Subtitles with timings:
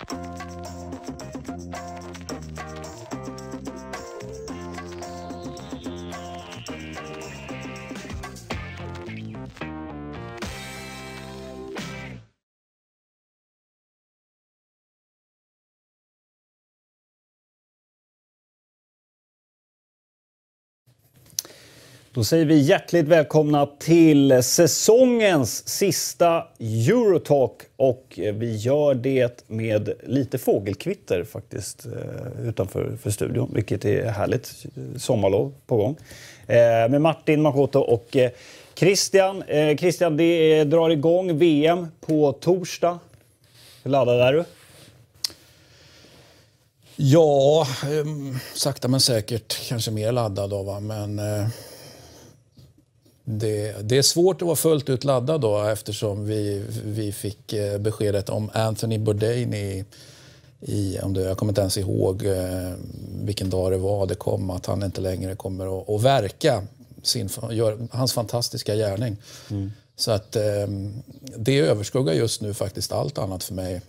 [0.00, 0.04] あ
[2.00, 2.03] っ!
[22.14, 30.38] Då säger vi hjärtligt välkomna till säsongens sista Eurotalk och vi gör det med lite
[30.38, 34.64] fågelkvitter faktiskt eh, utanför för studion, vilket är härligt.
[34.96, 35.96] Sommarlov på gång.
[36.46, 36.56] Eh,
[36.88, 38.30] med Martin Makoto och eh,
[38.74, 39.44] Christian.
[39.78, 42.98] Christian, det drar igång VM på torsdag.
[43.82, 44.44] Hur laddad är du?
[46.96, 47.66] Ja,
[48.54, 50.80] sakta men säkert kanske mer laddad då, va?
[50.80, 51.20] men
[53.24, 57.78] det, det, är svårt att vara fullt ut laddad då eftersom vi, vi fick eh,
[57.78, 59.84] beskedet om Anthony Bourdain i,
[60.60, 62.72] i om det, jag kommer inte ens ihåg eh,
[63.22, 66.62] vilken dag det var det kom, att han inte längre kommer att, att verka
[67.02, 69.16] sin, gör, hans fantastiska gärning.
[69.50, 69.72] Mm.
[69.96, 70.66] Så att eh,
[71.36, 73.80] det överskuggar just nu faktiskt allt annat för mig.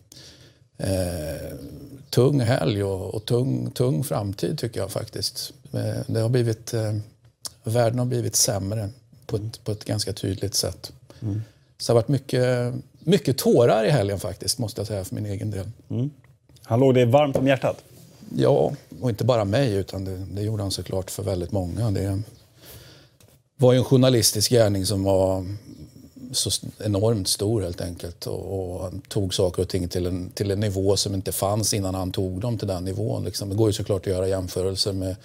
[0.78, 1.58] Eh,
[2.10, 5.54] tung helg och, och, tung, tung framtid tycker jag faktiskt.
[6.08, 6.96] Det har blivit, eh,
[7.64, 8.90] världen har blivit sämre
[9.28, 10.92] på ett, på ett ganska tydligt sätt.
[11.22, 11.42] Mm.
[11.78, 15.26] Så det har varit mycket, mycket tårar i helgen faktiskt, måste jag säga för min
[15.26, 15.70] egen del.
[15.90, 16.10] Mm.
[16.64, 17.84] Han låg dig varmt om hjärtat?
[18.36, 21.92] Ja, och inte bara mig, utan det, det gjorde han såklart för väldigt många.
[21.92, 22.22] Det
[23.58, 25.46] var ju en journalistisk gärning som var
[26.32, 28.28] så enormt stor helt enkelt.
[28.28, 31.96] Och, och tog saker och ting till en, till en nivå som inte fanns innan
[31.96, 33.24] han tog dem till den nivån.
[33.24, 33.50] Liksom.
[33.50, 35.16] Det går ju såklart att göra jämförelser med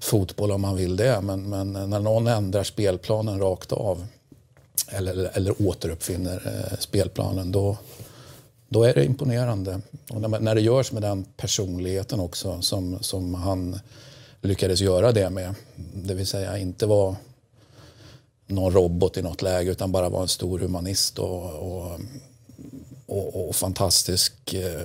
[0.00, 1.20] fotboll om man vill det.
[1.20, 4.06] Men, men när någon ändrar spelplanen rakt av
[4.88, 7.76] eller, eller återuppfinner eh, spelplanen då,
[8.68, 9.80] då är det imponerande.
[10.10, 13.80] Och när, när det görs med den personligheten också som, som han
[14.40, 15.54] lyckades göra det med.
[15.94, 17.16] Det vill säga inte vara
[18.46, 22.00] någon robot i något läge utan bara vara en stor humanist och, och,
[23.06, 24.82] och, och fantastisk eh,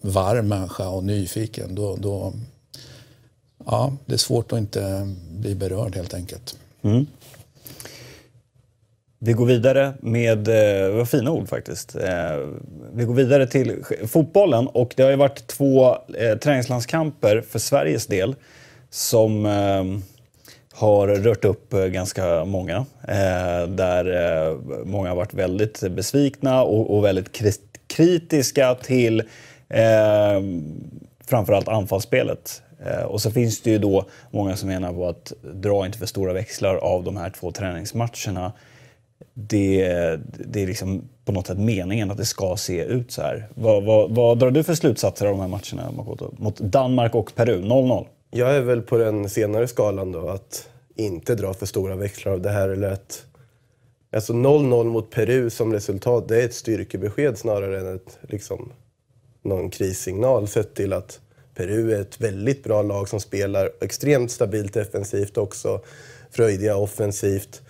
[0.00, 1.74] varm människa och nyfiken.
[1.74, 2.32] Då, då,
[3.66, 6.58] ja, det är svårt att inte bli berörd helt enkelt.
[6.82, 7.06] Mm.
[9.26, 11.96] Vi går vidare med, eh, det var fina ord faktiskt.
[11.96, 12.36] Eh,
[12.94, 18.06] vi går vidare till fotbollen och det har ju varit två eh, träningslandskamper för Sveriges
[18.06, 18.34] del
[18.90, 19.44] som
[20.72, 22.86] har rört upp ganska många.
[23.68, 27.40] Där många har varit väldigt besvikna och väldigt
[27.86, 29.22] kritiska till
[31.26, 32.62] framförallt anfallsspelet.
[32.84, 36.06] Eh, och så finns det ju då många som menar på att dra inte för
[36.06, 38.52] stora växlar av de här två träningsmatcherna.
[39.34, 39.88] Det,
[40.46, 43.48] det är liksom på något sätt meningen att det ska se ut så här.
[43.54, 46.34] Vad, vad, vad drar du för slutsatser av de här matcherna, Makoto?
[46.38, 48.06] Mot Danmark och Peru, 0-0.
[48.30, 52.40] Jag är väl på den senare skalan då, att inte dra för stora växlar av
[52.40, 52.68] det här.
[52.68, 53.24] Eller att,
[54.12, 58.72] alltså 0-0 mot Peru som resultat, det är ett styrkebesked snarare än ett, liksom,
[59.42, 61.20] någon krissignal sett till att
[61.54, 65.80] Peru är ett väldigt bra lag som spelar extremt stabilt defensivt också.
[66.30, 67.62] Fröjdiga offensivt.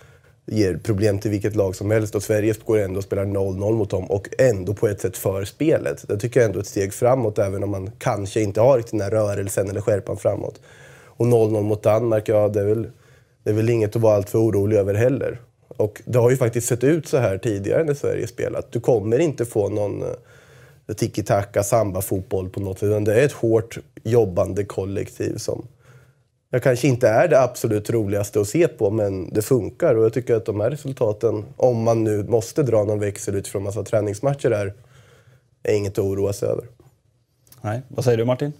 [0.47, 3.89] Ger problem till vilket lag som helst och Sverige går ändå och spelar 0-0 mot
[3.89, 6.07] dem och ändå på ett sätt för spelet.
[6.07, 9.01] Det tycker jag ändå är ett steg framåt även om man kanske inte har den
[9.01, 10.61] här rörelsen eller skärpan framåt.
[11.05, 12.87] Och 0-0 mot Danmark, ja det är, väl,
[13.43, 15.39] det är väl inget att vara alltför orolig över heller.
[15.67, 18.71] Och det har ju faktiskt sett ut så här tidigare när Sverige spelat.
[18.71, 20.09] Du kommer inte få någon eh,
[20.93, 23.05] tiki-taka, samba-fotboll på något sätt.
[23.05, 25.67] Det är ett hårt jobbande kollektiv som
[26.55, 29.95] jag kanske inte är det absolut roligaste att se på, men det funkar.
[29.95, 33.63] Och jag tycker att de här resultaten, om man nu måste dra någon växel utifrån
[33.63, 34.73] massa träningsmatcher, är,
[35.63, 36.65] är inget att oroa sig över.
[37.61, 37.81] Nej.
[37.87, 38.53] Vad säger du Martin?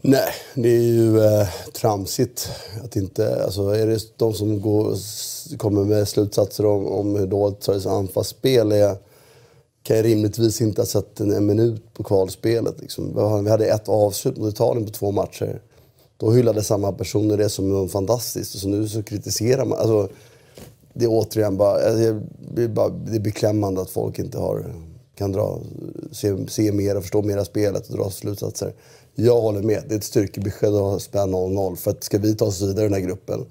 [0.00, 2.50] Nej, det är ju eh, tramsigt
[2.84, 3.44] att inte...
[3.44, 4.94] Alltså, är det de som går,
[5.56, 8.96] kommer med slutsatser om, om hur dåligt Sveriges anfallsspel är
[9.86, 12.80] kan jag rimligtvis inte ha sett en, en minut på kvalspelet.
[12.80, 13.42] Liksom.
[13.44, 15.62] Vi hade ett avslut mot Italien på två matcher.
[16.16, 19.78] Då hyllade samma personer det som något fantastiskt och så nu så kritiserar man.
[19.78, 20.08] Alltså,
[20.92, 22.20] det är återigen bara, alltså,
[22.54, 24.74] det är, bara, det är beklämmande att folk inte har,
[25.14, 25.60] kan dra,
[26.12, 28.74] se, se mer och förstå mer av spelet och dra slutsatser.
[29.14, 29.82] Jag håller med.
[29.88, 31.76] Det är ett styrkebesked att spela 0-0.
[31.76, 33.44] För att ska vi ta oss vidare i den här gruppen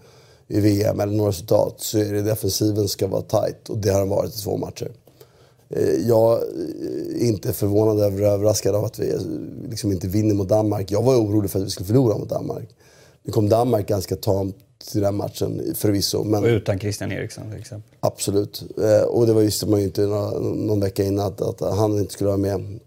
[0.47, 3.99] i VM eller några resultat så är det defensiven ska vara tight och det har
[3.99, 4.91] den varit i två matcher.
[5.69, 9.13] Eh, jag är inte förvånad över överraskad av att vi
[9.69, 10.91] liksom inte vinner mot Danmark.
[10.91, 12.69] Jag var orolig för att vi skulle förlora mot Danmark.
[13.23, 14.55] Nu kom Danmark ganska tamt
[14.91, 16.23] till den matchen förvisso.
[16.23, 16.43] Men...
[16.43, 17.91] Och utan Christian Eriksson till exempel.
[17.99, 18.63] Absolut.
[18.77, 21.99] Eh, och det var visste man ju inte några, någon vecka innan att, att, han
[21.99, 22.79] inte skulle vara med.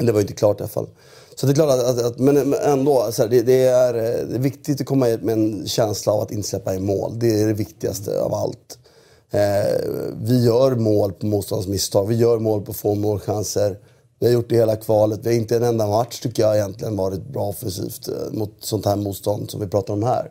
[0.00, 0.88] Det var ju inte klart i alla fall.
[1.34, 4.38] Så det är klart att, att, att men ändå, här, det, det, är, det är
[4.38, 7.18] viktigt att komma med en känsla av att inte släppa in mål.
[7.18, 8.78] Det är det viktigaste av allt.
[9.30, 9.90] Eh,
[10.22, 12.06] vi gör mål på motståndsmisstag.
[12.06, 13.78] Vi gör mål på få målchanser.
[14.18, 15.20] Vi har gjort det hela kvalet.
[15.22, 18.86] Vi har inte en enda match tycker jag egentligen varit bra offensivt eh, mot sånt
[18.86, 20.30] här motstånd som vi pratar om här.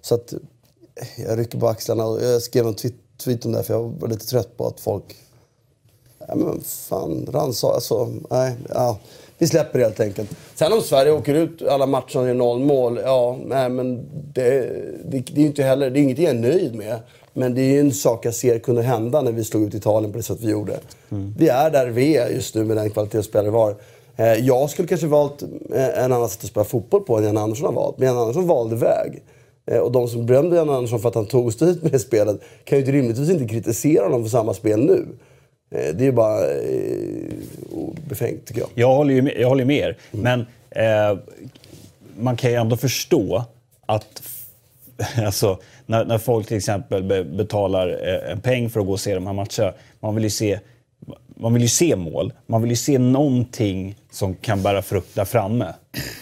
[0.00, 0.38] Så att eh,
[1.26, 2.02] jag rycker på axlarna.
[2.22, 2.74] Jag skrev en
[3.24, 5.16] tweet om det för jag var lite trött på att folk...
[6.28, 8.98] Ja men fan, ransa, alltså, nej, ja.
[9.38, 10.30] Vi släpper det helt enkelt.
[10.54, 14.60] Sen om Sverige åker ut alla matcher och gör noll mål, ja, nej men det,
[15.04, 16.98] det, det är inte heller, det är inget jag är nöjd med.
[17.32, 20.12] Men det är ju en sak jag ser kunde hända när vi slog ut Italien
[20.12, 20.80] på det sätt vi gjorde.
[21.10, 21.34] Mm.
[21.38, 23.76] Vi är där vi är just nu med den kvalitetsspelare vi har.
[24.16, 25.42] Eh, jag skulle kanske valt
[25.74, 27.98] eh, en annan sätt att spela fotboll på än Jan Andersson har valt.
[27.98, 29.22] Men Jan Andersson valde väg.
[29.66, 31.98] Eh, och de som berömde Jan Andersson för att han tog oss dit med det
[31.98, 35.06] spelet kan ju rimligtvis inte kritisera honom för samma spel nu.
[35.70, 36.40] Det är ju bara
[38.08, 38.70] befängt tycker jag.
[38.74, 39.98] Jag håller ju med, jag håller med er.
[40.12, 40.22] Mm.
[40.22, 40.40] Men
[40.70, 41.18] eh,
[42.18, 43.44] man kan ju ändå förstå
[43.86, 44.22] att
[45.26, 45.58] alltså,
[45.90, 49.14] när, när folk till exempel be, betalar eh, en peng för att gå och se
[49.14, 49.76] de här matcherna.
[50.00, 50.58] Man vill ju se,
[51.36, 52.32] man vill ju se mål.
[52.46, 55.74] Man vill ju se någonting som kan bära frukt där framme.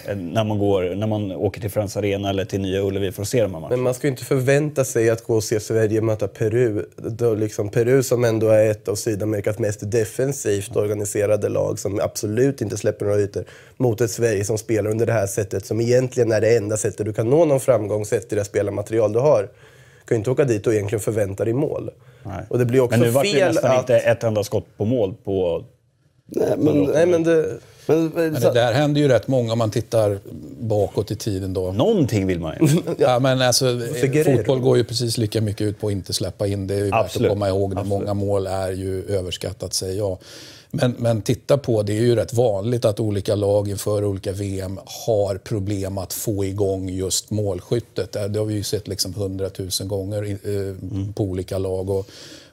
[0.07, 3.23] Eh, när man, går, när man åker till Friends Arena eller till Nya Ullevi för
[3.23, 3.77] att se de här matcherna.
[3.77, 6.87] Men man ska ju inte förvänta sig att gå och se Sverige möta Peru.
[6.97, 12.61] Då liksom Peru som ändå är ett av Sydamerikas mest defensivt organiserade lag som absolut
[12.61, 13.45] inte släpper några ytor.
[13.77, 17.07] Mot ett Sverige som spelar under det här sättet som egentligen är det enda sättet
[17.07, 19.43] du kan nå någon framgång sett till det spelarmaterial du har.
[19.43, 21.91] Du kan ju inte åka dit och egentligen förvänta dig mål.
[22.23, 22.45] Nej.
[22.49, 23.79] Och det blir också Men nu var det nästan att...
[23.79, 25.65] inte ett enda skott på mål på...
[26.27, 27.59] Nej, men, nej, men det...
[27.89, 30.19] Men, men det där händer ju rätt många om man tittar
[30.61, 31.55] bakåt i tiden.
[31.55, 31.73] Då.
[31.73, 32.69] Någonting vill man ju.
[32.99, 33.81] ja, men alltså,
[34.25, 36.67] fotboll går ju precis lika mycket ut på att inte släppa in.
[36.67, 37.73] Det är ju värt att komma ihåg.
[37.73, 37.89] Absolut.
[37.89, 40.19] Många mål är ju överskattat, säger jag.
[40.71, 44.79] Men, men titta på, det är ju rätt vanligt att olika lag inför olika VM
[45.07, 48.13] har problem att få igång just målskyttet.
[48.13, 51.13] Det har vi ju sett liksom hundratusen gånger eh, mm.
[51.13, 51.91] på olika lag.
[51.91, 52.09] Och,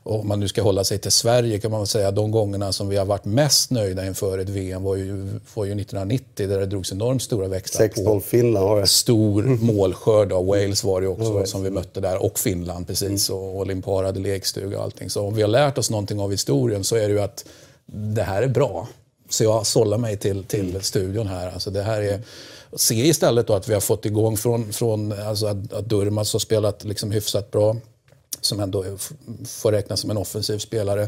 [0.05, 2.71] och om man nu ska hålla sig till Sverige kan man säga att de gångerna
[2.73, 6.59] som vi har varit mest nöjda inför ett VM var ju, var ju 1990 där
[6.59, 8.89] det drogs enormt stora växlar 16 Finland har jag.
[8.89, 11.45] Stor målskörd av Wales var det också mm.
[11.45, 13.41] som vi mötte där och Finland precis mm.
[13.41, 15.09] och Olimpar hade lekstuga och allting.
[15.09, 17.45] Så om vi har lärt oss någonting av historien så är det ju att
[17.85, 18.87] det här är bra.
[19.29, 20.81] Så jag sållar mig till, till mm.
[20.81, 21.51] studion här.
[21.51, 22.21] Alltså det här är,
[22.75, 26.39] se istället då att vi har fått igång från, från alltså att, att Durmaz har
[26.39, 27.75] spelat liksom hyfsat bra
[28.45, 28.85] som ändå
[29.45, 31.07] får räknas som en offensiv spelare.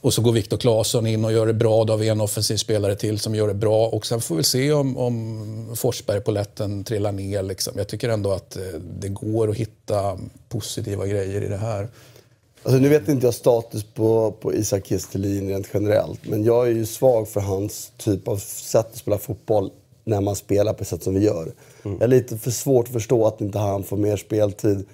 [0.00, 1.84] Och så går Viktor Claesson in och gör det bra.
[1.84, 3.88] Då har vi en offensiv spelare till som gör det bra.
[3.88, 7.42] Och sen får vi se om, om Forsberg på lätten trillar ner.
[7.42, 7.74] Liksom.
[7.76, 8.62] Jag tycker ändå att eh,
[9.00, 10.18] det går att hitta
[10.48, 11.88] positiva grejer i det här.
[12.62, 16.20] Alltså, nu vet inte jag status på, på Isak Kiestelin rent generellt.
[16.22, 19.70] Men jag är ju svag för hans typ av sätt att spela fotboll
[20.04, 21.52] när man spelar på det sätt som vi gör.
[21.84, 21.96] Mm.
[21.96, 24.86] Jag är lite för svårt att förstå att inte han får mer speltid.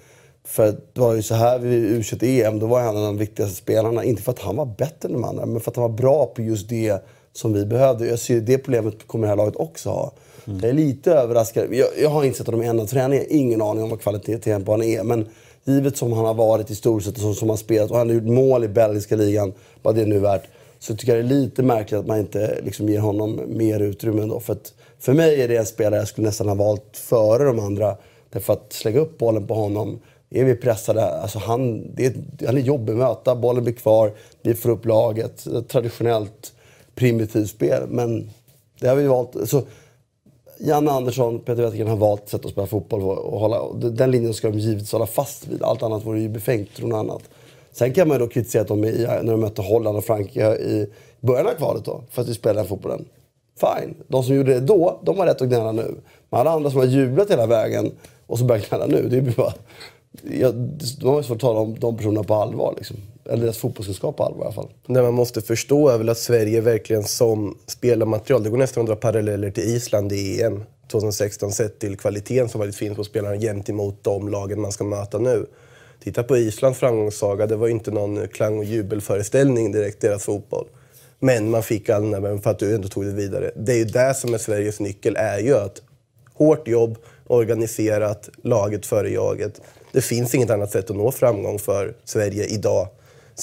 [0.45, 1.73] För det var ju så här vid
[2.21, 4.03] u em då var han en av de viktigaste spelarna.
[4.03, 6.25] Inte för att han var bättre än de andra, men för att han var bra
[6.25, 8.07] på just det som vi behövde.
[8.07, 10.11] Jag ser det problemet kommer det här laget också ha.
[10.47, 10.59] Mm.
[10.59, 11.67] Jag är lite överraskad.
[11.71, 13.27] Jag, jag har inte sett honom i en av träningarna.
[13.29, 15.03] Ingen aning om vad kvaliteten på honom är.
[15.03, 15.27] Men
[15.63, 18.09] givet som han har varit i stort sett och som, som han spelat och han
[18.09, 20.43] har gjort mål i belgiska ligan, vad det är nu värt.
[20.79, 24.21] Så tycker jag det är lite märkligt att man inte liksom ger honom mer utrymme
[24.21, 24.39] ändå.
[24.39, 27.59] För, att, för mig är det en spelare jag skulle nästan ha valt före de
[27.59, 27.97] andra.
[28.29, 29.99] Därför att slänga upp bollen på honom
[30.33, 32.13] är vi pressade, alltså han, det är,
[32.45, 34.11] han är jobbig att möta, bollen blir kvar,
[34.41, 35.47] vi får upp laget.
[35.67, 36.53] Traditionellt
[36.95, 38.29] primitivt spel, men
[38.79, 39.49] det har vi valt.
[39.49, 39.61] Så,
[40.57, 44.49] Janne Andersson, Peter Wettergren har valt sätt att spela fotboll och hålla, den linjen ska
[44.49, 45.63] de givetvis hålla fast vid.
[45.63, 47.21] Allt annat vore ju befängt från annat.
[47.71, 50.87] Sen kan man ju då kritisera att de när de mötte Holland och Frankrike i
[51.19, 53.05] början av kvalet då, för att vi spelade den fotbollen.
[53.59, 53.95] Fine.
[54.07, 55.95] De som gjorde det då, de har rätt att gnälla nu.
[56.29, 57.91] Men alla andra som har jublat hela vägen
[58.27, 59.53] och så börjar gnälla nu, det är bara
[60.21, 60.55] jag,
[61.03, 62.73] man svårt att tala om de personerna på allvar.
[62.77, 62.97] Liksom.
[63.25, 64.69] Eller deras fotbollskunskap på allvar i alla fall.
[64.87, 68.87] Det man måste förstå är väl att Sverige verkligen som spelarmaterial, det går nästan att
[68.87, 73.37] dra paralleller till Island i EM 2016 sett till kvaliteten som väldigt fin på spelarna
[73.37, 75.45] gentemot de lagen man ska möta nu.
[76.03, 80.67] Titta på Islands framgångssaga, det var ju inte någon klang och jubelföreställning direkt, deras fotboll.
[81.19, 83.51] Men man fick all den där för att du ändå tog det vidare.
[83.55, 85.81] Det är ju det som är Sveriges nyckel, är ju att
[86.33, 89.61] hårt jobb, organiserat, laget före jaget
[89.93, 92.87] det finns inget annat sätt att nå framgång för Sverige idag.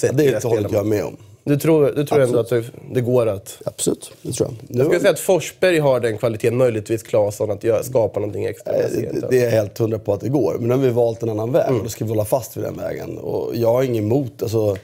[0.01, 1.17] Ja, det håller jag med om.
[1.43, 3.57] Du tror, du tror ändå att det, det går att...
[3.65, 4.77] Absolut, det tror jag.
[4.77, 8.73] Jag skulle säga att Forsberg har den kvaliteten, möjligtvis Claesson, att göra, skapa någonting extra.
[8.73, 10.55] Det, det är jag helt hundra på att det går.
[10.59, 12.63] Men nu har vi valt en annan väg och då ska vi hålla fast vid
[12.63, 13.17] den vägen.
[13.17, 14.43] Och jag har inget emot...
[14.43, 14.77] Alltså,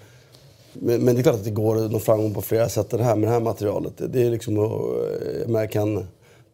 [0.73, 3.03] men, men det är klart att det går att nå framgång på flera sätt det
[3.03, 3.93] här med det här materialet.
[3.97, 4.57] Det, det är liksom...
[4.57, 6.07] eh, Jag kan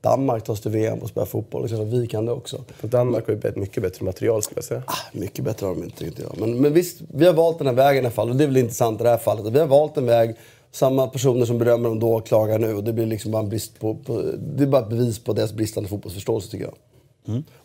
[0.03, 1.61] Danmark ta sig till VM och spela fotboll?
[1.61, 2.63] Det är klart att vi kan det också.
[2.77, 4.83] För Danmark har ju mycket bättre material skulle jag säga.
[4.87, 6.37] Ah, mycket bättre har de inte, tycker jag.
[6.37, 8.29] Men, men visst, vi har valt den här vägen i alla fall.
[8.29, 9.53] Och det är väl intressant i det här fallet.
[9.53, 10.35] Vi har valt en väg.
[10.71, 12.75] Samma personer som berömmer dem då klagar nu.
[12.75, 14.21] Och det blir liksom bara en brist på, på...
[14.55, 16.75] Det är bara ett bevis på deras bristande fotbollsförståelse tycker jag.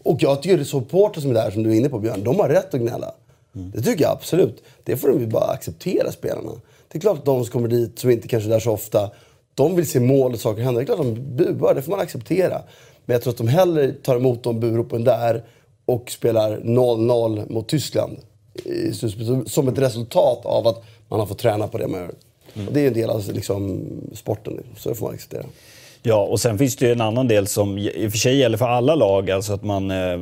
[0.02, 2.40] Och jag tycker att supportrar som är där, som du är inne på Björn, de
[2.40, 3.14] har rätt att gnälla.
[3.52, 4.62] Det tycker jag absolut.
[4.84, 6.50] Det får de ju bara acceptera, spelarna.
[6.88, 9.10] Det är klart att de som kommer dit, som inte kanske är där så ofta,
[9.58, 10.80] de vill se mål och saker hända.
[10.80, 12.62] Det är klart de buar, det får man acceptera.
[13.04, 15.44] Men jag tror att de hellre tar emot de buropen där
[15.84, 18.16] och spelar 0-0 mot Tyskland.
[18.92, 22.14] slutspelet, Som ett resultat av att man har fått träna på det man gör.
[22.66, 25.44] Och det är en del av liksom, sporten, så det får man acceptera.
[26.02, 28.58] Ja, och sen finns det ju en annan del som i och för sig gäller
[28.58, 29.30] för alla lag.
[29.30, 30.18] Alltså att man, eh,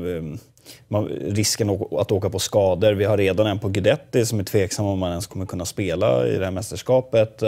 [0.89, 2.93] man, risken att åka på skador.
[2.93, 6.27] Vi har redan en på Guidetti som är tveksam om man ens kommer kunna spela
[6.27, 7.43] i det här mästerskapet.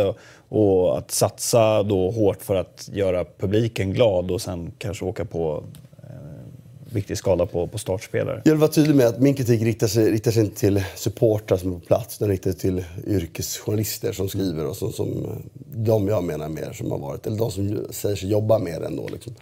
[0.50, 5.24] Eh, Och att satsa då hårt för att göra publiken glad och sen kanske åka
[5.24, 5.62] på
[6.02, 8.42] eh, viktig skada på, på startspelare.
[8.44, 11.56] Jag vill vara tydlig med att min kritik riktar sig, riktar sig inte till supportrar
[11.58, 12.18] som är på plats.
[12.18, 15.26] Den riktar sig till yrkesjournalister som skriver och som, som
[15.74, 17.26] de jag menar mer som har varit.
[17.26, 19.08] Eller de som säger sig jobba med det ändå.
[19.08, 19.34] Liksom.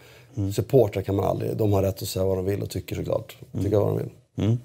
[0.53, 1.57] Supportrar kan man aldrig.
[1.57, 3.37] De har rätt att säga vad de vill och tycker såklart.
[3.63, 4.09] Tycker vad de vill.
[4.49, 4.55] Eh,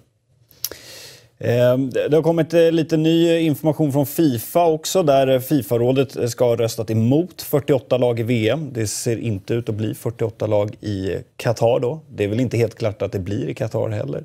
[1.42, 6.56] Det har kommit eh, lite ny information från Fifa också där eh, Fifa-rådet ska ha
[6.56, 8.70] röstat emot 48 lag i VM.
[8.72, 12.00] Det ser inte ut att bli 48 lag i Qatar då.
[12.14, 14.24] Det är väl inte helt klart att det blir i Qatar heller.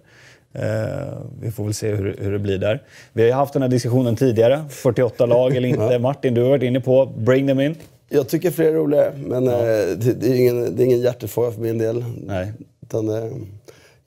[0.53, 2.83] Eh, Vi får väl se hur, det blir där.
[3.13, 4.65] Vi har haft den här diskussionen tidigare.
[4.69, 5.99] 48 lag eller inte.
[6.01, 7.75] Martin, du har varit inne på bring them in.
[8.09, 9.53] Jag tycker fler är roligare, men eh,
[9.97, 12.05] det, är ingen, det är ingen hjärtefråga för min del.
[12.25, 12.53] Nej.
[12.81, 13.31] Utan, eh,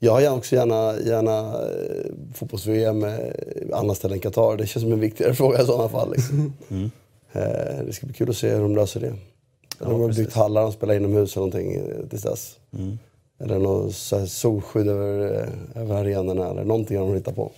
[0.03, 3.13] jag har också gärna, gärna eh, fotbolls-VM eh,
[3.73, 4.57] andra ställen än Qatar.
[4.57, 6.11] Det känns som en viktigare fråga i sådana fall.
[6.11, 6.53] Liksom.
[7.31, 9.13] Eh, det ska bli kul att se hur de löser det.
[9.79, 12.55] de har byggt hallar och spelar inomhus eller någonting tills dess.
[13.39, 17.51] Eller något så här solskydd över, över arenorna eller någonting har de hittat på.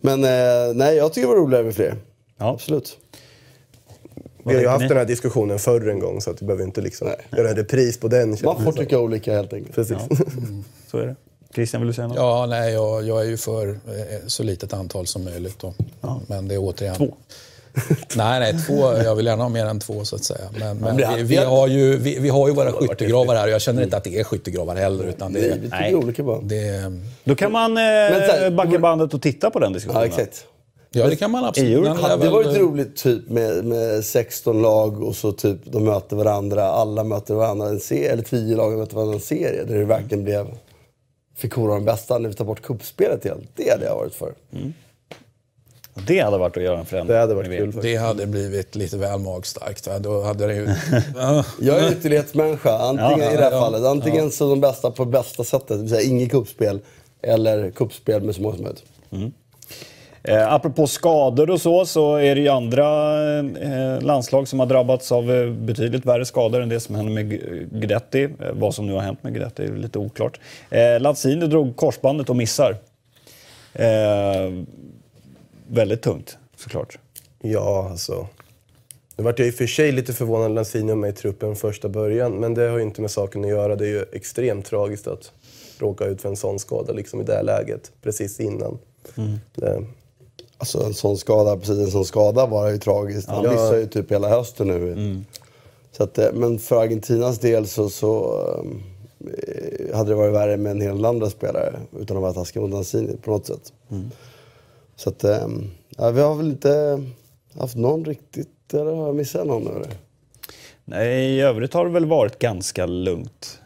[0.00, 1.96] Men eh, nej, jag tycker det var roligare med fler.
[2.38, 2.50] Ja.
[2.50, 2.98] Absolut.
[4.44, 4.88] Vi har ju haft ni?
[4.88, 7.98] den här diskussionen förr en gång så att vi behöver inte liksom göra en repris
[7.98, 8.36] på den.
[8.44, 9.74] Man får tycka olika helt enkelt.
[9.74, 9.98] Precis.
[10.90, 11.16] Så är det.
[11.54, 12.16] Christian, vill du säga något?
[12.16, 13.74] Ja, nej, jag, jag är ju för eh,
[14.26, 15.58] så litet antal som möjligt.
[15.58, 15.74] Då.
[16.26, 16.96] Men det är återigen...
[16.96, 17.14] Två.
[18.16, 18.92] Nej, nej, två.
[18.92, 20.48] Jag vill gärna ha mer än två så att säga.
[20.58, 23.60] Men, men vi, vi, har ju, vi, vi har ju våra skyttegravar här och jag
[23.60, 25.04] känner inte att det är skyttegravar heller.
[25.04, 25.94] Utan Nej, det, vi tycker Nej.
[25.94, 26.40] olika bara.
[26.40, 26.92] det,
[27.24, 30.02] Då kan man eh, backa bandet och titta på den diskussionen.
[30.02, 30.44] Ja, exakt.
[30.90, 31.82] ja, det kan man absolut.
[31.82, 36.16] Men Hade det varit roligt typ med, med 16 lag och så typ de möter
[36.16, 39.78] varandra, alla möter varandra, en serie, eller 10 lag möter varandra i en serie där
[39.78, 40.46] det verkligen blev
[41.36, 43.48] fick kora de bästa när vi tar bort kuppspelet helt.
[43.54, 44.34] Det hade jag varit för.
[46.06, 47.14] Det hade varit att göra en förändring.
[47.14, 47.78] Det hade varit kul.
[47.82, 49.86] Det hade blivit lite väl magstarkt.
[49.86, 49.98] Va?
[49.98, 50.68] Då hade det ju...
[51.16, 51.44] Ja.
[51.60, 53.82] Jag är ytterlighetsmänniska, antingen Ja, i det här ja, fallet.
[53.82, 56.80] Antingen så de bästa på bästa sättet, det vill säga inget kuppspel,
[57.22, 58.84] eller kuppspel med så många som möjligt.
[60.28, 65.12] Eh, apropå skador och så, så är det ju andra eh, landslag som har drabbats
[65.12, 68.22] av eh, betydligt värre skador än det som hände med Gu- Guidetti.
[68.22, 70.40] Eh, vad som nu har hänt med Guidetti är lite oklart.
[70.70, 72.76] Eh, Lanzini drog korsbandet och missar.
[73.72, 74.52] Eh,
[75.68, 76.98] väldigt tungt, såklart.
[77.40, 78.26] Ja, alltså.
[79.16, 81.56] Nu vart jag i och för sig lite förvånad när Lanzini var med i truppen
[81.56, 82.32] första början.
[82.32, 83.76] Men det har ju inte med saken att göra.
[83.76, 85.32] Det är ju extremt tragiskt att
[85.78, 87.92] råka ut för en sån skada liksom i det läget.
[88.02, 88.78] Precis innan.
[89.54, 89.84] Det,
[90.58, 93.28] Alltså en sån skada, precis en sån skada var ju tragiskt.
[93.28, 93.50] Han Ja.
[93.50, 95.22] missar ju typ hela hösten nu.
[95.92, 98.40] Så att, eh, men för Argentinas del så, så
[99.20, 102.60] eh, hade det varit värre med en hel del andra spelare utan att vara taskig
[102.62, 103.72] mot Lanzini på något sätt.
[104.96, 105.24] Så att,
[105.96, 107.02] ja, vi har väl inte
[107.58, 109.82] haft någon riktigt, eller har jag missat någon nu?
[110.84, 113.60] Nej, I övrigt har det väl varit ganska lugnt.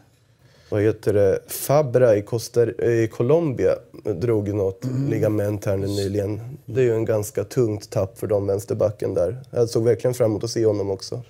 [0.69, 1.39] Vad heter det?
[1.47, 6.57] Fabra i, Costa, i Colombia drog något ligament här nyligen.
[6.65, 9.37] Det är ju en ganska tungt tapp för de vänsterbacken där.
[9.51, 11.21] Jag såg verkligen fram emot att se honom också.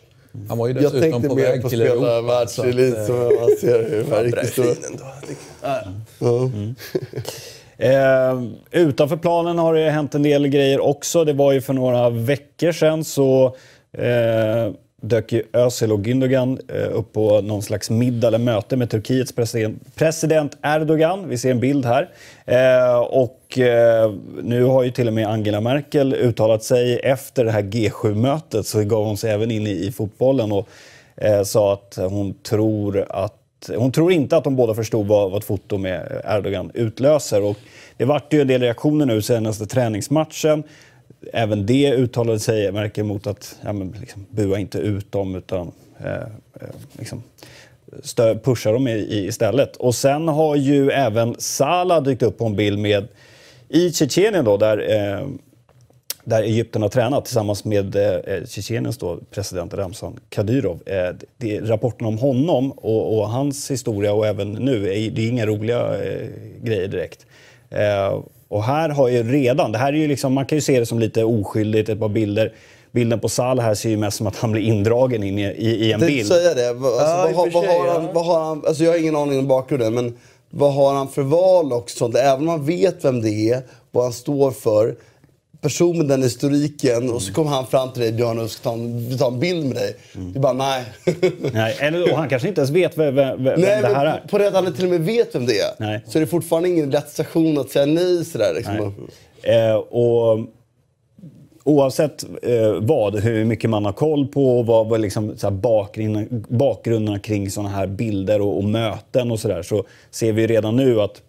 [0.50, 2.48] Han var ju Jag dessutom tänkte på mer väg på att till spela Europa.
[2.48, 4.76] så att, världselit eh, som man ser hur Fabra är fin
[6.20, 6.52] ändå.
[7.82, 8.42] Eh,
[8.72, 11.26] utanför planen har det hänt en del grejer också.
[11.26, 13.46] Det var ju för några veckor sedan så
[13.92, 18.90] eh, dök ju Özil och Gündogan eh, upp på någon slags middag eller möte med
[18.90, 19.34] Turkiets
[19.96, 21.30] president, Erdogan.
[21.30, 22.10] Vi ser en bild här.
[22.46, 24.14] Eh, och eh,
[24.44, 28.84] nu har ju till och med Angela Merkel uttalat sig efter det här G7-mötet så
[28.84, 30.70] gav hon sig även in i, fotbollen och
[31.46, 35.46] sa att hon tror att hon tror inte att de båda förstod vad, vad ett
[35.46, 37.44] foto med Erdogan utlöser.
[37.44, 37.58] Och
[37.98, 40.64] det vart ju en del reaktioner nu senaste träningsmatchen
[41.34, 45.72] även det uttalade sig märker mot att ja, men liksom, bua inte ut dem utan
[46.00, 47.24] eh, eh liksom,
[48.04, 49.76] stö, pusha dem i, i, istället.
[49.76, 53.08] Och sen har ju även Salah dykt upp på en bild med
[53.70, 55.28] i Tjetjenien då där, eh,
[56.24, 60.80] där Egypten har tränat tillsammans med eh, eh Tjetjeniens då, president Ramzan Kadyrov.
[60.86, 65.30] Eh, det, rapporten om honom och, och, hans historia och även nu, är, det är
[65.30, 66.30] inga roliga eh,
[66.62, 67.26] grejer direkt.
[67.72, 70.80] Eh, och här har ju redan, det här är ju liksom, man kan ju se
[70.80, 72.54] det som lite oskyldigt, ett par bilder.
[72.92, 75.86] Bilden på Salah här ser ju mest som att han blir indragen in i, i,
[75.86, 76.28] i en bild.
[76.28, 76.70] Säga det.
[76.70, 79.48] Alltså, ja, vad, vad, har han, vad har han, alltså jag har ingen aning om
[79.48, 80.18] bakgrunden, men
[80.50, 82.16] vad har han för val och sånt?
[82.16, 83.62] Även om man vet vem det är,
[83.92, 84.96] vad han står för
[85.62, 87.14] person med den historiken mm.
[87.14, 89.66] och så kommer han fram till dig Björn och ska ta en, ta en bild
[89.66, 89.96] med dig.
[90.16, 90.34] Mm.
[90.34, 90.86] Du bara nej.
[91.54, 94.28] nej eller, och han kanske inte ens vet vem, vem, vem nej, det här är.
[94.28, 95.72] På det att han till och med vet vem det är.
[95.78, 96.04] Nej.
[96.08, 98.54] Så är det fortfarande ingen rätt station att säga nej sådär.
[98.56, 98.94] Liksom.
[99.44, 100.40] Eh, och,
[101.64, 106.46] oavsett eh, vad, hur mycket man har koll på och vad, vad liksom, så bakgrunden,
[106.50, 111.02] bakgrunderna kring sådana här bilder och, och möten och sådär så ser vi redan nu
[111.02, 111.22] att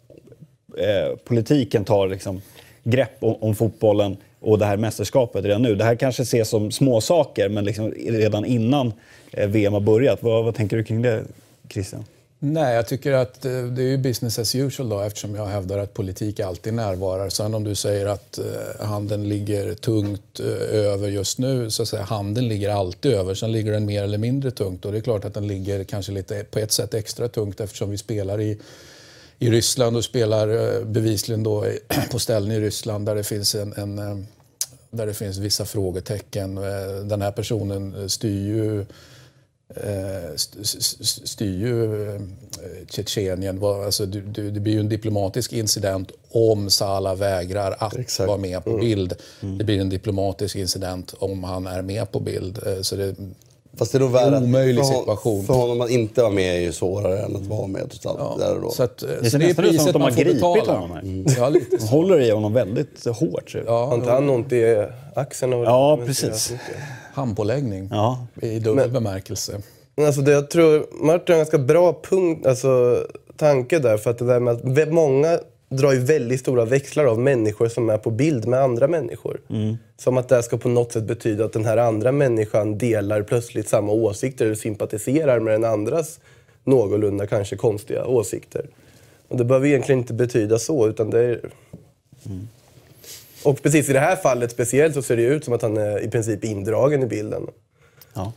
[0.79, 2.41] eh, politiken tar liksom,
[2.85, 5.75] grepp om, om, fotbollen och det här mästerskapet redan nu.
[5.75, 8.93] Det här kanske ses som små saker men liksom redan innan
[9.33, 10.23] eh, VM har börjat.
[10.23, 11.25] Vad, vad tänker du kring det,
[11.69, 12.05] Christian?
[12.43, 15.79] Nej, jag tycker att eh, det är ju business as usual då eftersom jag hävdar
[15.79, 17.29] att politik alltid närvarar.
[17.29, 22.03] Sen om du säger att eh, handeln ligger tungt över just nu, så att säga
[22.03, 23.35] handeln ligger alltid över.
[23.35, 26.13] Sen ligger den mer eller mindre tungt och det är klart att den ligger kanske
[26.13, 28.59] lite på ett sätt extra tungt eftersom vi spelar i
[29.43, 31.67] i Ryssland och spelar eh, bevisligen då
[32.11, 34.19] på ställen i Ryssland där det finns en, en eh,
[34.91, 36.59] där det finns vissa frågetecken.
[36.59, 38.87] Eh, den här personen styr ju,
[41.25, 42.21] styr ju
[42.91, 43.65] Tjetjenien.
[43.65, 48.29] Alltså, det blir ju en diplomatisk incident om Salah vägrar att Exakt.
[48.29, 48.81] vara med på mm.
[48.81, 49.15] bild.
[49.41, 49.59] Mm.
[49.59, 52.59] Det blir en diplomatisk incident om han är med på bild.
[52.83, 53.15] Så det,
[53.81, 55.45] Fast det är nog värre omöjlig för, situation.
[55.45, 57.95] För honom att inte vara med är ju svårare än att vara med.
[58.05, 58.71] Ja, där och då.
[58.71, 61.01] Så, att, det, så det är priset att de har gripit honom här.
[61.01, 61.27] Mm.
[61.39, 63.57] Ja, lite de håller i honom väldigt hårt.
[63.67, 65.53] Ja, har inte han ont i axeln?
[65.53, 66.53] Och ja, precis.
[67.13, 68.27] Handpåläggning ja.
[68.43, 69.63] i dubbel men, bemärkelse.
[69.97, 73.05] Men alltså det, jag tror Martin har en ganska bra punkt, alltså,
[73.37, 73.97] tanke där.
[73.97, 75.39] För att det där med att många
[75.71, 79.41] drar ju väldigt stora växlar av människor som är på bild med andra människor.
[79.51, 79.77] Mm.
[79.97, 83.69] Som att det ska på något sätt betyda att den här andra människan delar plötsligt
[83.69, 86.21] samma åsikter eller sympatiserar med den andras
[86.65, 88.67] någorlunda kanske konstiga åsikter.
[89.29, 91.41] Och det behöver egentligen inte betyda så, utan det är...
[92.27, 92.49] Mm.
[93.45, 96.05] Och precis i det här fallet speciellt så ser det ut som att han är
[96.05, 97.47] i princip indragen i bilden.
[98.15, 98.33] Ja.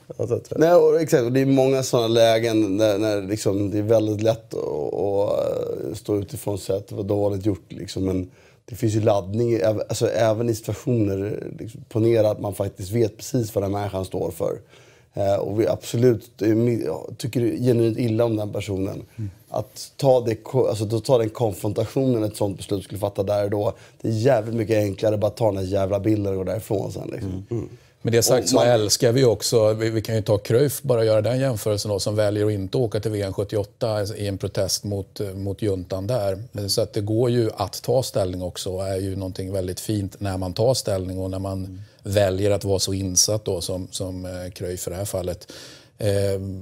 [0.56, 4.22] Nej, och, exakt, och det är många sådana lägen när, när liksom, det är väldigt
[4.22, 7.72] lätt att, att eh, stå utifrån och säga att det var dåligt gjort.
[7.72, 8.32] Liksom, men
[8.66, 13.56] det finns ju laddning, alltså, även i situationer, liksom, ponera att man faktiskt vet precis
[13.56, 14.60] vad den människan står för.
[15.14, 16.38] Eh, och vi absolut
[17.18, 19.04] tycker genuint illa om den personen.
[19.16, 19.32] Mm.
[19.50, 23.74] Att ta, det, alltså, ta den konfrontationen ett sånt beslut skulle fatta där och då.
[24.02, 26.92] Det är jävligt mycket enklare att bara ta den här jävla bilden och gå därifrån
[26.92, 27.10] sen.
[27.12, 27.46] Liksom.
[27.50, 27.70] Mm.
[28.06, 28.68] Med det sagt så man...
[28.68, 32.16] älskar vi också, vi, vi, kan ju ta Cruyff, bara göra den jämförelsen då, som
[32.16, 36.44] väljer att inte åka till VM 78 i en protest mot, mot juntan där.
[36.68, 40.20] Så att det går ju att ta ställning också och är ju någonting väldigt fint
[40.20, 41.82] när man tar ställning och när man mm.
[42.04, 45.52] väljer att vara så insatt då som, som eh, Cruyff i det här fallet.
[45.98, 46.08] Eh,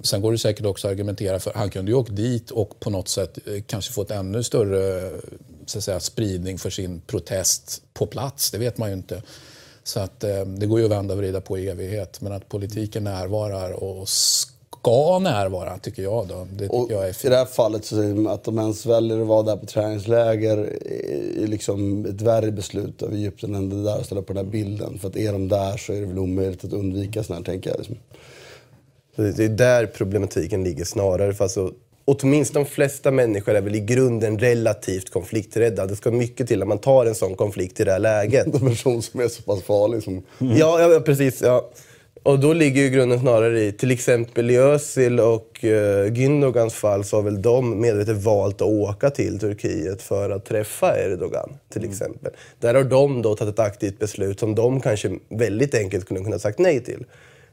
[0.04, 2.90] sen går det säkert också att argumentera för, han kunde ju åkt dit och på
[2.90, 5.12] något sätt eh, kanske fått ännu större
[5.66, 9.22] så att säga, spridning för sin protest på plats, det vet man ju inte.
[9.92, 12.22] Så att, eh, det går ju att vända och vrida på i evighet.
[12.22, 16.28] Men att politiken närvarar och ska närvara, tycker jag.
[16.28, 16.48] Då.
[16.52, 17.26] Det tycker och jag är fint.
[17.26, 20.58] I det här fallet, så att de ens väljer att vara där på träningsläger
[21.38, 24.52] är liksom ett värre beslut av Egypten än det där att ställa på den här
[24.52, 25.00] bilden.
[25.00, 27.70] För att är de där så är det väl omöjligt att undvika sånt här, tänker
[27.70, 27.80] jag.
[27.80, 27.98] Liksom.
[29.16, 31.34] Det är där problematiken ligger snarare.
[31.34, 31.72] För alltså,
[32.12, 35.86] åtminstone de flesta människor är väl i grunden relativt konflikträdda.
[35.86, 38.46] Det ska mycket till att man tar en sån konflikt i det här läget.
[38.46, 40.24] En person som är så pass farlig som...
[40.42, 40.58] Mm.
[40.58, 41.42] Ja, ja, precis.
[41.42, 41.70] Ja.
[42.24, 45.70] Och då ligger ju grunden snarare i, till exempel i Özil och uh,
[46.12, 51.00] Gündogans fall så har väl de medvetet valt att åka till Turkiet för att träffa
[51.00, 51.92] Erdogan till mm.
[51.92, 52.32] exempel.
[52.60, 56.40] Där har de då tagit ett aktivt beslut som de kanske väldigt enkelt kunde kunna
[56.40, 57.06] sagt nej till.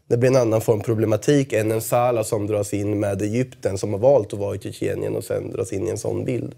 [0.09, 3.93] Det blir en annan form problematik än en Salah som dras in med Egypten som
[3.93, 6.55] har valt att vara i Tjetjenien och sen dras in i en sån bild.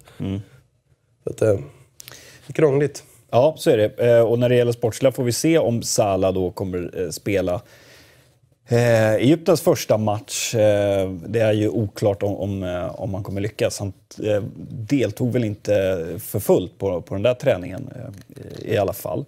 [1.25, 1.53] Så att, eh,
[2.47, 3.05] det är krångligt.
[3.31, 4.11] Ja, så är det.
[4.17, 7.61] Eh, Och när det gäller sportsliga får vi se om Salah då kommer eh, spela
[8.69, 10.55] eh, Egyptens första match.
[10.55, 13.79] Eh, det är ju oklart om, om, om han kommer lyckas.
[13.79, 15.73] Han eh, deltog väl inte
[16.21, 19.25] för fullt på, på den där träningen eh, i alla fall.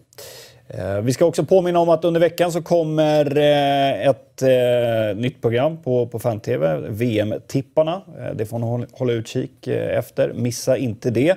[0.78, 5.40] Eh, Vi ska också påminna om att under veckan så kommer eh, ett eh, nytt
[5.42, 8.02] program på, på Fan-TV, VM-tipparna.
[8.34, 10.32] Det får ni håll- hålla utkik efter.
[10.32, 11.30] Missa inte det.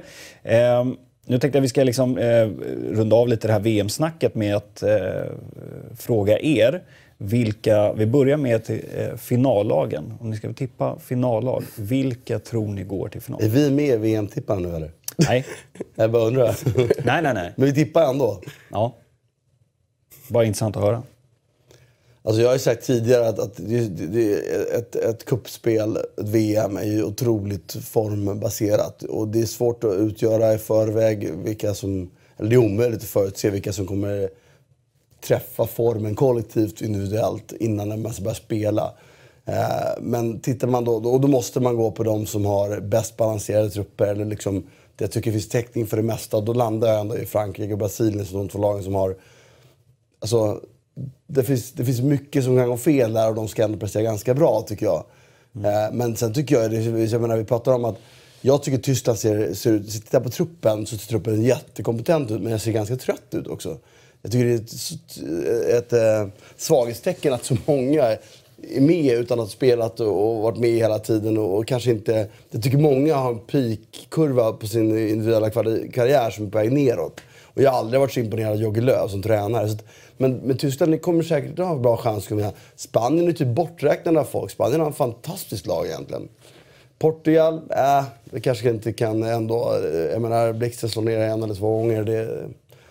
[0.44, 0.86] Eh,
[1.28, 2.18] Nu tänkte jag vi ska liksom,
[2.92, 4.84] runda av lite det här VM-snacket med att
[5.98, 6.82] fråga er
[7.18, 10.14] vilka, vi börjar med till, eh, finallagen.
[10.20, 13.44] Om ni ska tippa finallag, vilka tror ni går till final?
[13.44, 14.92] Är vi med i VM-tipparna nu eller?
[15.18, 15.46] Nej,
[15.96, 16.56] Jag bara undrar.
[17.06, 17.34] nej, nej.
[17.34, 17.52] nej.
[17.56, 18.42] Men vi tippar ändå.
[18.72, 18.96] Ja.
[20.28, 21.04] Bara intressant att höra.
[22.26, 24.34] Alltså jag har ju sagt tidigare att, att det, det,
[24.76, 29.04] ett, ett kuppspel, ett VM, är ju otroligt formbaserat.
[29.04, 32.12] Och det är svårt att utgöra i förväg vilka som...
[32.38, 34.30] Eller det är omöjligt att förutse vilka som kommer
[35.28, 38.94] träffa formen kollektivt individuellt innan man börjar spela.
[39.46, 43.18] Eh, men tittar man då, och då måste man gå på de som har bäst
[43.18, 44.08] balanserade trupper.
[44.08, 44.62] Eller liksom,
[44.96, 46.42] det jag tycker finns täckning för det mesta.
[46.42, 49.16] Då landar jag ändå i Frankrike och Brasilien som de två lagen som har
[50.26, 50.62] Alltså,
[51.28, 54.04] det, finns, det finns mycket som kan gå fel där och de ska ändå prestera
[54.04, 55.06] ganska bra tycker jag.
[55.56, 56.74] Eh, men sen tycker jag,
[57.08, 57.98] jag menar, vi pratar om att
[58.42, 62.52] jag tycker Tyskland ser, ser ut, tittar på truppen så ser truppen jättekompetent ut men
[62.52, 63.78] jag ser ganska trött ut också.
[64.22, 69.46] Jag tycker det är ett, ett, ett svaghetstecken att så många är med utan att
[69.46, 72.28] ha spelat och, och varit med hela tiden och, och kanske inte...
[72.50, 75.50] Jag tycker många har en peakkurva på sin individuella
[75.94, 77.22] karriär som är på väg neråt.
[77.56, 79.66] Och jag har aldrig varit så imponerad av Jogge Löw som tränare.
[79.66, 79.84] Att,
[80.18, 82.30] men, men Tyskland ni kommer säkert att ha en bra chans.
[82.76, 84.52] Spanien är typ borträknade av folk.
[84.52, 86.28] Spanien har en fantastisk lag egentligen.
[87.00, 89.74] Portugal, äh, det kanske inte kan ändå...
[89.94, 92.04] eh, Jag menar, Blixten slår ner en eller två gånger.
[92.04, 92.44] Det,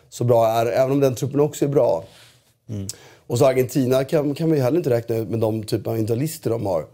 [0.09, 2.05] så bra är Även om den truppen också är bra.
[3.27, 6.50] Och så Argentina kan, kan ju heller inte räkna ut med de typer av individualister
[6.50, 6.87] de har.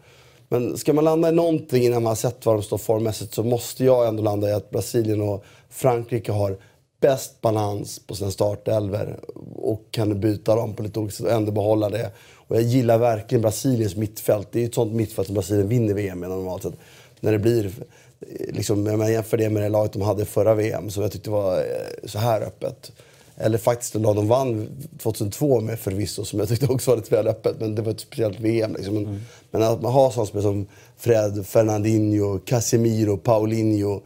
[0.48, 3.42] Men ska man landa i någonting innan man har sett var de står formmässigt så
[3.42, 6.56] måste jag ändå landa i att Brasilien och Frankrike har
[7.00, 9.20] bäst balans på sina startelver
[9.56, 12.10] och kan byta dem på lite olika sätt och ändå behålla det.
[12.34, 14.48] Och jag gillar verkligen Brasiliens mittfält.
[14.52, 16.74] Det är ett sånt mittfält som Brasilien vinner VM med normalt sett.
[17.20, 20.54] När det blir, eh, liksom, om jag jämför det med det laget de hade förra
[20.54, 22.92] VM som jag tyckte var eh, så här öppet.
[23.36, 27.16] Eller faktiskt det lag de vann 2002 med förvisso, som jag tyckte också var lite
[27.16, 27.56] väl öppet.
[27.60, 28.72] Men det var ett speciellt VM.
[28.74, 28.94] Liksom.
[28.94, 34.00] Men, men att man har sådana spel som Fred, Fernandinho, Casemiro, Paulinho.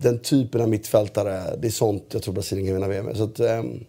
[0.00, 3.16] Den typen av mittfältare, det är sånt jag tror Brasilien kan vinna VM med.
[3.16, 3.84] Så att, ehm,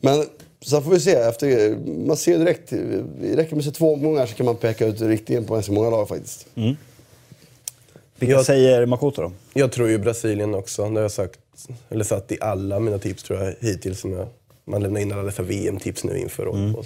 [0.00, 0.24] men
[0.60, 1.14] sen får vi se.
[1.14, 2.70] Efter, man ser direkt,
[3.20, 5.72] det räcker med att se två omgångar så kan man peka ut riktningen på ganska
[5.72, 6.46] många lag faktiskt.
[8.18, 9.32] Vilka Jag- säger Makoto då?
[9.54, 10.82] Jag tror ju Brasilien också.
[10.82, 11.40] Det har jag sagt,
[11.90, 14.00] eller satt i alla mina tips tror jag hittills.
[14.00, 14.26] Som jag,
[14.64, 16.44] man lämnar in alla dessa VM-tips nu inför.
[16.44, 16.84] Så.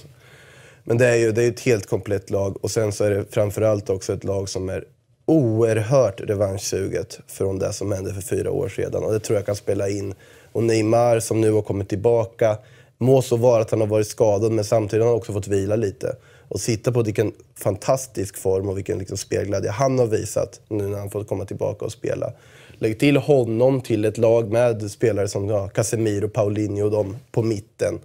[0.84, 2.64] Men det är ju det är ett helt komplett lag.
[2.64, 4.84] Och sen så är det framförallt också ett lag som är
[5.26, 9.04] oerhört revanschsuget från det som hände för fyra år sedan.
[9.04, 10.14] Och det tror jag kan spela in.
[10.52, 12.58] Och Neymar som nu har kommit tillbaka.
[12.98, 15.76] Må så vara att han har varit skadad men samtidigt har han också fått vila
[15.76, 16.16] lite.
[16.48, 20.98] Och sitta på vilken fantastisk form och vilken liksom spelglädje han har visat nu när
[20.98, 22.32] han fått komma tillbaka och spela.
[22.78, 27.42] Lägg till honom till ett lag med spelare som ja, Casemiro, Paulinho och de på
[27.42, 27.98] mitten.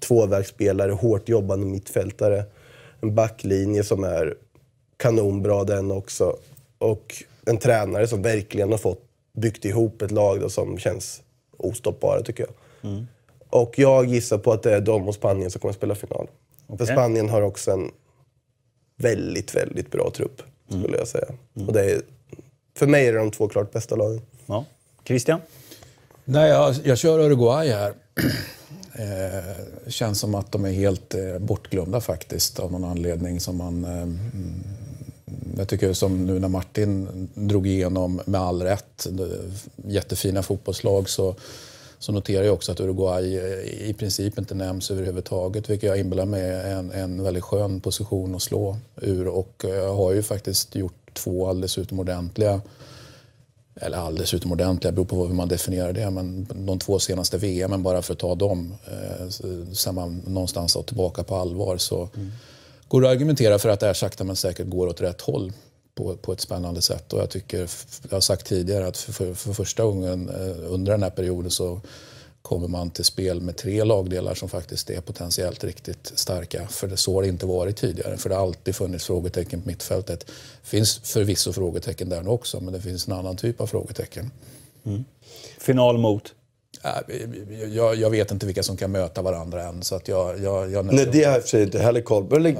[0.00, 2.44] Tvåvägsspelare, hårt jobbande mittfältare.
[3.00, 4.34] En backlinje som är
[5.00, 6.36] kanonbra den också.
[6.78, 11.22] Och en tränare som verkligen har fått byggt ihop ett lag då som känns
[11.56, 12.52] ostoppbara tycker jag.
[13.50, 16.28] Och jag gissar på att det är de och Spanien som kommer att spela final.
[16.66, 16.86] För Okej.
[16.86, 17.90] Spanien har också en
[18.96, 21.28] väldigt, väldigt bra trupp skulle jag säga.
[21.66, 22.02] Och det är,
[22.76, 24.20] för mig är det de två klart bästa lagen.
[24.46, 24.64] Ja.
[25.04, 25.40] Christian?
[26.24, 27.94] Nej, jag, jag kör Uruguay här.
[28.92, 33.84] Eh, känns som att de är helt eh, bortglömda faktiskt av någon anledning som man...
[33.84, 34.60] Eh, mm,
[35.56, 39.06] jag tycker som nu när Martin drog igenom med all rätt
[39.76, 41.34] jättefina fotbollslag så,
[41.98, 43.36] så noterar jag också att Uruguay
[43.88, 48.34] i princip inte nämns överhuvudtaget vilket jag inbillar mig är en, en väldigt skön position
[48.34, 49.28] att slå ur.
[49.28, 52.60] Och eh, har ju faktiskt gjort två alldeles utomordentliga
[53.74, 58.02] eller alldeles utomordentliga, beror på hur man definierar det, men de två senaste VM, bara
[58.02, 59.28] för att ta dem, eh,
[59.72, 61.76] sen man någonstans har tillbaka på allvar.
[61.76, 62.32] Så mm
[62.90, 65.52] går att argumentera för att det här sakta men säkert går åt rätt håll
[65.94, 67.12] på, på ett spännande sätt.
[67.12, 67.70] Och jag tycker,
[68.08, 71.50] jag har sagt tidigare att för, för, för första gången eh, under den här perioden
[71.50, 71.80] så
[72.42, 76.66] kommer man till spel med tre lagdelar som faktiskt är potentiellt riktigt starka.
[76.68, 78.16] För det så har det inte varit tidigare.
[78.16, 80.26] För det har alltid funnits frågetecken på mittfältet.
[80.62, 84.30] Det finns förvisso frågetecken där nu också, men det finns en annan typ av frågetecken.
[84.84, 85.04] Mm.
[85.58, 86.34] Final mot?
[86.84, 86.90] Äh,
[87.74, 89.82] Jag, jag vet inte vilka som kan möta varandra än.
[89.82, 92.54] Så att jag, jag, jag Nej, det har jag för sig inte heller koll på.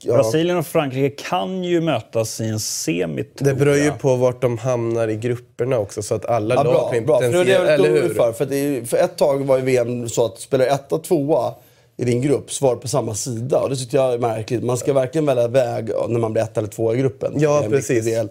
[0.00, 0.14] Ja.
[0.14, 4.58] Brasilien och Frankrike kan ju mötas i en semi, Det beror ju på vart de
[4.58, 7.20] hamnar i grupperna också så att alla Ja, lag bra, kan bra.
[7.20, 8.46] För det jag lite orolig för.
[8.46, 11.54] Det är, för ett tag var ju VM så att spelar etta, tvåa
[11.96, 13.58] i din grupp så var det på samma sida.
[13.58, 14.64] Och det tyckte jag är märkligt.
[14.64, 17.32] Man ska verkligen välja väg när man blir ett eller två i gruppen.
[17.36, 18.04] Ja, är precis.
[18.04, 18.28] Del.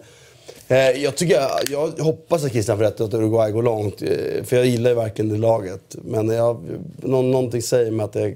[0.68, 4.02] Eh, jag, tycker, jag hoppas att Christian får rätt och att Uruguay går långt.
[4.02, 5.96] Eh, för jag gillar ju verkligen det laget.
[6.02, 6.60] Men jag,
[7.02, 8.34] någonting säger mig att det...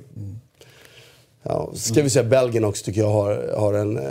[1.42, 3.96] Ja, ska vi säga Belgien också tycker jag har, har en...
[3.98, 4.04] Eh,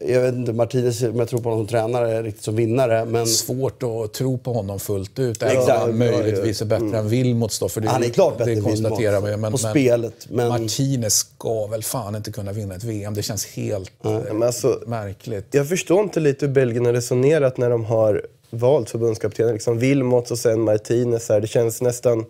[0.00, 3.04] jag vet inte, Martinez, om jag tror på honom som tränare, riktigt som vinnare.
[3.04, 5.42] Men svårt att tro på honom fullt ut.
[5.42, 7.68] Även om han möjligtvis är bättre än Wilmots då.
[7.68, 9.36] För det, Han är klart bättre det än konstaterar Wilmots vi.
[9.36, 13.14] Men, på spelet, men- Martinez ska väl fan inte kunna vinna ett VM.
[13.14, 15.46] Det känns helt eh, men alltså- märkligt.
[15.50, 19.52] Jag förstår inte lite hur Belgien har resonerat när de har valt förbundskaptenen.
[19.52, 21.28] Liksom Wilmots och sen Martinez.
[21.28, 21.40] Här.
[21.40, 22.24] Det känns nästan...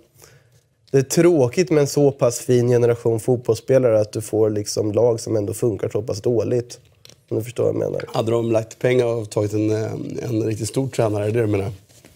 [0.94, 5.20] Det är tråkigt med en så pass fin generation fotbollsspelare att du får liksom lag
[5.20, 6.78] som ändå funkar så pass dåligt.
[7.28, 8.04] Om du förstår vad jag menar.
[8.12, 11.46] hade de lagt pengar och tagit en, eh, en riktigt stor tränare, är det du
[11.46, 11.70] menar?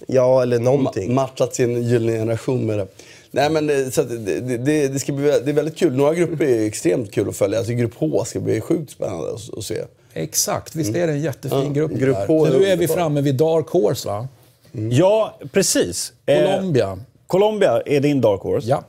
[0.06, 1.14] Ja, eller Ma- någonting.
[1.14, 2.86] matchat sin gyllene generation med det.
[3.30, 5.96] Nej men det, så att det, det, det, ska bli, det är väldigt kul.
[5.96, 7.58] Några grupper är extremt kul att följa.
[7.58, 9.82] Alltså grupp H ska bli sjukt spännande att, att se.
[10.14, 12.26] Exakt, visst är det en jättefin grupp, Grupp där.
[12.26, 14.28] H Nu är vi framme vid Dark Horse va?
[14.90, 16.12] Ja, precis.
[16.26, 16.98] Eh, Colombia.
[17.28, 18.68] Colombia är din dark horse.
[18.68, 18.84] Ja.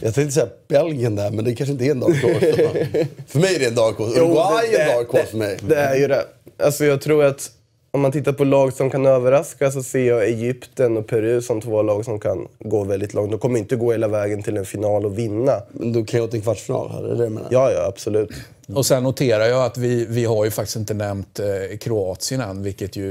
[0.00, 3.06] Jag tänkte säga Belgien där, men det kanske inte är en dark horse.
[3.26, 4.20] för mig är det en dark horse.
[4.20, 5.58] Uruguay är en dark horse för mig.
[5.68, 6.26] Det är ju det.
[6.58, 7.50] Alltså jag tror att
[7.90, 11.60] om man tittar på lag som kan överraska så ser jag Egypten och Peru som
[11.60, 13.30] två lag som kan gå väldigt långt.
[13.30, 15.52] De kommer inte gå hela vägen till en final och vinna.
[15.72, 17.48] Men då kan jag en kvartsfinal, är det det menar?
[17.50, 18.30] Ja, ja, absolut.
[18.74, 22.62] Och sen noterar jag att vi, vi har ju faktiskt inte nämnt eh, Kroatien än,
[22.62, 23.10] vilket ju...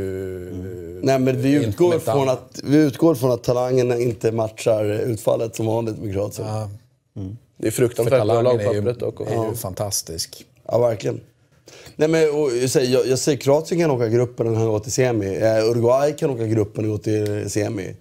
[1.03, 5.65] Nej men vi utgår, från att, vi utgår från att talangerna inte matchar utfallet som
[5.65, 6.47] vanligt med Kroatien.
[6.47, 6.69] Ja,
[7.57, 9.31] Det är fruktansvärt bra talangen är ju, lagpappret dock.
[9.31, 10.45] är ju fantastisk.
[10.71, 11.19] verkligen.
[11.95, 14.91] Nej, men, och, jag, säger, jag, jag säger Kroatien kan åka gruppen och gå till
[14.91, 15.38] semi.
[15.41, 17.95] Eh, Uruguay kan åka gruppen och gå till semi.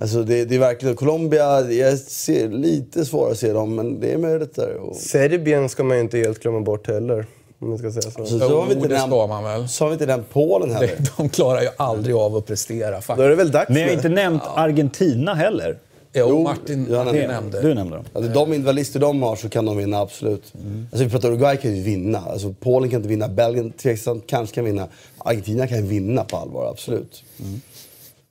[0.00, 0.96] Alltså det, det är verkligen...
[0.96, 4.74] Colombia, jag ser lite svårare att se dem, men det är möjligt där.
[4.76, 7.26] Och, Serbien ska man ju inte helt glömma bort heller.
[7.58, 8.26] Om man ska säga så.
[8.26, 9.68] så, så har vi inte nämnt, ska man väl.
[9.68, 10.86] så har vi inte nämnt Polen heller.
[10.86, 13.28] Det- De klarar ju aldrig av att prestera Då är faktiskt.
[13.28, 15.78] det väl dags Ni har inte nämnt Argentina heller.
[16.16, 17.34] Jo, Jo, Martin, jag Martin nämnde.
[17.34, 17.62] nämnde.
[17.62, 18.04] Du nämnde dem.
[18.12, 20.52] Alltså, de individualister de har så kan de vinna, absolut.
[20.90, 22.18] Alltså, vi pratar Uruguay kan ju vinna.
[22.18, 23.28] Alltså, Polen kan inte vinna.
[23.28, 24.88] Belgien tveksamt kanske kan vinna.
[25.18, 27.22] Argentina kan ju vinna på allvar, absolut.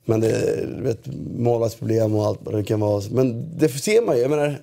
[0.04, 0.98] Men det är vet,
[1.38, 3.02] målvaktsproblem och allt vad det kan vara.
[3.10, 4.22] Men det ser man ju.
[4.22, 4.60] Jag menar,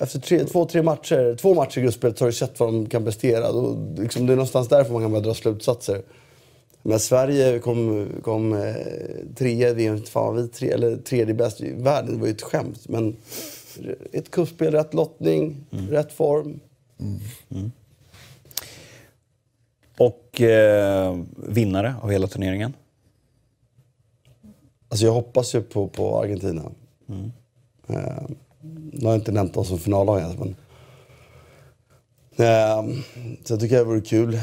[0.00, 2.86] efter tre, två, tre matcher, två matcher i gruppspelet så har du sett vad de
[2.86, 3.52] kan prestera.
[3.52, 6.02] Då, liksom, det är någonstans därför man kan börja dra slutsatser.
[6.82, 8.74] Men Sverige kom, kom eh,
[9.36, 12.12] trea, är inte fan vi tre, eller tredje bäst i världen.
[12.12, 12.88] Det var ju ett skämt.
[12.88, 13.16] Men
[14.12, 15.56] ett kuppspel, rätt lottning,
[15.90, 16.60] rätt form.
[19.98, 22.74] Och eh, vinnare av hela turneringen.
[24.88, 26.62] Alltså jag hoppas ju på, på Argentina.
[27.86, 28.22] Eh,
[28.92, 30.56] nu har jag inte nämnt dem som finallag ens, men...
[32.36, 32.84] Eh,
[33.44, 34.40] så jag tycker det vore kul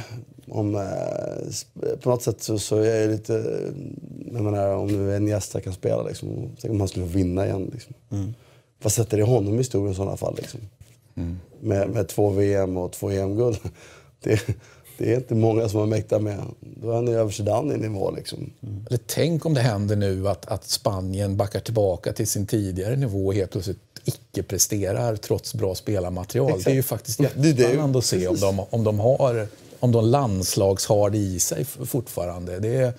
[0.47, 0.75] om...
[0.75, 3.33] Eh, på något sätt så, så är jag lite...
[4.33, 6.49] Jag menar, om nu en gäst kan spela liksom.
[6.61, 7.93] Tänk om han skulle vinna igen liksom.
[8.83, 10.59] Vad sätter det honom i historien i sådana fall liksom?
[11.59, 13.57] Med, med två VM och två EM-guld.
[14.19, 14.41] Det,
[14.97, 16.39] det är inte många som har mäktat med.
[16.59, 18.53] Då är han över Zidane i nivå liksom.
[18.87, 23.25] Eller tänk om det händer nu att, att Spanien backar tillbaka till sin tidigare nivå
[23.25, 26.61] och helt plötsligt icke presterar trots bra spelarmaterial.
[26.63, 29.47] Det är ju faktiskt jättespännande att se om de, om de har
[29.85, 32.59] om de landslags har det i sig fortfarande.
[32.59, 32.93] Det är,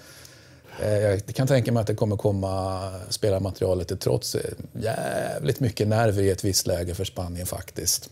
[0.82, 4.40] eh, jag kan tänka mig att det kommer komma spelarmaterialet till trots eh,
[4.72, 8.10] jävligt mycket nerver i ett visst läge för Spanien faktiskt.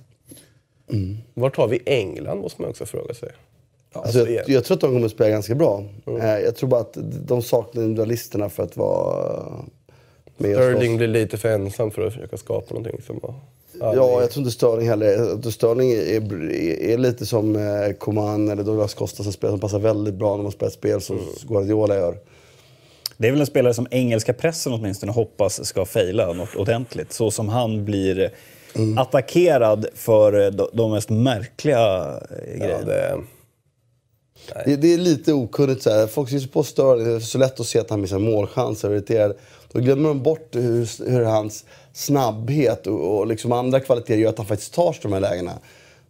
[1.34, 3.28] Vart har vi England måste man också fråga sig.
[3.92, 4.44] Alltså, jag, igen.
[4.46, 5.84] jag tror att de kommer att spela ganska bra.
[6.06, 9.64] Eh, Jag tror bara att de saknar individualisterna för att vara
[10.37, 13.34] med Sterling blir lite för ensam för att försöka skapa någonting som var...
[13.80, 15.50] Ja, jag tror inte Sterling heller.
[15.50, 16.52] Sterling är,
[16.90, 20.42] är, lite som eh, Coman eller Douglas Costa som spelar som passar väldigt bra när
[20.42, 22.18] man spelar ett spel som Guardiola gör.
[23.16, 27.12] Det är väl en spelare som engelska pressen åtminstone hoppas ska fejla något ordentligt.
[27.12, 28.30] Så som han blir
[28.96, 33.16] attackerad för de, mest märkliga eh, Ja, det,
[34.64, 35.83] Det, det är lite okunnigt.
[35.83, 36.07] Så här.
[36.07, 38.88] Folk ser så på Sterling, det är så lätt att se att han missar målchanser
[38.88, 39.37] och är irriterad.
[39.72, 44.38] Då glömmer de bort hur, hur hans snabbhet och, och liksom andra kvaliteter gör att
[44.38, 45.52] han faktiskt tar sig de här lägena.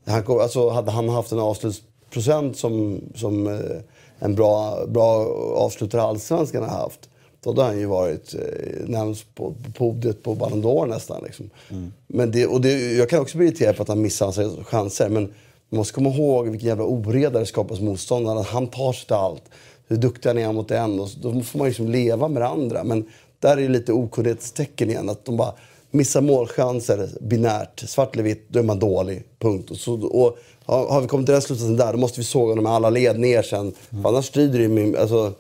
[0.05, 3.77] Han, alltså, hade han haft en avslutsprocent som, som eh,
[4.18, 7.09] en bra, bra avslutare Allsvenskan har haft.
[7.44, 11.25] Då hade han ju varit eh, närmast på, på podiet på Ballon d'Or nästan.
[11.25, 11.51] Liksom.
[12.07, 15.09] Men det, och det, jag kan också bli irriterad på att han missar hans chanser.
[15.09, 15.35] Men
[15.68, 18.40] man måste komma ihåg vilken jävla oreda det skapas motståndare.
[18.40, 19.42] Att han tar sig till allt.
[19.88, 21.00] Hur duktig han är mot en.
[21.00, 22.85] Och då får man liksom leva med det andra.
[22.85, 23.05] Men
[23.38, 25.09] där är det lite okunnighetstecken igen.
[25.09, 25.55] Att de bara
[25.90, 27.81] missar målchanser binärt.
[27.81, 29.22] Svart eller vitt, då är man dålig.
[29.38, 29.70] Punkt.
[29.70, 32.64] Och, så, och har, vi kommit till den slutsatsen där, då måste vi såga dem
[32.64, 33.72] med alla led ner sen.
[33.92, 34.07] Mm.
[34.07, 34.96] annars strider det ju.
[34.96, 35.33] Alltså,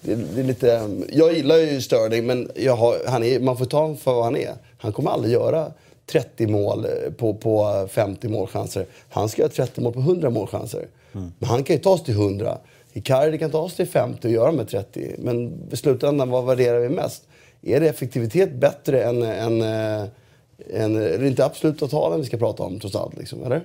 [0.00, 3.64] det, det är lite, jag gillar ju Sterling, men jag har, han är, man får
[3.64, 4.54] ta honom för vad han är.
[4.78, 5.72] Han kommer aldrig göra
[6.06, 8.86] 30 mål eh, på, på 50 målchanser.
[9.08, 10.86] Han ska göra 30 mål på 100 målchanser.
[11.12, 12.58] Men han kan ju ta sig till 100.
[12.92, 15.14] Icardi kan ta sig till 50 och göra med 30.
[15.18, 17.22] Men i slutändan, vad värderar vi mest?
[17.62, 19.22] Är det effektivitet bättre än...
[19.22, 19.62] än,
[20.66, 23.18] är det inte absoluta talen vi ska prata om trots allt?
[23.18, 23.64] Liksom, eller?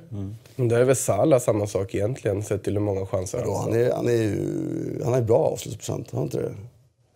[0.55, 3.61] Men där är väl Salah samma sak egentligen, sett till hur många chanser han har.
[3.61, 6.53] han, är, han, är ju, han ju bra avslutsprocent, har han inte det?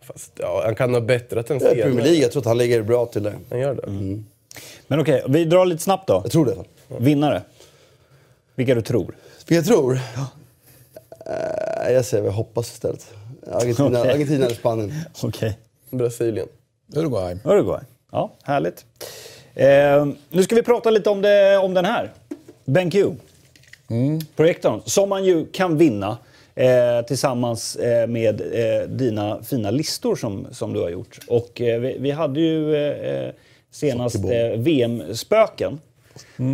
[0.02, 2.58] Fast, ja, han kan ha bättrat en Det är Premier League, jag tror att han
[2.58, 3.34] ligger bra till det.
[3.50, 4.22] Han gör det.
[4.86, 6.20] Men okej, vi drar lite snabbt då.
[6.24, 6.50] Jag tror det.
[6.50, 7.02] i alla fall.
[7.02, 7.42] Vinnare.
[8.54, 9.16] Vilka du tror.
[9.38, 9.98] Vilka jag tror?
[11.26, 13.14] Eh, jag säger vad jag hoppas istället.
[13.52, 14.12] Argentina, Okej.
[14.12, 14.92] Argentina eller Spanien.
[15.22, 15.58] Okej.
[15.90, 16.48] Brasilien.
[16.94, 17.36] Uruguay.
[17.44, 17.80] Uruguay.
[18.12, 18.84] Ja, härligt.
[19.54, 22.12] Eh, nu ska vi prata lite om, det, om den här.
[22.64, 22.94] BenQ.
[24.36, 24.80] Projektorn.
[24.84, 26.18] Som man ju kan vinna
[26.54, 31.18] eh, tillsammans eh, med eh, dina fina listor som, som du har gjort.
[31.28, 32.74] Och eh, vi, vi hade ju
[33.76, 35.80] senast eh, VM-spöken.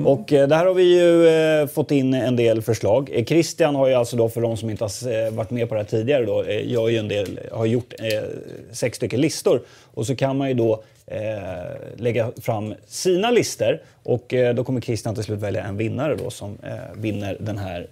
[0.07, 3.11] Och eh, där har vi ju eh, fått in en del förslag.
[3.13, 5.81] Eh, Christian har ju alltså då, för de som inte har varit med på det
[5.81, 8.23] här tidigare, då, gör ju en del, har gjort eh,
[8.73, 9.63] sex stycken listor.
[9.95, 11.21] Och så kan man ju då eh,
[11.97, 16.59] lägga fram sina listor och då kommer Christian till slut välja en vinnare då som
[16.97, 17.87] vinner den här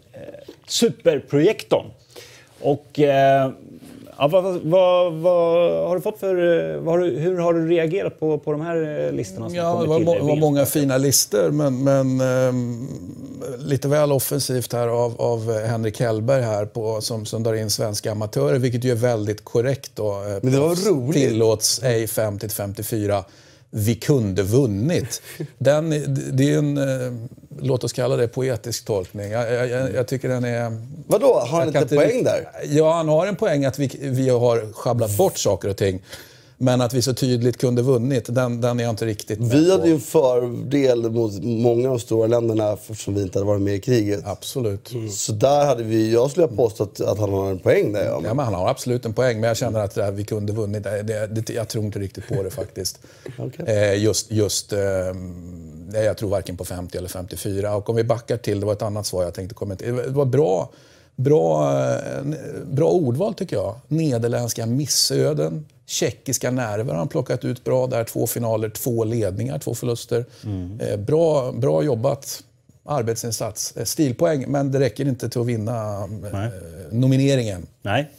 [0.67, 1.87] superprojektorn.
[2.61, 3.01] Och
[4.21, 6.71] ja, vad, vad, vad, har du fått för...
[6.75, 9.57] eh, Vad har du, hur har du reagerat på, på de här eh, listorna som
[9.57, 12.89] Ja, det var, till må, eh, var många fina listor men, men ehm,
[13.59, 18.13] lite väl offensivt här av, av Henrik Hellberg här på, som, som drar in svenska
[18.13, 19.91] amatörer, vilket ju är väldigt korrekt.
[19.95, 20.11] Då.
[20.13, 21.15] Eh, Men det var roligt.
[21.29, 23.25] Tillåts ej 50 54.
[23.71, 25.23] Vi kunde vunnit.
[25.59, 25.91] Den,
[26.37, 27.13] det är en, eh,
[27.61, 29.31] låt oss kalla det poetisk tolkning.
[29.31, 30.87] Jag, jag, jag, tycker den är...
[31.07, 32.49] Vadå, har han inte poäng där?
[32.65, 36.03] Ja, han har en poäng att vi, vi har schabblat bort saker och ting.
[36.63, 39.71] Men att vi så tydligt kunde vunnit, den, den är jag inte riktigt med Vi
[39.71, 43.63] hade ju en fördel mot många av de stora länderna eftersom vi inte hade varit
[43.63, 44.21] med i kriget.
[44.25, 44.93] Absolut.
[45.11, 48.05] Så där hade vi, jag skulle ha påstått att han har en poäng där.
[48.05, 48.21] Ja.
[48.21, 50.85] Men han har absolut en poäng, men jag känner att det här, vi kunde vunnit.
[50.85, 52.99] Det, det, det, jag tror inte riktigt på det faktiskt.
[53.39, 53.65] Okej.
[53.67, 54.79] eh, just, just, eh,
[55.89, 57.77] nej, jag tror varken på 50 eller 54.
[57.77, 59.93] Och om vi backar till, det var ett annat svar jag tänkte kommentera.
[59.93, 60.71] Det var bra,
[61.23, 62.23] bra, eh,
[62.67, 63.75] bra ordval tycker jag.
[63.89, 65.67] Nederländska missöden.
[65.87, 68.05] Tjeckiska nerver har han plockat ut bra där.
[68.05, 70.25] Två finaler, två ledningar, två förluster.
[70.81, 72.43] Eh, bra, bra jobbat.
[72.85, 73.77] Arbetsinsats.
[73.77, 76.03] Eh, Stilpoäng, men det räcker inte till att vinna
[76.33, 76.51] eh,
[76.91, 77.67] nomineringen.
[77.83, 78.11] Nej.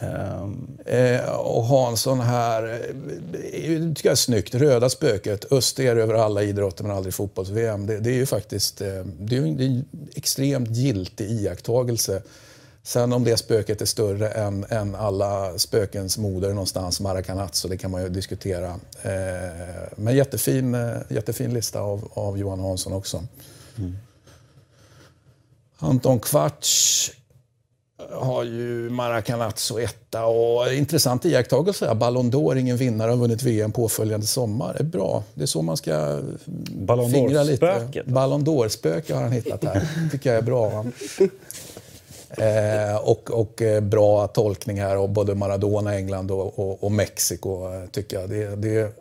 [0.00, 2.94] Ehm, Eh, och Hansson här, eh,
[3.32, 4.54] det tycker jag är snyggt.
[4.54, 7.86] Röda spöket, öst är över alla idrotter men aldrig fotbolls-VM.
[7.86, 9.84] Det, det är ju faktiskt eh, det är en,
[10.14, 12.22] extremt giltig iakttagelse.
[12.82, 17.90] Sen om det spöket är större än, än alla spökens moder någonstans, Maracanazzo, det kan
[17.90, 18.68] man ju diskutera.
[19.02, 23.24] Eh, men jättefin, eh, jättefin lista av, av Johan Hansson också.
[25.78, 27.12] Anton Kvarts
[28.12, 31.94] har ju Maracanazzo etta och intressant iakttagelse.
[31.94, 34.72] Ballon d'Or, ingen vinnare, har vunnit VM påföljande sommar.
[34.72, 35.22] Det är bra.
[35.34, 36.20] Det är så man ska
[36.72, 37.66] Ballon fingra lite.
[37.66, 38.06] d'Or-spöket.
[38.06, 39.88] Ballon d'Or-spöke har han hittat här.
[40.10, 40.84] tycker jag är bra.
[42.30, 47.70] Eh, och, och eh, bra tolkning här av både Maradona, England och, och, och Mexiko.
[47.90, 48.30] tycker jag.
[48.30, 48.92] Det, det,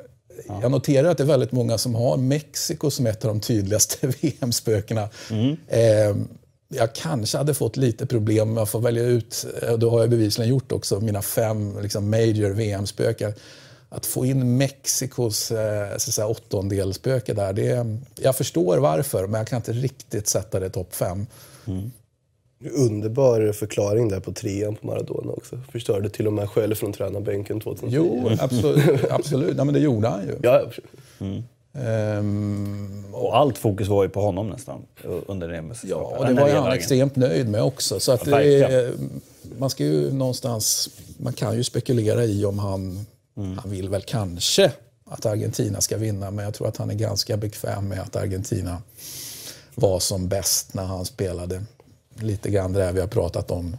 [0.61, 4.07] Jag noterar att det är väldigt många som har Mexiko som ett av de tydligaste
[4.21, 5.09] VM-spökena.
[5.67, 6.15] Eh,
[6.67, 10.09] jag kanske hade fått lite problem med att få välja ut, och det har jag
[10.09, 13.33] bevisligen gjort också, mina fem liksom, major VM-spöken.
[13.89, 19.37] Att få in Mexikos eh, så att säga, åttondelsspöke där, det, jag förstår varför, men
[19.37, 21.25] jag kan inte riktigt sätta det i topp fem.
[22.71, 25.59] Underbar förklaring där på trean på Maradona också.
[25.71, 27.95] Förstörde till och med själv från tränarbänken 2010.
[27.95, 29.11] Jo, absolut.
[29.11, 29.57] absolut.
[29.57, 30.35] Ja, men det gjorde han ju.
[30.43, 30.71] Ja,
[31.77, 34.81] Ehm, Och allt fokus var ju på honom nästan
[35.27, 36.19] under det Ja, mästerskapet.
[36.19, 37.99] och det var han extremt nöjd med också.
[37.99, 38.91] Så att Ja, är,
[39.57, 43.05] man ska ju någonstans, man kan ju spekulera i om han,
[43.37, 43.57] Mm.
[43.57, 44.71] han vill väl kanske
[45.09, 48.81] att Argentina ska vinna, men jag tror att han är ganska bekväm med att Argentina
[49.75, 51.63] var som bäst när han spelade.
[52.19, 53.77] Lite grann det där vi har pratat om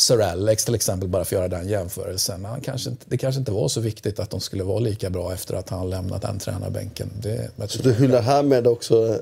[0.00, 2.44] Sir Alex till exempel, bara för att göra den jämförelsen.
[2.44, 5.32] Han kanske inte, det kanske inte var så viktigt att de skulle vara lika bra
[5.32, 7.10] efter att han lämnat den tränarbänken.
[7.22, 9.20] Det, jag Så du hyllar härmed också eh,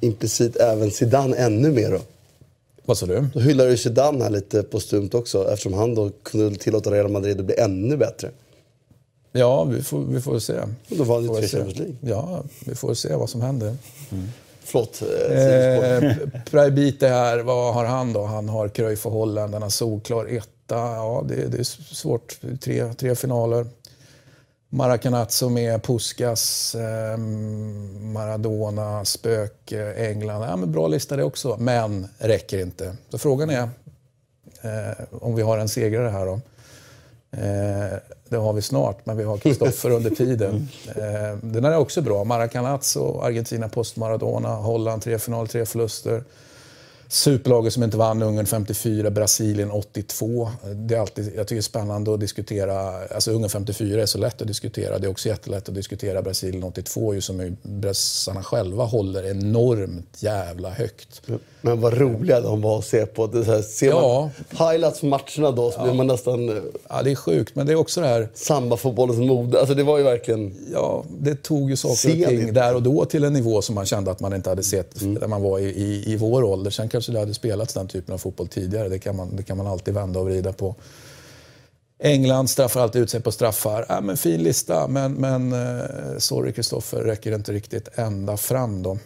[0.00, 2.00] implicit även Zidane ännu mer då?
[2.84, 3.26] Vad sa du?
[3.34, 7.40] Då hyllar du Zidane här lite postumt också eftersom han då kunde tillåta Real Madrid
[7.40, 8.30] att bli ännu bättre.
[9.32, 10.58] Ja, vi får, vi får se.
[10.90, 11.48] Och då Får ni vi tre.
[11.48, 11.96] Champions League.
[12.00, 13.76] Ja, vi får se vad som händer.
[14.70, 15.02] Förlåt.
[15.30, 16.16] Eh, eh,
[16.50, 18.24] Praibite här, vad har han då?
[18.24, 20.76] Han har Cruyff och Holland, han har solklar etta.
[20.76, 22.40] Ja, det, det är svårt.
[22.60, 23.66] Tre, tre finaler.
[24.68, 27.16] Maracanazzo med Puskas, eh,
[28.00, 30.42] Maradona, Spöke, England.
[30.42, 32.96] Ja, men bra lista det också, men räcker inte.
[33.10, 33.68] Så frågan är
[34.62, 36.40] eh, om vi har en segrare här då.
[37.30, 37.98] Eh,
[38.28, 40.68] det har vi snart, men vi har Kristoffer under tiden.
[40.86, 42.24] Eh, den är också bra.
[42.24, 46.24] Maracanazzo, Argentina post Maradona, Holland tre final, tre förluster.
[47.10, 50.50] Superlaget som inte vann, Ungern 54, Brasilien 82.
[50.74, 53.06] Det är alltid, jag tycker det är spännande att diskutera.
[53.14, 54.98] Alltså Ungern 54 är så lätt att diskutera.
[54.98, 60.70] Det är också jättelätt att diskutera Brasilien 82 ju som brassarna själva håller enormt jävla
[60.70, 61.22] högt.
[61.60, 63.26] Men vad roliga de var att se på.
[63.26, 64.30] Det här, ser Ja.
[64.50, 67.66] man highlights från matcherna då så blir man nästan eh, Ja, det är sjukt, men
[67.66, 69.58] det är också det här sambafotbollens mode.
[69.58, 70.54] Alltså det var ju verkligen...
[70.72, 71.92] Ja, det tog ju saker
[72.22, 72.52] och ting det.
[72.52, 75.26] där och då till en nivå som man kände att man inte hade sett när
[75.26, 76.70] man var i, i, i vår ålder.
[76.70, 78.88] Sen kanske det hade spelats den typen av fotboll tidigare.
[78.88, 80.74] Det kan man, det kan man alltid vända och vrida på.
[82.00, 83.86] England straffar alltid ut sig på straffar.
[83.88, 88.98] Ja, men fin lista, men, men eh, sorry Kristoffer, räcker inte riktigt ända fram då.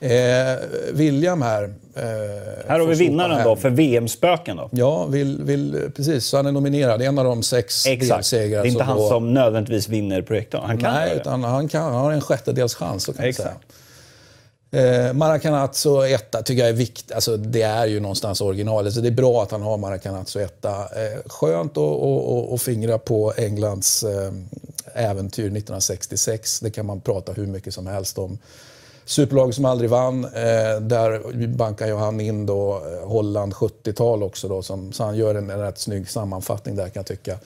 [0.00, 0.10] Eh,
[0.92, 1.62] William här.
[1.94, 2.02] Eh,
[2.68, 3.44] Här har vi vinnaren hem.
[3.44, 4.68] då för VM-spöken då.
[4.72, 6.24] Ja, vill, vill, precis.
[6.26, 7.02] Så han är nominerad.
[7.02, 8.30] En av de sex Exakt.
[8.30, 10.62] Det är inte han då- som nödvändigtvis vinner projektorn.
[10.66, 13.56] Han kan Nej, utan han, kan, han har en sjättedels chans, så kan Exakt.
[14.72, 17.12] Eh, Maracanazzo etta tycker jag är viktigt.
[17.12, 20.70] Alltså, det är ju någonstans originalet, så det är bra att han har Maracanazzo etta.
[20.70, 21.76] Eh, skönt
[22.52, 24.32] att fingra på Englands eh,
[24.94, 26.60] äventyr 1966.
[26.60, 28.38] Det kan man prata hur mycket som helst om.
[29.10, 30.24] Superlag som aldrig vann.
[30.24, 34.48] Eh, där bankar ju han in då eh, Holland 70-tal också.
[34.48, 37.38] Då, som, så han gör en, en rätt snygg sammanfattning där kan jag tycka.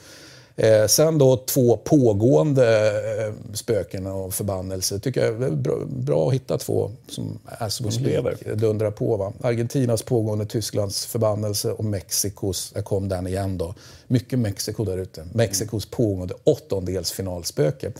[0.55, 2.87] Eh, sen då två pågående
[3.27, 4.99] eh, spöken och förbannelser.
[4.99, 8.55] Tycker jag är bra, bra att hitta två som är så Som lever.
[8.55, 9.17] dundrar på.
[9.17, 9.33] Va?
[9.41, 13.75] Argentinas pågående, Tysklands förbannelse och Mexikos, jag kom den igen då.
[14.07, 15.27] Mycket Mexiko där ute.
[15.33, 17.91] Mexikos pågående åttondelsfinalspöke.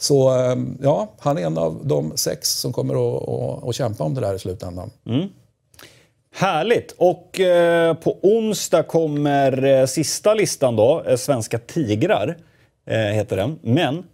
[0.00, 4.04] Så eh, ja, han är en av de sex som kommer att, att, att kämpa
[4.04, 4.90] om det där i slutändan.
[6.34, 6.94] Härligt!
[6.98, 12.36] Och eh, på onsdag kommer eh, sista listan då, eh, Svenska Tigrar,
[12.86, 13.58] eh, heter den.
[13.62, 14.04] Men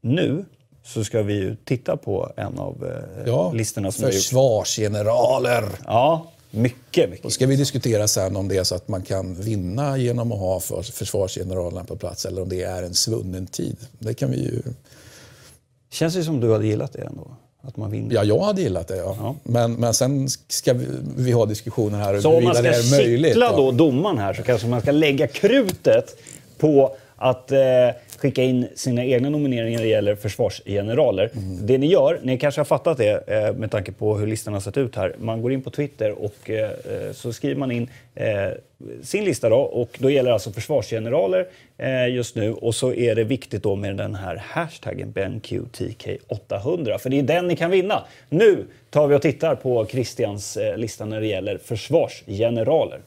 [0.00, 0.44] nu
[0.84, 5.64] så ska vi ju titta på en av eh, Ja, listorna som försvarsgeneraler.
[5.86, 7.22] Ja, mycket, mycket.
[7.22, 10.38] Då ska vi diskutera sen om det är så att man kan vinna genom att
[10.38, 13.76] ha för, försvarsgeneralerna på plats eller om det är en svunnen tid.
[13.98, 14.62] Det kan vi ju...
[15.92, 17.26] Känns det som du hade gillat det ändå?
[17.62, 18.14] Att man vinner?
[18.14, 18.96] Ja, jag hade gillat det.
[18.96, 19.16] Ja.
[19.20, 19.34] Ja.
[19.42, 20.86] Men, men sen ska vi,
[21.16, 23.36] vi ha diskussioner här Så om man ska det är möjligt.
[23.36, 23.52] va?
[23.56, 26.16] då domaren här så kanske man ska lägga krutet
[26.58, 27.58] på att eh,
[28.22, 31.30] skicka in sina egna nomineringar när det gäller försvarsgeneraler.
[31.34, 31.66] Mm.
[31.66, 34.60] Det ni gör, ni kanske har fattat det eh, med tanke på hur listan har
[34.60, 35.14] sett ut här.
[35.18, 37.88] Man går in på Twitter och eh, eh, så skriver man in
[39.02, 41.46] sin lista då och då gäller alltså försvarsgeneraler
[42.08, 47.18] just nu och så är det viktigt då med den här hashtaggen BenQTK800 för det
[47.18, 48.04] är den ni kan vinna.
[48.28, 53.00] Nu tar vi och tittar på Christians lista när det gäller försvarsgeneraler.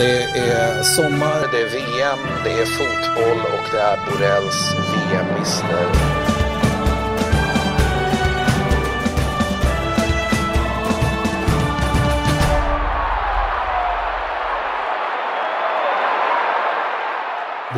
[0.00, 6.19] Det är sommar, det är VM, det är fotboll och det är Borrells VM-mister.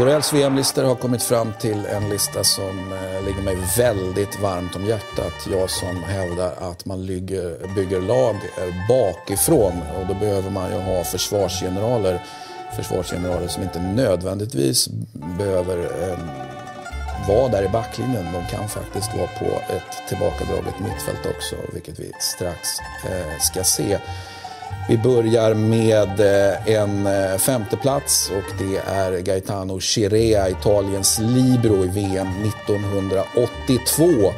[0.02, 4.86] Borrells VM-listor har kommit fram till en lista som eh, ligger mig väldigt varmt om
[4.86, 5.32] hjärtat.
[5.50, 10.76] Jag som hävdar att man bygger, bygger lag eh, bakifrån och då behöver man ju
[10.76, 12.22] ha försvarsgeneraler.
[12.76, 14.88] Försvarsgeneraler som inte nödvändigtvis
[15.38, 16.18] behöver eh,
[17.28, 18.24] vara där i backlinjen.
[18.32, 22.68] De kan faktiskt vara på ett tillbakadraget mittfält också, vilket vi strax
[23.04, 23.98] eh, ska se.
[24.88, 31.88] Vi börjar med eh, en eh, femteplats och det är Gaetano Chirea, Italiens Libro i
[31.88, 34.32] VM 1982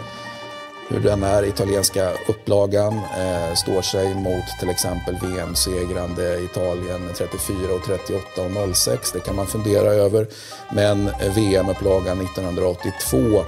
[0.89, 7.85] hur den här italienska upplagan eh, står sig mot till exempel VM-segrande Italien 34 och
[7.85, 9.13] 38 och 06.
[9.13, 10.27] Det kan man fundera över.
[10.75, 13.45] Men VM-upplagan 1982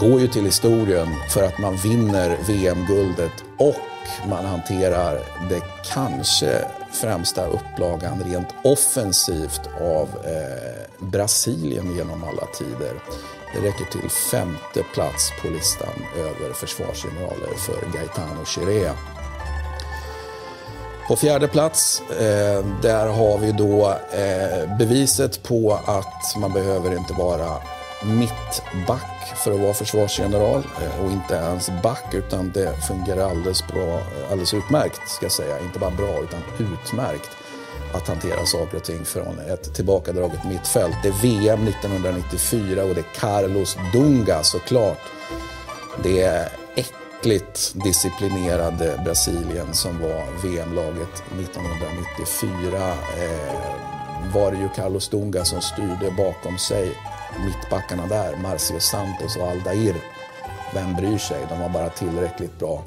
[0.00, 5.14] går ju till historien för att man vinner VM-guldet och man hanterar
[5.50, 12.94] det kanske främsta upplagan rent offensivt av eh, Brasilien genom alla tider.
[13.54, 18.90] Det räcker till femte plats på listan över försvarsgeneraler för Gaetano Chiré.
[21.08, 27.12] På fjärde plats, eh, där har vi då eh, beviset på att man behöver inte
[27.12, 27.56] vara
[28.06, 33.98] mittback för att vara försvarsgeneral eh, och inte ens back utan det fungerar alldeles, bra,
[33.98, 35.60] eh, alldeles utmärkt ska jag säga.
[35.60, 37.30] Inte bara bra utan utmärkt
[37.92, 40.96] att hantera saker och ting från ett tillbakadraget mittfält.
[41.02, 45.02] Det är VM 1994 och det är Carlos Dunga såklart.
[46.02, 52.88] Det är äckligt disciplinerade Brasilien som var VM-laget 1994.
[53.18, 53.86] Eh,
[54.34, 56.96] var det ju Carlos Dunga som styrde bakom sig
[57.44, 59.96] mittbackarna där, Marcio Santos och Aldair.
[60.74, 61.46] Vem bryr sig?
[61.48, 62.82] De var bara tillräckligt bra.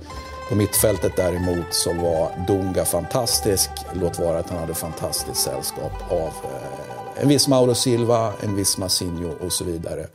[0.50, 3.70] På mittfältet däremot så var Dunga fantastisk.
[3.94, 8.78] Låt vara att han hade fantastiskt sällskap av eh, en viss Mauro Silva, en viss
[8.78, 10.08] Massinho och så vidare.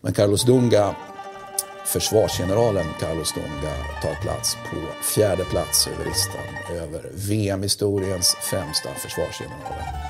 [0.00, 0.94] Men Carlos Dunga,
[1.86, 10.09] försvarsgeneralen Carlos Dunga tar plats på fjärde plats över listan över VM-historiens främsta försvarsgeneraler.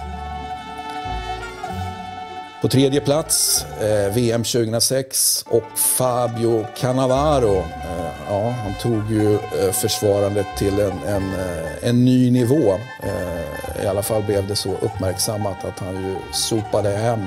[2.62, 7.56] På tredje plats, eh, VM 2006 och Fabio Cannavaro.
[7.56, 12.72] Eh, ja, han tog ju eh, försvarandet till en, en, eh, en ny nivå.
[13.02, 17.20] Eh, I alla fall blev det så uppmärksammat att han ju sopade hem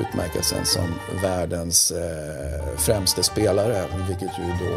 [0.00, 4.76] utmärkelsen som världens eh, främste spelare, vilket ju då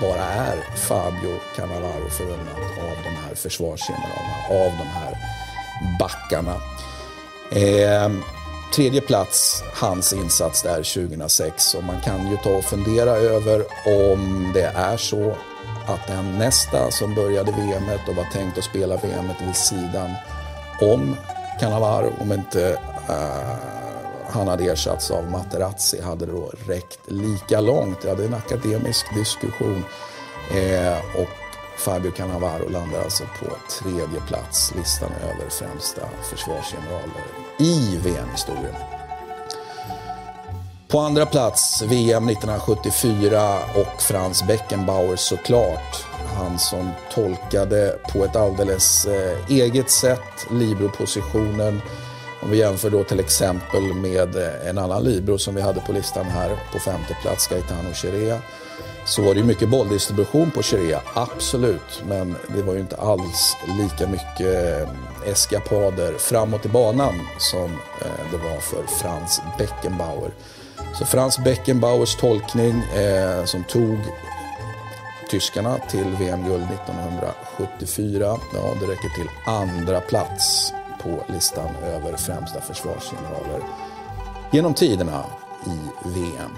[0.00, 5.18] bara är Fabio Cannavaro förunnat av de här försvarsgeneralerna, av de här
[5.98, 6.54] backarna.
[7.50, 8.22] Ehm,
[8.74, 11.74] Tredje plats, hans insats där 2006.
[11.74, 15.36] Och man kan ju ta och fundera över om det är så
[15.86, 20.10] att den nästa som började VM och var tänkt att spela VM vid sidan
[20.80, 21.16] om
[21.60, 22.78] Cannavaro, om inte
[23.10, 23.78] uh,
[24.30, 28.00] han hade ersatts av Materazzi, hade då räckt lika långt.
[28.00, 29.84] Det är en akademisk diskussion.
[30.50, 31.28] Eh, och
[31.78, 38.74] Fabio Cannavaro landar alltså på tredje plats, listan över främsta försvarsgeneraler i VM-historien.
[40.88, 46.04] På andra plats, VM 1974 och Franz Beckenbauer såklart.
[46.36, 51.80] Han som tolkade på ett alldeles eh, eget sätt Libro-positionen.
[52.42, 55.92] Om vi jämför då till exempel med eh, en annan Libro som vi hade på
[55.92, 58.42] listan här på femte plats, Gaetano Chirea
[59.08, 62.02] så var det ju mycket bolldistribution på Chirea, absolut.
[62.08, 64.88] Men det var ju inte alls lika mycket eh,
[65.30, 67.70] eskapader framåt i banan som
[68.02, 70.30] eh, det var för Franz Beckenbauer.
[70.94, 73.98] Så Franz Beckenbauers tolkning eh, som tog
[75.30, 80.72] tyskarna till VM-guld 1974, ja det räcker till andra plats
[81.02, 83.60] på listan över främsta försvarsgeneraler
[84.52, 85.24] genom tiderna
[85.66, 86.50] i VM.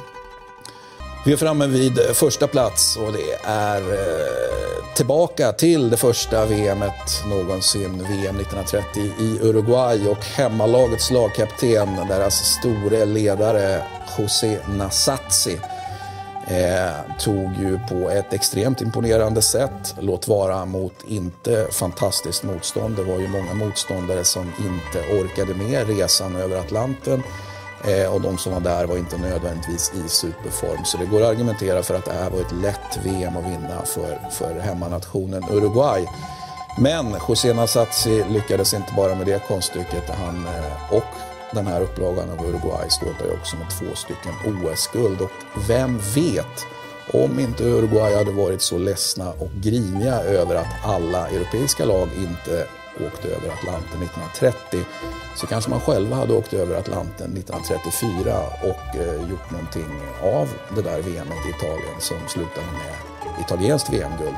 [1.25, 7.25] Vi är framme vid första plats och det är eh, tillbaka till det första VMet
[7.27, 13.83] någonsin, VM 1930 i Uruguay och hemmalagets lagkapten, deras store ledare
[14.19, 15.61] José Nasazzi
[16.47, 22.97] eh, tog ju på ett extremt imponerande sätt, låt vara mot inte fantastiskt motstånd.
[22.97, 27.23] Det var ju många motståndare som inte orkade med resan över Atlanten
[27.85, 30.85] Eh, och de som var där var inte nödvändigtvis i superform.
[30.85, 33.83] Så det går att argumentera för att det här var ett lätt VM att vinna
[33.85, 36.07] för, för hemmanationen Uruguay.
[36.79, 40.11] Men José Nasazzi lyckades inte bara med det konststycket.
[40.11, 41.05] Han eh, och
[41.53, 45.21] den här upplagan av Uruguay ståtar ju också med två stycken OS-guld.
[45.21, 45.31] Och
[45.69, 46.67] vem vet
[47.13, 52.67] om inte Uruguay hade varit så ledsna och griniga över att alla europeiska lag inte
[53.07, 54.85] åkte över Atlanten 1930
[55.37, 59.91] så kanske man själva hade åkt över Atlanten 1934 och eh, gjort någonting
[60.23, 62.95] av det där VMet i Italien som slutade med
[63.41, 64.37] italienskt VM-guld.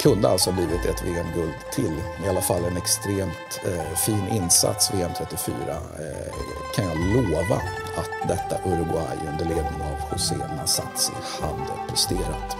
[0.00, 2.00] Kunde alltså blivit ett VM-guld till.
[2.24, 6.34] I alla fall en extremt eh, fin insats VM 34 eh,
[6.74, 7.56] kan jag lova
[7.96, 12.56] att detta Uruguay under ledning av José Nasazzi hade presterat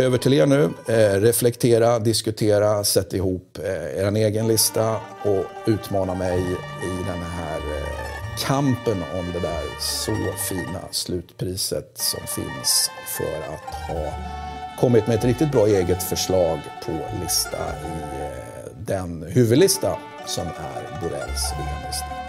[0.00, 0.70] över till er nu.
[0.88, 6.38] Eh, reflektera, diskutera, sätt ihop eh, er egen lista och utmana mig
[6.82, 8.06] i den här eh,
[8.46, 10.16] kampen om det där så
[10.48, 14.12] fina slutpriset som finns för att ha
[14.80, 16.92] kommit med ett riktigt bra eget förslag på
[17.22, 22.25] lista i eh, den huvudlista som är Borrells VM-lista.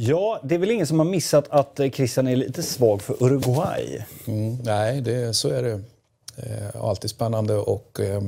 [0.00, 3.22] Ja, det är väl ingen som har missat att eh, Christian är lite svag för
[3.22, 4.04] Uruguay.
[4.26, 5.80] Mm, nej, det, så är det.
[6.36, 8.22] Eh, alltid spännande att eh,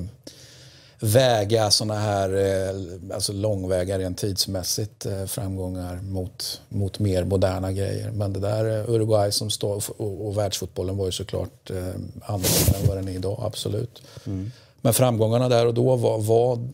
[1.01, 8.11] väga såna här eh, alltså långväga rent tidsmässigt eh, framgångar mot, mot mer moderna grejer.
[8.11, 11.77] Men det där eh, Uruguay som står och, och världsfotbollen var ju såklart eh,
[12.23, 14.03] annorlunda än vad den är idag, absolut.
[14.27, 14.51] Mm.
[14.81, 16.69] Men framgångarna där och då var, var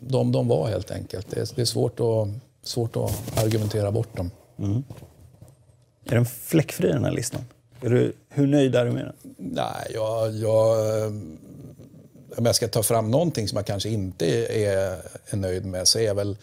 [0.00, 1.30] de de var helt enkelt.
[1.30, 2.28] Det är, det är svårt, att,
[2.64, 4.30] svårt att argumentera bort dem.
[4.58, 4.84] Mm.
[6.04, 7.40] Är den fläckfri den här listan?
[7.80, 9.34] Är du, hur nöjd är du med den?
[9.38, 10.76] Nej, jag, jag,
[12.36, 14.98] om jag ska ta fram någonting som jag kanske inte är,
[15.30, 16.36] är nöjd med så är jag väl...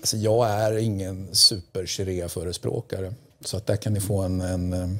[0.00, 4.98] Alltså jag är ingen super förespråkare Så att där kan ni få en, en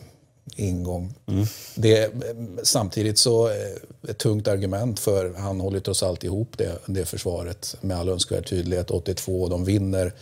[0.57, 1.14] ingång.
[1.26, 1.47] Mm.
[1.74, 2.11] Det,
[2.62, 3.51] samtidigt så
[4.09, 8.49] ett tungt argument för han håller trots allt ihop det, det försvaret med all önskvärd
[8.49, 8.90] tydlighet.
[8.90, 10.12] 82 och de vinner.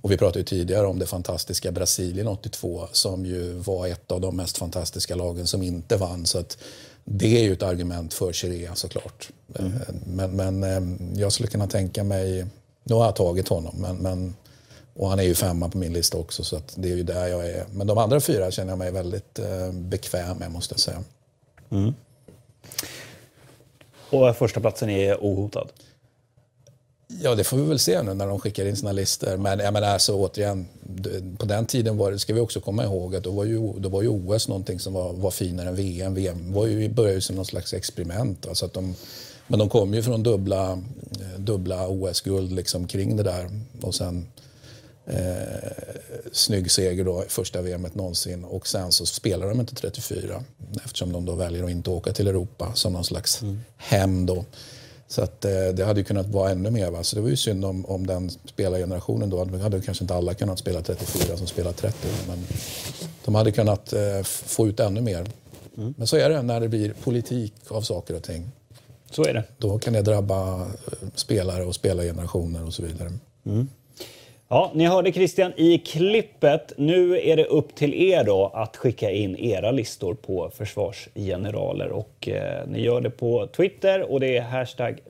[0.00, 4.20] Och vi pratade ju tidigare om det fantastiska Brasilien 82 som ju var ett av
[4.20, 6.26] de mest fantastiska lagen som inte vann.
[6.26, 6.58] Så att
[7.04, 9.30] det är ju ett argument för Chirea såklart.
[9.58, 9.72] Mm.
[10.36, 12.46] Men, men jag skulle kunna tänka mig,
[12.84, 14.34] nu har jag tagit honom, men, men
[15.00, 17.46] och han är ju femma på min lista också så det är ju där jag
[17.46, 17.66] är.
[17.72, 21.02] Men de andra fyra känner jag mig väldigt eh, bekväm med måste jag säga.
[21.70, 21.94] Mm.
[24.10, 25.68] Och första platsen är ohotad?
[27.22, 29.36] Ja, det får vi väl se nu när de skickar in sina listor.
[29.36, 30.66] Men jag menar, alltså, återigen,
[31.38, 33.88] på den tiden var det, ska vi också komma ihåg att då var ju, då
[33.88, 36.14] var ju OS någonting som var, var finare än VM.
[36.14, 38.46] VM var ju, började ju som någon slags experiment.
[38.46, 38.94] Alltså att de,
[39.46, 40.82] men de kom ju från dubbla,
[41.36, 43.50] dubbla OS-guld liksom kring det där.
[43.82, 44.26] Och sen
[45.12, 45.70] Eh,
[46.32, 48.44] snygg seger då, första VMet någonsin.
[48.44, 50.44] Och sen så spelar de inte 34
[50.84, 53.60] eftersom de då väljer att inte åka till Europa som någon slags mm.
[53.76, 54.44] hem då.
[55.08, 56.90] Så att, eh, det hade ju kunnat vara ännu mer.
[56.90, 57.02] Va?
[57.02, 59.44] Så det var ju synd om, om den spelargenerationen då.
[59.44, 62.08] De hade kanske inte alla kunnat spela 34 som spelar 30.
[62.28, 62.44] Men
[63.24, 65.26] de hade kunnat eh, få ut ännu mer.
[65.76, 65.94] Mm.
[65.96, 68.50] Men så är det när det blir politik av saker och ting.
[69.10, 69.44] Så är det.
[69.58, 70.68] Då kan det drabba eh,
[71.14, 73.12] spelare och spelargenerationer och så vidare.
[73.46, 73.68] Mm.
[74.52, 76.72] Ja, ni hörde Christian i klippet.
[76.76, 82.28] Nu är det upp till er då att skicka in era listor på försvarsgeneraler och
[82.28, 85.00] eh, ni gör det på Twitter och det är hashtag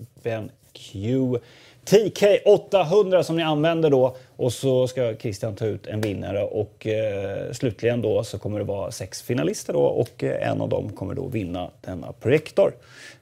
[1.84, 7.52] TK800 som ni använder då och så ska Christian ta ut en vinnare och eh,
[7.52, 11.14] slutligen då så kommer det vara sex finalister då och eh, en av dem kommer
[11.14, 12.72] då vinna denna projektor.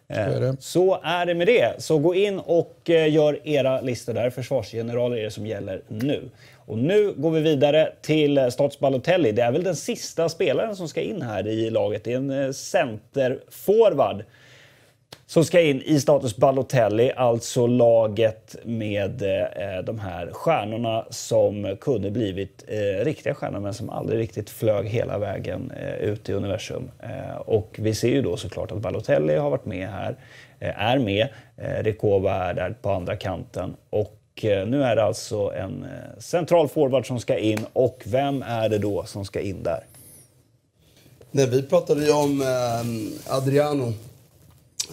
[0.09, 1.82] Är eh, så är det med det.
[1.82, 4.30] Så gå in och eh, gör era listor där.
[4.30, 6.30] Försvarsgeneraler är det som gäller nu.
[6.56, 9.32] Och nu går vi vidare till eh, Stats Balotelli.
[9.32, 12.04] Det är väl den sista spelaren som ska in här i laget.
[12.04, 14.24] Det är en centerforward
[15.28, 22.10] som ska in i status Balotelli, alltså laget med eh, de här stjärnorna som kunde
[22.10, 26.90] blivit eh, riktiga stjärnor men som aldrig riktigt flög hela vägen eh, ut i universum.
[27.02, 30.16] Eh, och vi ser ju då såklart att Balotelli har varit med här,
[30.60, 31.28] eh, är med.
[31.56, 36.18] Eh, Rekova är där på andra kanten och eh, nu är det alltså en eh,
[36.18, 39.84] central forward som ska in och vem är det då som ska in där?
[41.30, 43.92] Nej, vi pratade ju om eh, Adriano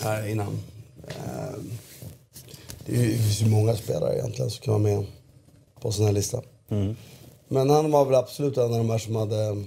[0.02, 0.60] här innan.
[1.08, 1.72] Ehm,
[2.86, 5.06] det finns ju många spelare egentligen som kan vara med
[5.82, 6.42] på sån här lista.
[6.70, 6.96] Mm.
[7.48, 9.64] Men han var väl absolut en av de här som hade...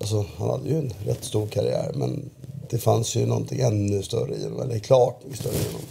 [0.00, 2.30] Alltså, han hade ju en rätt stor karriär, men
[2.70, 4.60] det fanns ju någonting ännu större i honom.
[4.60, 5.86] Eller klart mycket större i honom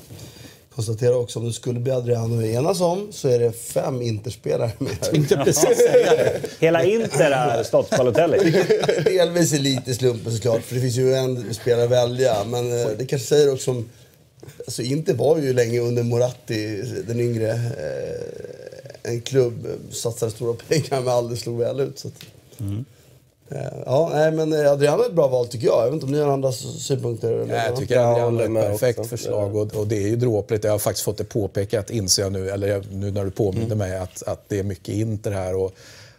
[0.75, 5.01] konstaterar också om det skulle bli Adriano enas om så är det fem Interspelare med.
[5.01, 6.41] Tänkte precis säga det.
[6.59, 8.51] Hela Inter är Stotts Balotelli.
[9.03, 12.43] Delvis är lite slumpen såklart, för det finns ju en spelare att välja.
[12.43, 13.89] Men eh, det kanske säger också om...
[14.59, 17.51] Alltså Inter var ju länge under Moratti, den yngre.
[17.51, 21.99] Eh, en klubb satsade stora pengar men aldrig slog väl ut.
[21.99, 22.11] Så
[22.59, 22.85] mm.
[23.55, 25.79] Eh, ja, nej, men eh, Adriano är ett bra val tycker jag.
[25.79, 27.31] Jag vet inte om ni har andra synpunkter?
[27.31, 27.45] Eller?
[27.45, 29.09] Nej, jag tycker Adriano är ett perfekt också.
[29.09, 30.63] förslag och, och, det är ju dråpligt.
[30.63, 33.77] Jag har faktiskt fått det påpekat, inser jag nu, eller nu när du påminner mm.
[33.77, 35.55] mig, att, att det är mycket Inter här.
[35.55, 35.73] Och,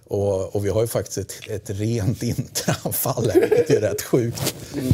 [0.08, 4.54] och, och vi har ju faktiskt ett, ett rent Interanfall här, vilket är rätt sjukt.
[4.74, 4.92] Mm.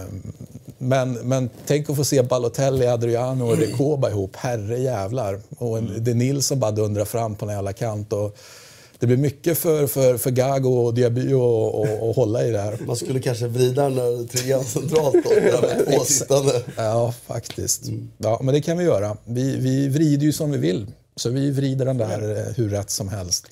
[0.00, 0.32] Um,
[0.78, 4.36] Men, men tänk att få se Balotelli, Adriano och Recoba ihop.
[4.36, 5.40] Herre jävlar.
[5.58, 8.12] Och en, det är Nils som bara dundrar fram på en jävla kant.
[8.12, 8.36] Och
[8.98, 12.78] det blir mycket för, för, för Gago och Diaby att hålla i det här.
[12.86, 15.30] Man skulle kanske vrida den där trean centralt då,
[15.66, 16.62] med två sittande.
[16.76, 17.82] Ja, faktiskt.
[18.18, 19.16] Ja, men det kan vi göra.
[19.24, 20.86] Vi, vi vrider ju som vi vill.
[21.16, 23.46] Så vi vrider den där eh, hur rätt som helst.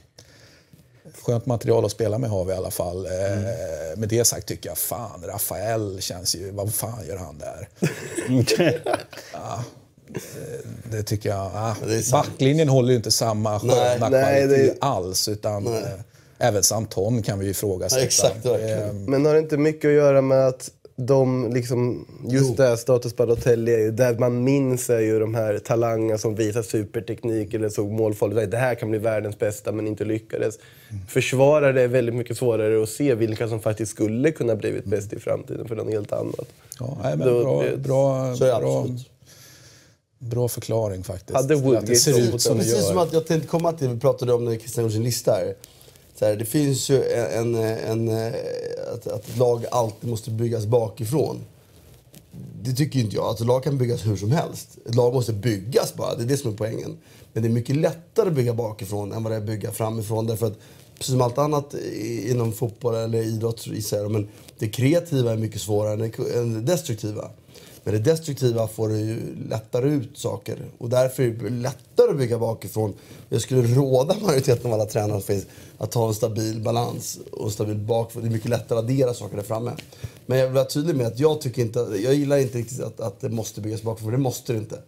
[1.23, 3.07] Skönt material att spela med har vi i alla fall.
[3.07, 3.45] Mm.
[4.01, 6.51] Med det sagt tycker jag fan, Rafael känns ju...
[6.51, 7.69] Vad fan gör han där?
[9.33, 9.65] ja,
[10.91, 11.51] det tycker jag.
[11.55, 11.77] Ah,
[12.13, 14.77] backlinjen håller ju inte samma sköna kvalitet det...
[14.81, 15.29] alls.
[15.29, 15.83] Utan, nej.
[16.39, 18.01] även Santon kan vi ju ifrågasätta.
[18.01, 18.45] Ja, exakt,
[19.07, 22.55] Men har det inte mycket att göra med att de liksom, just jo.
[22.55, 26.63] där, status Balotelli är ju, där man minns är ju de här talangerna som visar
[26.63, 30.59] superteknik eller såg målfarligt Det här kan bli världens bästa men inte lyckades.
[30.91, 31.07] Mm.
[31.09, 35.19] Försvarare är väldigt mycket svårare att se vilka som faktiskt skulle kunna blivit bäst i
[35.19, 36.49] framtiden för något helt annat.
[36.81, 38.87] Ja, nej, men Då, bra, det, bra, bra,
[40.23, 41.37] bra förklaring faktiskt.
[41.37, 42.81] Hade Woodgate det ser ut som det gör.
[42.81, 45.55] som att jag tänkte komma till, vi pratade om när Christian gjorde sin lista här
[46.23, 48.35] så här, det finns ju en, en, en
[48.95, 51.45] att, att ett lag alltid måste byggas bakifrån.
[52.63, 53.25] Det tycker inte jag.
[53.25, 54.79] Alltså, lag kan byggas hur som helst.
[54.87, 56.15] Ett lag måste byggas bara.
[56.15, 56.99] Det är det som är poängen.
[57.33, 60.27] Men det är mycket lättare att bygga bakifrån än vad det är att bygga framifrån.
[60.27, 60.59] Därför att
[60.99, 61.75] precis som allt annat
[62.25, 63.67] inom fotboll eller idrott,
[64.11, 67.31] men det kreativa är mycket svårare än det destruktiva.
[67.85, 70.57] Men det destruktiva får du ju lättare ut saker.
[70.79, 72.95] Och därför är det lättare att bygga bakifrån.
[73.29, 75.47] Jag skulle råda majoriteten av alla tränare som finns
[75.79, 78.23] att ha en stabil balans och en stabil bakifrån.
[78.23, 79.73] Det är mycket lättare att addera saker där framme.
[80.27, 83.01] Men jag vill vara tydlig med att jag tycker inte, jag gillar inte riktigt att,
[83.01, 84.11] att det måste byggas bakifrån.
[84.11, 84.79] För det måste det inte.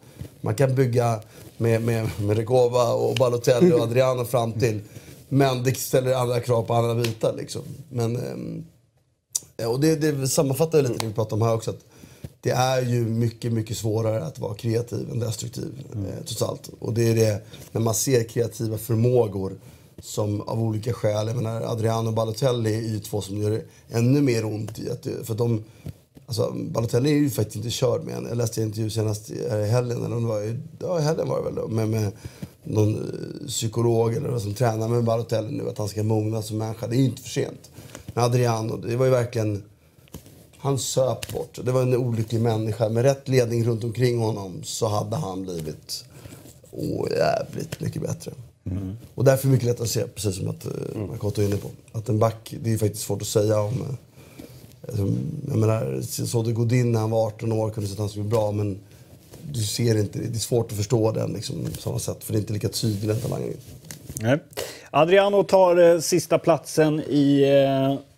[0.41, 1.21] Man kan bygga
[1.57, 4.81] med, med, med Rekova och Balotelli och Adriano fram till.
[5.29, 7.63] Men det ställer andra krav på andra bitar liksom.
[7.89, 8.65] Men, ehm,
[9.69, 11.71] och det, det sammanfattar lite det vi pratade om här också.
[11.71, 11.85] Att,
[12.45, 15.85] det är ju mycket, mycket svårare att vara kreativ än destruktiv.
[15.93, 16.07] Mm.
[16.07, 16.71] Eh, trots allt.
[16.79, 17.43] Och det är det,
[17.73, 19.53] när man ser kreativa förmågor
[19.99, 23.63] som av olika skäl, jag menar Adriano och Balotelli är ju två som gör det
[23.91, 25.65] ännu mer ont i att, för de,
[26.27, 28.27] alltså Balotelli är ju faktiskt inte körd med än.
[28.29, 31.39] Jag läste en intervju senast i helgen, eller om det var, ja i helgen var
[31.39, 32.13] det väl, med, med
[32.63, 36.59] någon eh, psykolog eller någon som tränar med Balotelli nu, att han ska mogna som
[36.59, 36.87] människa.
[36.87, 37.71] Det är ju inte för sent.
[38.07, 39.63] Men Adriano, det var ju verkligen
[40.65, 41.59] han söp bort.
[41.65, 42.89] Det var en olycklig människa.
[42.89, 46.05] Med rätt ledning runt omkring honom så hade han blivit
[46.71, 48.33] oh, jävligt mycket bättre.
[48.71, 48.97] Mm.
[49.15, 51.09] Och därför är det mycket lättare att se, precis som att mm.
[51.09, 51.69] Makoto är inne på.
[51.93, 53.73] Att en back, det är faktiskt svårt att säga om...
[53.73, 55.13] Eh, alltså,
[55.49, 58.31] jag menar, Sodde Godin när han var 18 år kunde säga att han skulle bli
[58.31, 58.79] bra, men
[59.53, 62.39] du ser inte, det är svårt att förstå den liksom, på samma sätt, för det
[62.39, 63.57] är inte lika tydlig den talangen.
[64.21, 64.39] Nej.
[64.91, 68.14] Adriano tar eh, sista platsen i eh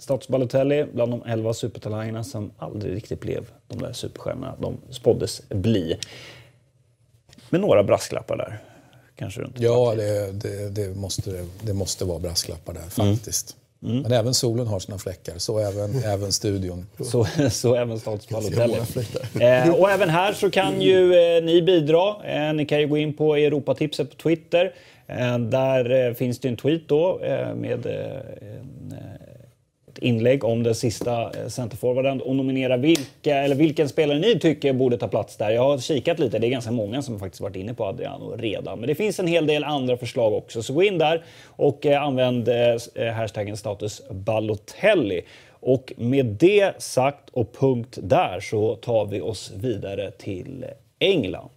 [0.00, 5.42] Status Balotelli bland de 11 supertalangerna som aldrig riktigt blev de där superstjärnorna de spåddes
[5.48, 5.98] bli.
[7.50, 8.58] Med några brasklappar där.
[9.16, 13.16] Kanske runt ja, det, det, det, måste, det måste vara brasklappar där mm.
[13.16, 13.56] faktiskt.
[13.82, 13.92] Mm.
[13.92, 14.02] Mm.
[14.02, 16.86] Men även solen har sina fläckar, så även, även studion.
[17.04, 18.76] Så, så även Status Balotelli.
[19.40, 22.14] Eh, och även här så kan ju eh, ni bidra.
[22.24, 24.74] Eh, ni kan ju gå in på Europatipset på Twitter.
[25.06, 28.20] Eh, där eh, finns det en tweet då eh, med en
[30.00, 34.98] inlägg om den sista eh, centerforwarden och nominera vilka, eller vilken spelare ni tycker borde
[34.98, 35.50] ta plats där.
[35.50, 38.78] Jag har kikat lite, det är ganska många som faktiskt varit inne på Adriano redan.
[38.78, 42.02] Men det finns en hel del andra förslag också, så gå in där och eh,
[42.02, 45.22] använd eh, hashtaggen status Balotelli.
[45.62, 50.64] Och med det sagt och punkt där så tar vi oss vidare till
[50.98, 51.50] England.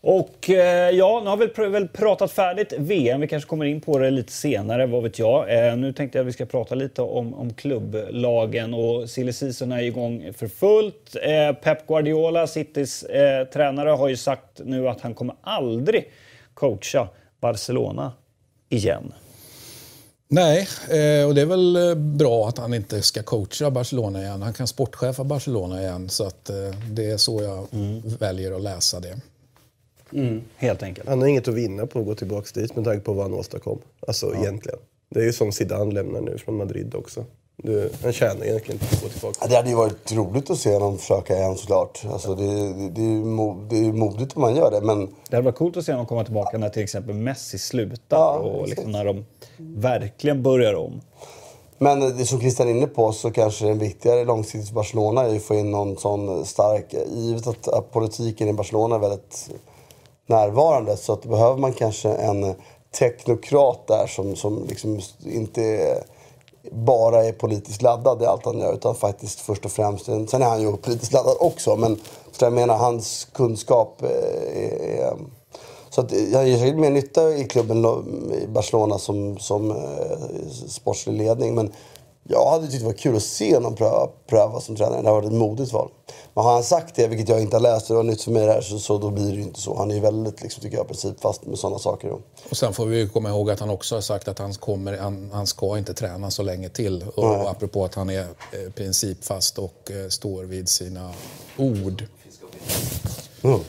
[0.00, 3.20] Och eh, ja, nu har vi väl pratat färdigt VM.
[3.20, 5.68] Vi kanske kommer in på det lite senare, vad vet jag.
[5.68, 9.72] Eh, nu tänkte jag att vi ska prata lite om, om klubblagen och silly season
[9.72, 11.16] är igång för fullt.
[11.22, 16.10] Eh, Pep Guardiola, Citys eh, tränare, har ju sagt nu att han kommer aldrig
[16.54, 17.08] coacha
[17.40, 18.12] Barcelona
[18.68, 19.12] igen.
[20.30, 20.68] Nej,
[21.26, 24.42] och det är väl bra att han inte ska coacha Barcelona igen.
[24.42, 26.50] Han kan sportchefa Barcelona igen, så att
[26.90, 28.02] det är så jag mm.
[28.18, 29.20] väljer att läsa det.
[30.12, 31.08] Mm, helt enkelt.
[31.08, 33.34] Han har inget att vinna på att gå tillbaka dit med tanke på vad han
[33.34, 33.78] åstadkom.
[34.06, 34.40] Alltså ja.
[34.40, 34.78] egentligen.
[35.10, 37.24] Det är ju som Zidane lämnar nu från Madrid också.
[37.62, 39.38] Du, han tjänar egentligen inte på att gå tillbaka.
[39.40, 42.02] Ja, det hade ju varit roligt att se honom försöka igen såklart.
[42.10, 43.22] Alltså, det, det, det, är ju
[43.68, 44.80] det är modigt om man gör det.
[44.80, 45.06] Men...
[45.30, 48.38] Det hade varit coolt att se honom komma tillbaka när till exempel Messi slutar ja,
[48.38, 49.24] och liksom när de
[49.58, 51.00] verkligen börjar om.
[51.78, 55.36] Men det som Christian är inne på så kanske den viktigare långsiktigt för Barcelona är
[55.36, 56.94] att få in någon sån stark...
[57.08, 59.50] Givet att politiken i Barcelona är väldigt
[60.28, 60.96] närvarande.
[60.96, 62.54] Så att behöver man kanske en
[62.98, 65.94] teknokrat där som, som liksom inte
[66.72, 68.74] bara är politiskt laddad i allt han gör.
[68.74, 71.76] Utan faktiskt först och främst, sen är han ju politiskt laddad också.
[71.76, 72.00] Men
[72.32, 75.16] så jag menar, hans kunskap eh, är, är
[75.90, 77.86] så att jag gör säkert mer nytta i klubben
[78.42, 79.76] i Barcelona som, som eh,
[80.68, 81.54] sportslig ledning.
[81.54, 81.72] Men
[82.30, 85.02] jag hade tyckt det var kul att se honom pröva, pröva som tränare.
[85.02, 85.90] Det har varit ett modigt val.
[86.34, 88.46] Men har han sagt det, vilket jag inte har läst, det var nytt för mig
[88.46, 89.76] det här, så, så då blir det ju inte så.
[89.76, 92.12] Han är ju väldigt, liksom, tycker jag, principfast med sådana saker.
[92.50, 95.30] Och sen får vi komma ihåg att han också har sagt att han, kommer, han,
[95.32, 97.04] han ska inte träna så länge till.
[97.14, 101.12] Och, och apropå att han är eh, principfast och eh, står vid sina
[101.56, 102.04] ord.
[103.42, 103.60] Mm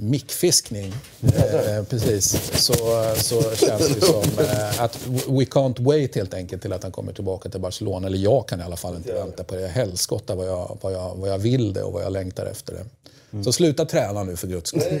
[0.00, 0.94] mickfiskning.
[1.22, 2.52] Eh, precis.
[2.52, 2.74] Så,
[3.16, 7.12] så känns det som eh, att we can't wait helt enkelt till att han kommer
[7.12, 8.06] tillbaka till Barcelona.
[8.06, 9.66] Eller jag kan i alla fall inte vänta på det.
[9.66, 12.84] Helskotta vad jag, vad, jag, vad jag vill det och vad jag längtar efter det.
[13.32, 13.44] Mm.
[13.44, 15.00] Så sluta träna nu för guds skull.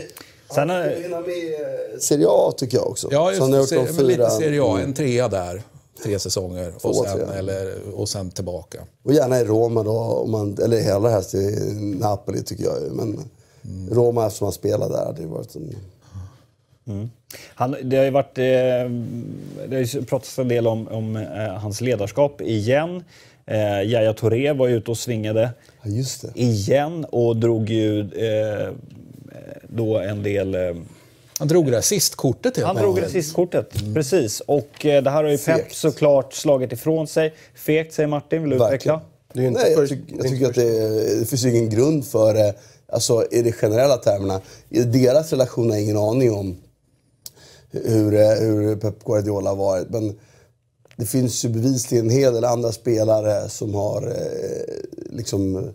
[0.54, 1.02] Sen är...
[1.02, 3.08] hinna med Serie A tycker jag också.
[3.10, 4.02] Ja, just, så ser, fyra...
[4.02, 4.80] lite Serie A.
[4.82, 5.62] En trea där.
[6.04, 8.80] Tre säsonger och sen, eller, och sen tillbaka.
[9.04, 11.38] Och gärna i Roma då, om man, eller hellre helst i
[12.00, 12.92] Napoli tycker jag.
[12.92, 13.30] Men.
[13.90, 15.76] Roma eftersom han spelade där hade ju varit en...
[16.86, 17.10] Mm.
[17.54, 18.44] Han, det har ju varit, eh,
[19.68, 23.04] det har pratats en del om, om eh, hans ledarskap igen.
[23.46, 25.50] Eh, Yahya Touré var ute och svingade
[25.82, 26.04] ja,
[26.34, 28.72] igen och drog ju eh,
[29.68, 30.54] då en del...
[30.54, 30.60] Eh,
[31.38, 33.94] han drog rasistkortet helt Han drog rasistkortet, mm.
[33.94, 34.40] precis.
[34.40, 35.68] Och eh, det här har ju Fekt.
[35.68, 37.34] Pep såklart slagit ifrån sig.
[37.54, 39.00] Fegt säger Martin, vill du utveckla?
[39.32, 42.54] Nej, jag, tycker, jag tycker att det, det finns ingen grund för det
[42.92, 44.40] Alltså i de generella termerna.
[44.68, 46.56] I deras relation har jag ingen aning om
[47.70, 49.90] hur, eh, hur Pep Guardiola har varit.
[49.90, 50.18] Men
[50.96, 54.74] det finns ju bevisligen en hel del andra spelare som har eh,
[55.10, 55.72] liksom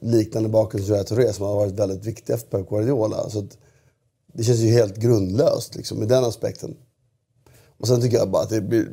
[0.00, 3.30] liknande bakgrund som Touré som har varit väldigt viktiga för Pep Guardiola.
[3.30, 3.46] Så
[4.32, 6.76] det känns ju helt grundlöst liksom, i den aspekten.
[7.78, 8.88] Och sen tycker jag bara att det blir...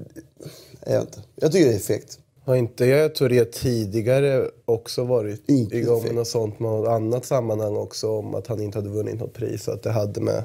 [0.85, 1.23] Jag vet inte.
[1.35, 2.19] Jag tycker det är fegt.
[2.45, 7.25] Har inte jag Touré tidigare också varit inte igång med något sånt med något annat
[7.25, 10.43] sammanhang också om att han inte hade vunnit något pris och att det hade med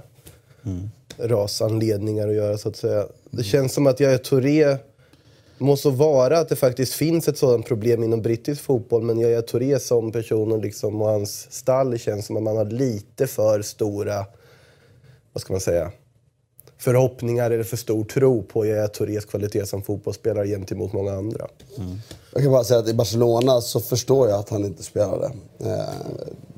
[0.65, 0.91] mm.
[1.19, 3.07] rasanledningar att göra så att säga.
[3.31, 3.45] Det mm.
[3.45, 4.77] känns som att jag Touré
[5.59, 9.33] må så vara att det faktiskt finns ett sådant problem inom brittisk fotboll men jag
[9.33, 13.27] är Touré som person och, liksom, och hans stall känns som att man har lite
[13.27, 14.27] för stora,
[15.33, 15.93] vad ska man säga,
[16.79, 21.47] förhoppningar eller för stor tro på Yahya Tourés kvalitet som fotbollsspelare gentemot många andra.
[21.77, 21.99] Mm.
[22.33, 25.31] Jag kan bara säga att i Barcelona så förstår jag att han inte spelade.
[25.59, 25.81] Eh,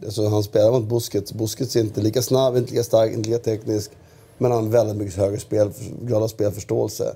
[0.05, 1.33] alltså han spelar mot Busquets.
[1.33, 3.91] Busquets är inte lika snabb, inte lika stark, inte lika teknisk.
[4.39, 5.71] Men han har väldigt mycket högre spel,
[6.03, 7.15] grad av spelförståelse.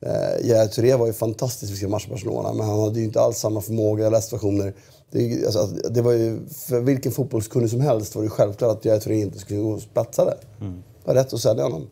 [0.00, 3.04] Eh, Yahya Touré var ju fantastisk i sin match i Barcelona, men han hade ju
[3.04, 4.74] inte alls samma förmåga i situationer.
[5.10, 9.00] Det, alltså, det var ju, för vilken fotbollskunnig som helst var det självklart att Yahya
[9.00, 10.38] Touré inte skulle gå och platsa där.
[10.60, 10.82] Mm.
[11.08, 11.86] Var rätt att sälja honom.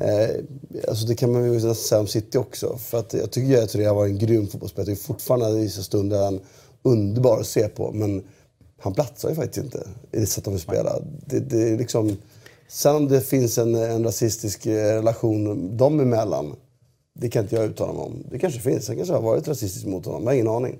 [0.00, 0.30] Eh,
[0.88, 2.78] alltså det kan man ju nästan säga om City också.
[2.78, 4.96] För att jag tycker att Touré var en grym fotbollsspelare.
[4.96, 6.40] Fortfarande i vissa stunder han
[6.82, 7.92] underbar att se på.
[7.92, 8.22] Men
[8.78, 11.00] han platsar ju faktiskt inte i det sätt de vill spela.
[11.26, 12.16] Det, det är liksom...
[12.68, 16.56] Sen om det finns en, en rasistisk eh, relation dem emellan,
[17.14, 18.24] det kan inte jag uttala mig om.
[18.30, 18.88] Det kanske finns.
[18.88, 20.22] Han kanske har varit rasistisk mot honom.
[20.22, 20.78] Jag har ingen aning.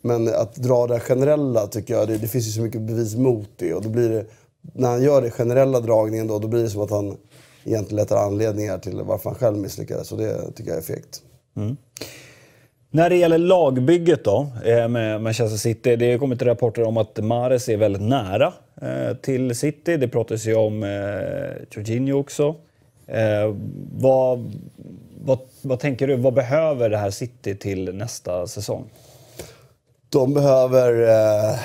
[0.00, 3.48] Men att dra det generella tycker jag, det, det finns ju så mycket bevis mot
[3.56, 3.74] det.
[3.74, 4.26] Och då blir det,
[4.72, 7.16] när han gör den generella dragningen då, då blir det som att han
[7.64, 10.12] egentligen letar anledningar till varför han själv misslyckades.
[10.12, 11.22] Och det tycker jag är fegt.
[11.56, 11.76] Mm.
[12.90, 15.96] När det gäller lagbygget då eh, med Manchester City.
[15.96, 18.52] Det har kommit rapporter om att Mares är väldigt nära
[18.82, 19.96] eh, till City.
[19.96, 22.54] Det pratas ju om eh, Jorginho också.
[23.92, 24.52] Vad,
[25.24, 26.16] vad, vad tänker du?
[26.16, 28.90] Vad behöver det här City till nästa säsong?
[30.14, 31.58] De behöver eh,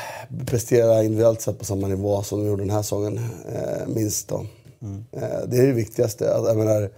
[0.46, 3.20] prestera individuellt sett på samma nivå som de gjorde den här säsongen.
[3.54, 4.46] Eh, minst då.
[4.82, 5.06] Mm.
[5.48, 6.24] Det är det viktigaste.
[6.26, 6.90] Jag menar,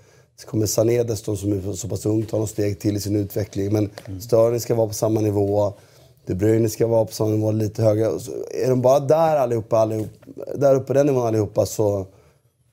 [0.45, 3.73] kommer Sané dessutom som är så pass ung ta något steg till i sin utveckling.
[3.73, 4.21] Men mm.
[4.21, 5.73] Störning ska vara på samma nivå.
[6.25, 8.19] De Bruyne ska vara på samma nivå, lite högre.
[8.19, 10.09] Så är de bara där allihopa, allihop,
[10.55, 11.99] där uppe på den nivån allihopa så...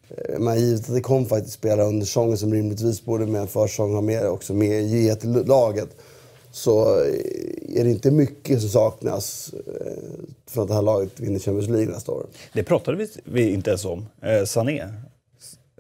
[0.09, 3.49] Eh, men givet att det kom faktiskt spelare under säsongen som rimligtvis borde med en
[3.49, 5.89] försäsong ha mer också med till laget.
[6.59, 7.01] Så
[7.69, 9.55] är det inte mycket som saknas
[10.47, 12.27] för att det här laget vinner Champions League nästa år.
[12.53, 14.07] Det pratade vi inte ens om.
[14.23, 14.89] Eh, Sané.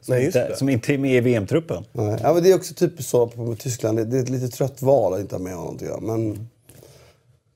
[0.02, 1.84] Som, Nej, inte, som inte är med i VM-truppen.
[1.92, 4.10] Ja, men det är också typiskt så på Tyskland.
[4.10, 5.78] Det är ett lite trött val att inte ha med honom.
[6.00, 6.48] Men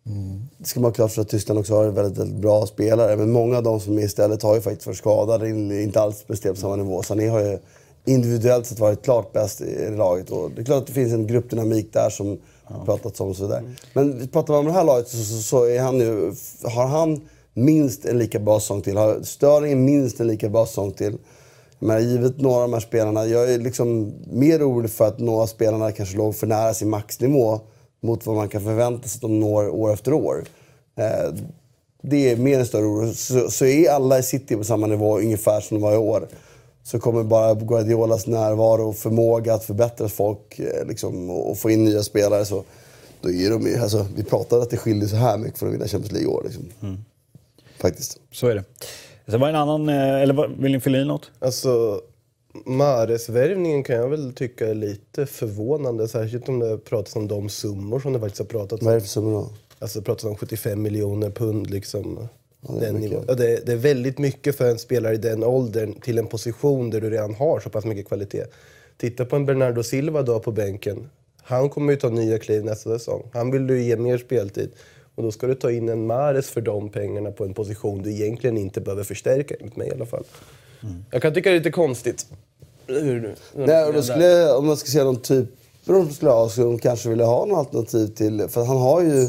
[0.06, 0.48] mm.
[0.58, 3.16] det ska man ha klart för att Tyskland också har väldigt, väldigt bra spelare.
[3.16, 5.48] Men många av de som är istället har ju faktiskt varit skadade.
[5.82, 7.02] Inte alls presterat på samma nivå.
[7.02, 7.58] Sané har ju
[8.04, 10.30] individuellt sett varit klart bäst i laget.
[10.30, 12.38] Och det är klart att det finns en gruppdynamik där som
[12.78, 12.84] ja.
[12.84, 13.62] pratats om och så vidare.
[13.92, 17.20] Men pratar man om det här laget så, så, så, är han ju, har han
[17.54, 18.96] minst en lika bra sång till.
[18.96, 21.18] Har Störling minst en lika bra sång till.
[21.78, 25.42] Men givet några av de här spelarna, jag är liksom mer orolig för att några
[25.42, 27.60] av spelarna kanske låg för nära sin maxnivå
[28.00, 30.44] mot vad man kan förvänta sig att de når år efter år.
[30.96, 31.34] Eh,
[32.02, 33.12] det är mer en större oro.
[33.14, 36.28] Så, så är alla i City på samma nivå ungefär som de var i år
[36.82, 41.84] så kommer bara Guardiolas närvaro och förmåga att förbättra folk eh, liksom, och få in
[41.84, 42.64] nya spelare så
[43.20, 45.74] då är de ju, alltså, vi pratade att det skiljer så här mycket från att
[45.74, 46.42] vinna Champions League i år.
[46.44, 46.68] Liksom.
[46.82, 47.04] Mm.
[47.78, 48.20] Faktiskt.
[48.32, 48.64] Så är det.
[49.26, 51.30] Sen var en annan, eh, eller vill ni fylla i något?
[51.38, 52.00] Alltså,
[52.66, 56.08] Mares-värvningen kan jag väl tycka är lite förvånande.
[56.08, 58.86] Särskilt om det pratas om de summor som det faktiskt har pratats om.
[58.86, 59.50] Vad är det för summor då?
[59.78, 62.28] Alltså det pratas om 75 miljoner pund liksom.
[62.68, 66.18] Ja, det, är det, det, är väldigt mycket för en spelare i den åldern till
[66.18, 68.44] en position där du redan har så pass mycket kvalitet.
[68.96, 71.08] Titta på en Bernardo Silva då på bänken.
[71.42, 73.22] Han kommer ju ta nya kliv nästa säsong.
[73.32, 74.70] Han vill du ge mer speltid.
[75.14, 78.12] Och då ska du ta in en Mares för de pengarna på en position du
[78.12, 80.24] egentligen inte behöver förstärka, enligt mig i alla fall.
[80.82, 81.04] Mm.
[81.10, 82.26] Jag kan tycka det är lite konstigt.
[82.86, 82.96] Hur,
[83.54, 85.48] hur, Nej, skulle, om man ska säga någon typ
[85.84, 88.48] de skulle ha, skulle de kanske vilja ha något alternativ till...
[88.48, 89.28] För han har ju,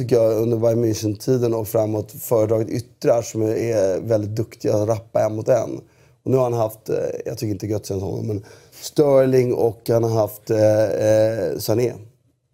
[0.00, 5.24] tycker jag, under Bayern München-tiden och framåt föredragit yttrar som är väldigt duktiga att rappa
[5.24, 5.80] en mot en.
[6.22, 8.44] Och nu har han haft, eh, jag tycker inte Götze är honom, men
[8.80, 11.92] Sterling och han har haft eh, eh Sané.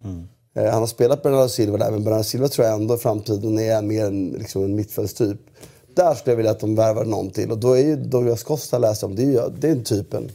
[0.03, 0.27] Mm.
[0.55, 3.59] Eh, han har spelat Bernardo Silva där, men Bernardo Silva tror jag ändå i framtiden
[3.59, 5.39] är mer en, liksom en mittfältstyp.
[5.95, 7.51] Där skulle jag vilja att de värvar någon till.
[7.51, 10.31] Och då är ju Douglas Costa, läste om, det är ju den typen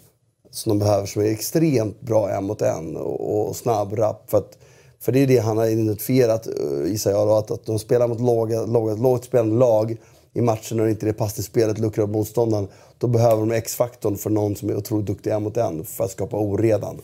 [0.50, 4.30] som de behöver som är extremt bra en mot en och, och snabb, rapp.
[4.30, 4.58] För, att,
[5.03, 8.09] för det är det han har identifierat, eh, gissar jag, då, att, att de spelar
[8.09, 9.96] mot låga, låga, lågt spelande lag
[10.34, 12.68] i matchen när inte det passningsspelet luckrar upp motståndaren.
[12.98, 16.11] Då behöver de X-faktorn för någon som är otroligt duktig en mot en för att
[16.11, 17.00] skapa oredan.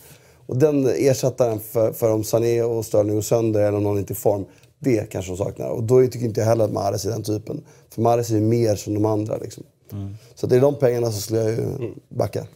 [0.47, 4.13] Och den ersättaren för, för om Sané och Sterling går sönder eller om någon inte
[4.13, 4.45] är i form,
[4.79, 5.69] det kanske de saknar.
[5.69, 7.65] Och då tycker inte jag heller att Mahrez är den typen.
[7.91, 9.37] För Mahrez är ju mer som de andra.
[9.37, 9.65] Liksom.
[9.93, 10.15] Mm.
[10.35, 12.47] Så det är de pengarna som skulle jag ju backa.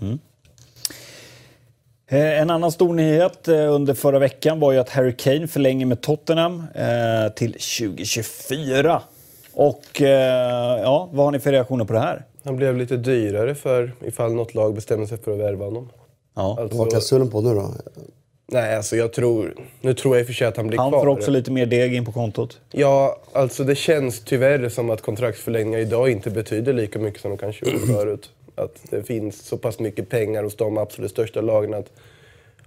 [0.00, 0.18] Mm.
[2.06, 5.86] Eh, en annan stor nyhet eh, under förra veckan var ju att Harry Kane förlänger
[5.86, 9.02] med Tottenham eh, till 2024.
[9.52, 12.24] Och ja, vad har ni för reaktioner på det här?
[12.44, 15.90] Han blev lite dyrare för ifall något lag bestämmer sig för att värva honom.
[16.34, 16.56] Ja.
[16.60, 17.74] Alltså, vad klausulen på nu då?
[18.46, 19.54] Nej, alltså jag tror...
[19.80, 20.98] Nu tror jag i och för sig att han blir han kvar.
[20.98, 22.60] Han får också lite mer deg in på kontot.
[22.70, 27.38] Ja, alltså det känns tyvärr som att kontraktsförlängningar idag inte betyder lika mycket som de
[27.38, 28.30] kanske gjorde förut.
[28.54, 31.90] Att det finns så pass mycket pengar hos de absolut största lagen att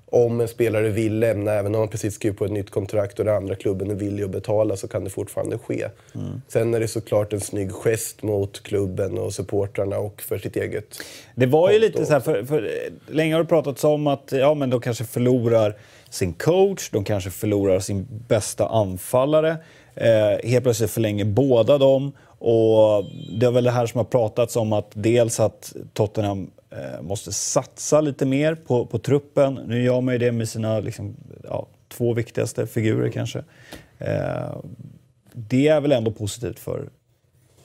[0.09, 3.25] om en spelare vill lämna, även om han precis skrivit på ett nytt kontrakt och
[3.25, 5.87] den andra klubben är villig att betala, så kan det fortfarande ske.
[6.15, 6.41] Mm.
[6.47, 10.99] Sen är det såklart en snygg gest mot klubben och supportrarna och för sitt eget
[11.35, 12.71] Det var ju lite så här, för, för,
[13.07, 15.75] länge har det pratats om att ja, men de kanske förlorar
[16.09, 19.57] sin coach, de kanske förlorar sin bästa anfallare.
[19.95, 22.11] Eh, helt plötsligt förlänger båda dem.
[22.39, 23.05] Och
[23.39, 27.31] det är väl det här som har pratats om att dels att Tottenham Eh, måste
[27.31, 29.59] satsa lite mer på, på truppen.
[29.67, 33.43] Nu gör man ju det med sina liksom, ja, två viktigaste figurer kanske.
[33.97, 34.55] Eh,
[35.33, 36.89] det är väl ändå positivt för,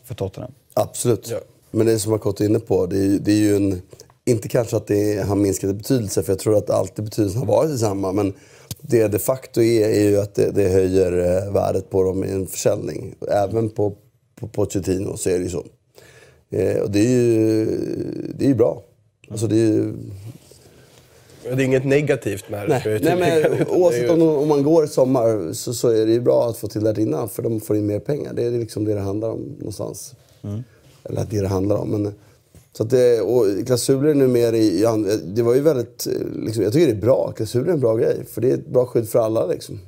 [0.04, 0.52] för Tottenham?
[0.74, 1.28] Absolut.
[1.30, 1.38] Ja.
[1.70, 3.82] Men det som jag gått inne på, det är, det är ju en...
[4.24, 7.46] Inte kanske att det har minskat i betydelse, för jag tror att alltid betydelsen har
[7.46, 8.12] varit detsamma.
[8.12, 8.32] Men
[8.80, 12.30] det de facto är, är ju att det, det höjer eh, värdet på dem i
[12.30, 13.14] en försäljning.
[13.30, 13.94] Även på,
[14.42, 15.64] på Pochettino så är det ju så.
[16.50, 17.66] Eh, och det är ju,
[18.34, 18.82] det är ju bra.
[19.30, 19.92] Alltså det är ju...
[21.42, 22.82] Det är inget negativt med det.
[22.84, 26.20] Nej, Nej men oavsett om, om man går i sommar så, så är det ju
[26.20, 28.32] bra att få till det innan för de får in mer pengar.
[28.32, 30.14] Det är liksom det det handlar om någonstans.
[30.42, 30.62] Mm.
[31.04, 31.88] Eller det det handlar om.
[31.88, 32.14] Men,
[32.72, 34.86] så att det, och klausuler är nu mer i...
[35.24, 36.06] Det var ju väldigt...
[36.34, 37.32] Liksom, jag tycker det är bra.
[37.36, 38.24] Klausuler är en bra grej.
[38.30, 39.46] För det är ett bra skydd för alla.
[39.46, 39.78] Liksom.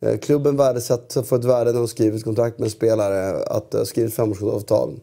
[0.00, 0.18] Mm.
[0.18, 3.42] Klubben värdesätter, får ett värde när de skriver kontrakt med en spelare.
[3.42, 5.00] Att det har skrivit femårsavtal.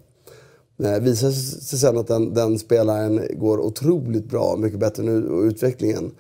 [0.83, 5.41] Eh, visar sig sen att den, den, spelaren går otroligt bra, mycket bättre nu och
[5.41, 6.11] utvecklingen.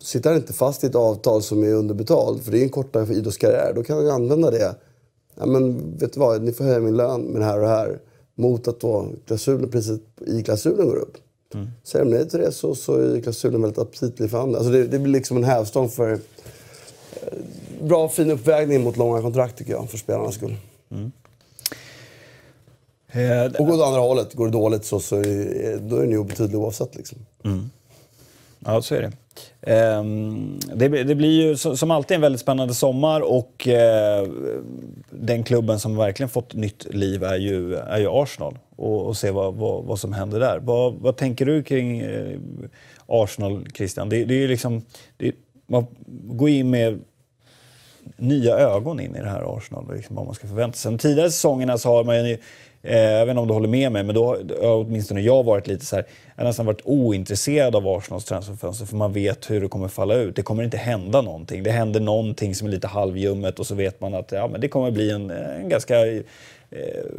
[0.00, 3.14] Sitter han inte fast i ett avtal som är underbetalt, för det är en kortare
[3.14, 3.72] idrottskarriär.
[3.74, 4.74] Då kan han använda det.
[5.34, 7.68] Ja, men vet du vad, ni får höja min lön med det här och det
[7.68, 8.00] här.
[8.34, 11.16] Mot att då klausulen, priset i klausulen går upp.
[11.54, 11.66] Mm.
[11.84, 14.58] Säger de nej till det så, så är klausulen väldigt aptitlig för andra.
[14.58, 16.18] Alltså det, det blir liksom en hävstång för eh,
[17.84, 20.56] bra fin uppvägning mot långa kontrakt tycker jag, för spelarnas skull.
[20.90, 21.12] Mm.
[23.14, 26.10] Eh, och går det andra hållet, går det dåligt så, så är, då är den
[26.10, 26.96] ju obetydlig oavsett.
[26.96, 27.18] Liksom.
[27.44, 27.70] Mm.
[28.64, 29.12] Ja, så är det.
[29.66, 34.32] Um, det, det, blir ju som alltid en väldigt spännande sommar och uh,
[35.10, 38.58] den klubben som verkligen fått nytt liv är ju, är ju Arsenal.
[38.76, 40.58] Och, och se vad, vad, vad, som händer där.
[40.62, 42.38] Vad, vad tänker du kring uh,
[43.06, 44.08] Arsenal, Christian?
[44.08, 44.82] Det, det är ju liksom...
[45.16, 45.32] Det,
[45.66, 47.00] man går in med
[48.16, 49.94] nya ögon in i det här Arsenal.
[49.94, 50.92] Liksom vad man ska förvänta sig.
[50.92, 52.38] De tidigare säsongerna så har man ju
[52.86, 55.66] Eh, jag vet inte om du håller med mig, men då har åtminstone jag varit
[55.66, 56.04] lite så här,
[56.36, 60.14] jag har nästan varit ointresserad av Arsenals transferfönster för man vet hur det kommer falla
[60.14, 60.36] ut.
[60.36, 61.62] Det kommer inte hända någonting.
[61.62, 64.68] Det händer någonting som är lite halvljummet och så vet man att ja, men det
[64.68, 66.22] kommer bli en, en ganska eh,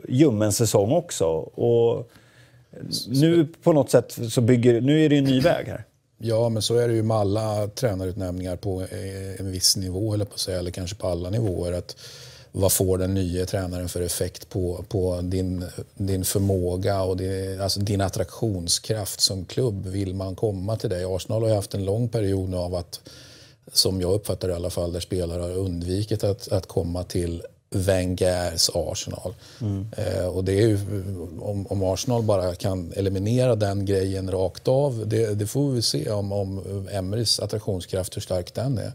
[0.08, 1.26] ljummen säsong också.
[1.56, 2.12] Och
[3.08, 5.84] nu på något sätt så bygger, nu är det en ny väg här.
[6.28, 10.26] Ja, men så är det ju med alla tränarutnämningar på eh, en viss nivå, eller,
[10.26, 11.72] på eller kanske på alla nivåer.
[11.72, 11.96] Att
[12.52, 17.80] vad får den nya tränaren för effekt på, på din, din förmåga och din, alltså
[17.80, 19.88] din attraktionskraft som klubb?
[19.88, 21.04] Vill man komma till dig?
[21.04, 23.00] Arsenal har ju haft en lång period nu av att,
[23.74, 27.44] som jag uppfattar det i alla fall, där spelare har undvikit att, att komma till
[27.76, 29.34] Wengers Arsenal.
[29.62, 29.88] Mm.
[29.98, 30.80] Eh, och det är ju,
[31.42, 36.10] om, om, Arsenal bara kan eliminera den grejen rakt av, det, det får vi se
[36.12, 36.62] om, om
[36.92, 38.92] Emerys attraktionskraft, hur stark den är.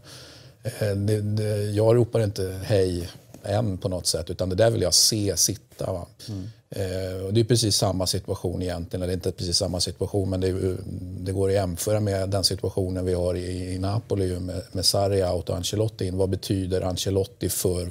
[0.63, 3.09] Eh, det, det, jag ropar inte hej
[3.43, 6.05] än på något sätt, utan det där vill jag se sitta.
[6.29, 6.49] Mm.
[6.69, 10.77] Eh, och det är precis samma situation egentligen, eller inte precis samma situation, men det,
[11.19, 15.23] det går att jämföra med den situationen vi har i, i Napoli med, med Sarri
[15.23, 16.17] out och Ancelotti in.
[16.17, 17.89] Vad betyder Ancelotti för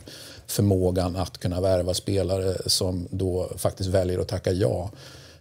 [0.50, 4.90] förmågan att kunna värva spelare som då faktiskt väljer att tacka ja?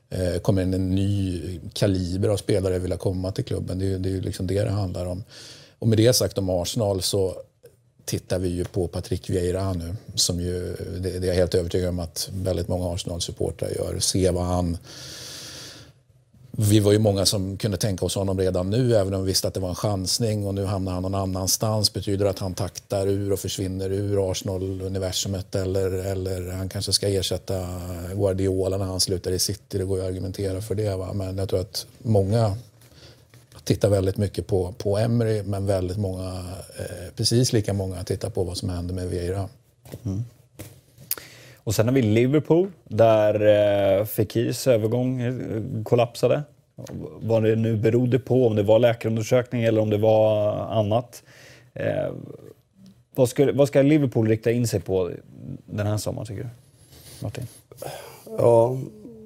[0.09, 1.41] Eh, kommer en ny
[1.73, 3.79] kaliber av spelare vilja komma till klubben?
[3.79, 5.23] Det, det är liksom det det handlar om.
[5.79, 7.35] Och med det sagt om Arsenal så
[8.05, 9.95] tittar vi ju på Patrick Vieira nu.
[10.15, 13.99] Som ju, det, det är jag helt övertygad om att väldigt många Arsenal-supportrar gör.
[13.99, 14.77] Se vad han...
[16.61, 19.47] Vi var ju många som kunde tänka oss honom redan nu, även om vi visste
[19.47, 20.47] att det var en chansning.
[20.47, 21.93] Och nu hamnar han någon annanstans.
[21.93, 25.55] Betyder det att han taktar ur och försvinner ur Arsenal-universumet?
[25.55, 27.67] Eller, eller han kanske ska ersätta
[28.13, 29.77] Guardiola när han slutar i City.
[29.77, 30.95] Det går ju att argumentera för det.
[30.95, 31.13] Va?
[31.13, 32.57] Men jag tror att många
[33.63, 36.29] tittar väldigt mycket på, på Emery men väldigt många,
[36.79, 39.49] eh, precis lika många tittar på vad som händer med Vieira.
[40.03, 40.23] Mm.
[41.63, 43.33] Och sen har vi Liverpool där
[43.99, 45.33] eh, Fekirs övergång eh,
[45.83, 46.43] kollapsade.
[47.21, 51.23] Vad det nu berodde på, om det var läkarundersökning eller om det var annat.
[51.73, 52.11] Eh,
[53.15, 55.11] vad, ska, vad ska Liverpool rikta in sig på
[55.65, 56.49] den här sommaren tycker du?
[57.23, 57.47] Martin?
[58.37, 58.77] Ja,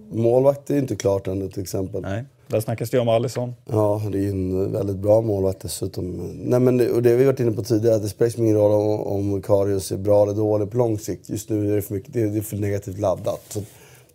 [0.10, 2.02] målvakt är inte klart ännu till exempel.
[2.02, 2.24] Nej.
[2.48, 3.56] Där snackas det om Alisson.
[3.66, 6.32] Ja, det är ju en väldigt bra målvakt dessutom.
[6.34, 8.56] Nej, men det, och det har vi varit inne på tidigare, att det spelar ingen
[8.56, 11.30] roll om, om Karius är bra eller dålig på lång sikt.
[11.30, 13.42] Just nu är det för, mycket, det är för negativt laddat.
[13.50, 13.62] Så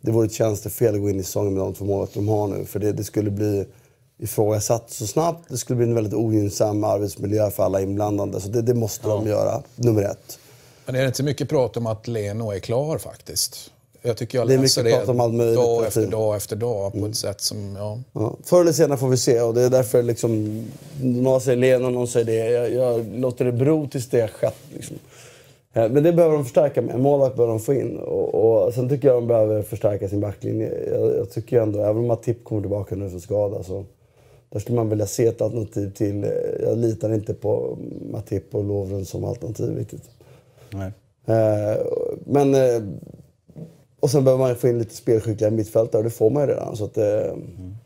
[0.01, 2.49] det vore ett tjänstefel att gå in i säsongen med de två målvakter de har
[2.49, 2.65] nu.
[2.65, 3.67] För det, det skulle bli
[4.19, 5.49] ifrågasatt så snabbt.
[5.49, 8.41] Det skulle bli en väldigt ogynnsam arbetsmiljö för alla inblandade.
[8.41, 9.15] Så det, det måste ja.
[9.15, 10.39] de göra, nummer ett.
[10.87, 13.71] Men är det inte mycket prat om att Leno är klar faktiskt?
[14.03, 15.57] Jag tycker jag det är mycket prat om allt möjligt.
[15.57, 17.15] Dag efter dag efter dag på ett mm.
[17.15, 17.99] sätt som, ja.
[18.13, 18.37] ja.
[18.45, 20.65] Förr eller senare får vi se och det är därför liksom,
[21.03, 22.51] någon säger Lena, någon säger det.
[22.51, 24.57] Jag, jag låter det bero tills det har skett.
[24.75, 24.97] Liksom.
[25.73, 27.01] Eh, men det behöver de förstärka med.
[27.01, 27.97] Målvakt behöver de få in.
[27.97, 30.73] Och, och, sen tycker jag de behöver förstärka sin backlinje.
[30.91, 33.85] Jag, jag tycker ändå, även om Matip kommer tillbaka nu för skada, så
[34.51, 36.25] där skulle man vilja se ett alternativ till...
[36.25, 36.31] Eh,
[36.63, 37.79] jag litar inte på
[38.13, 40.11] Matip och Lovren som alternativ riktigt.
[40.71, 40.93] Nej.
[41.27, 41.77] Eh,
[42.25, 42.55] men
[44.01, 46.77] och sen behöver man få in lite spelskickliga mittfältare och det får man ju redan.
[46.77, 47.77] Så att det, mm.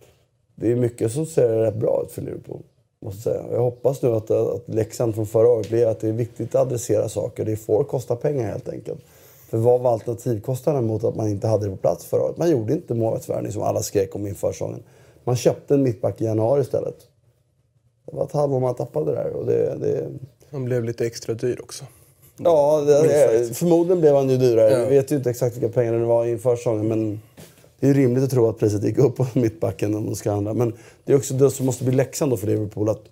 [0.55, 2.63] det är mycket som ser rätt bra ut för Liverpool.
[3.01, 3.45] Måste säga.
[3.53, 6.67] Jag hoppas nu att, att läxan från förra året blir att det är viktigt att
[6.67, 7.45] adressera saker.
[7.45, 9.01] Det får kosta pengar helt enkelt.
[9.49, 12.37] För vad var alternativkostnaden mot att man inte hade det på plats förra året?
[12.37, 14.83] Man gjorde inte målvaktsvärvning som alla skrek om inför säsongen.
[15.25, 16.97] Man köpte en mittback i januari istället.
[18.07, 19.33] Det var ett halvår man tappade där.
[19.33, 20.09] Och det, det...
[20.51, 21.85] Han blev lite extra dyr också.
[22.45, 24.71] Ja, det, förmodligen blev han ju dyrare.
[24.71, 24.85] Ja.
[24.85, 26.89] Vi vet ju inte exakt vilka pengar det var inför säsongen.
[26.89, 27.21] Men
[27.81, 30.55] det är rimligt att tro att priset gick upp på mittbacken om de ska handla.
[30.55, 30.73] Men
[31.05, 32.89] det är också det som måste bli läxan då för Liverpool.
[32.89, 33.03] Att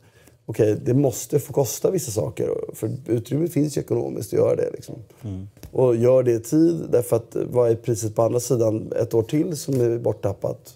[0.47, 2.51] okej, okay, det måste få kosta vissa saker.
[2.74, 4.70] För utrymmet finns ju ekonomiskt att göra det.
[4.72, 4.95] Liksom.
[5.24, 5.49] Mm.
[5.72, 6.87] Och gör det i tid.
[6.91, 10.74] Därför att vad är priset på andra sidan ett år till som är borttappat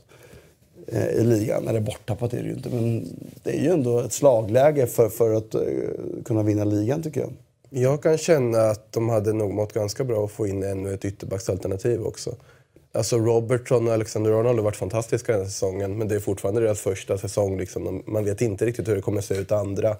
[0.87, 1.69] eh, i ligan?
[1.69, 3.07] Eller borttappat är det ju inte, men
[3.43, 5.55] det är ju ändå ett slagläge för, för att
[6.25, 7.33] kunna vinna ligan tycker jag.
[7.77, 11.05] Jag kan känna att de hade nog mått ganska bra att få in ännu ett
[11.05, 12.37] ytterbacksalternativ också.
[12.93, 16.61] Alltså Robertson och Alexander Arnold har varit fantastiska den här säsongen men det är fortfarande
[16.61, 17.59] deras första säsong.
[17.59, 18.03] Liksom.
[18.07, 19.97] Man vet inte riktigt hur det kommer att se ut andra.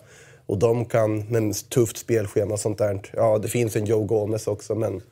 [0.47, 3.01] Och de kan, med tufft spelschema och sånt där.
[3.13, 5.03] Ja, det finns en Joe Gomez också men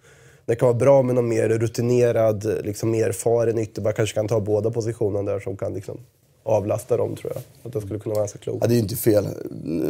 [0.44, 3.96] det kan vara bra med någon mer rutinerad, liksom erfaren ytterback.
[3.96, 6.00] Kanske kan ta båda positionerna där som kan liksom
[6.42, 7.42] avlasta dem tror jag.
[7.62, 8.58] Att det skulle kunna vara ganska klokt.
[8.60, 9.26] Ja, det är ju inte fel.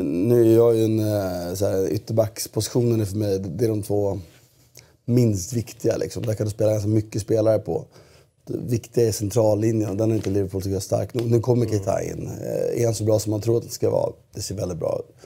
[0.05, 3.83] Nu är jag ju en eh, så här, ytterbackspositionen är för mig, det är de
[3.83, 4.21] två
[5.05, 5.97] minst viktiga.
[5.97, 6.27] Liksom.
[6.27, 7.85] Där kan du spela ganska mycket spelare på.
[8.47, 11.31] Det viktiga är centrallinjen den är inte Liverpool tycker jag stark nog.
[11.31, 12.27] Nu kommer Keita in.
[12.27, 14.13] Eh, är han så bra som man tror att det ska vara?
[14.35, 15.17] Det ser väldigt bra ut.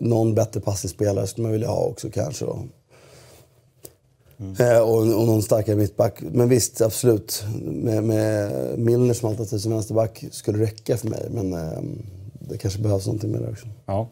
[0.00, 2.44] någon bättre passningsspelare skulle man vilja ha också kanske.
[2.44, 2.62] Då.
[4.40, 4.82] Mm.
[4.82, 6.18] och, och någon starkare mittback.
[6.20, 7.44] Men visst, absolut.
[7.62, 11.26] Med, med Milner som alternativ som vänsterback skulle räcka för mig.
[11.30, 11.82] Men eh,
[12.38, 13.66] det kanske behövs någonting mer också.
[13.86, 14.08] Ja.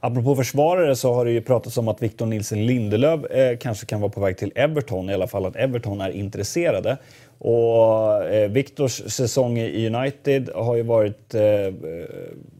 [0.00, 4.00] Apropå försvarare så har det ju pratats om att Victor Nilsson Lindelöf eh, kanske kan
[4.00, 6.96] vara på väg till Everton, i alla fall att Everton är intresserade.
[7.38, 11.72] Och eh, Victors säsong i United har ju varit eh, eh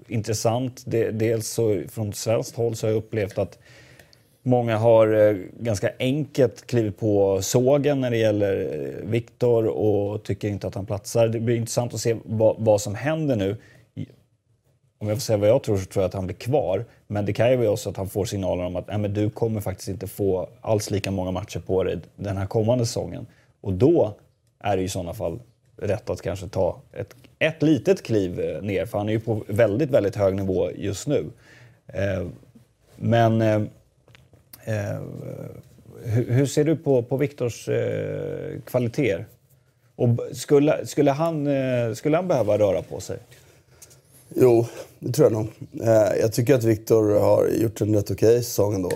[0.09, 0.83] intressant.
[1.13, 3.59] dels så från svenskt håll så har jag upplevt att
[4.45, 10.49] Många har eh, ganska enkelt klivit på sågen när det gäller eh, Viktor och tycker
[10.49, 11.29] inte att han platsar.
[11.29, 13.57] Det blir intressant att se vad, vad, som händer nu.
[14.99, 16.85] Om jag får säga vad jag tror så tror jag att han blir kvar.
[17.07, 19.31] Men det kan ju vara också att han får signaler om att Nej, men du
[19.31, 23.27] kommer faktiskt inte få alls lika många matcher på dig den här kommande säsongen.
[23.61, 24.15] Och då
[24.61, 25.39] är det i sådana fall
[25.77, 28.87] rätt att kanske ta ett, ett litet kliv eh, ner.
[28.87, 31.25] För han är ju på väldigt, väldigt hög nivå just nu.
[32.97, 33.69] Men
[36.05, 39.27] hur, hur, ser du på, på Viktors eh, kvaliteter?
[39.97, 43.19] Och skulle, skulle, han, eh, skulle han behöva röra på sig?
[44.35, 44.67] Jo,
[44.99, 45.49] det tror jag nog.
[45.89, 48.93] Eh, jag tycker att Viktor har gjort en rätt okej okay säsong ändå.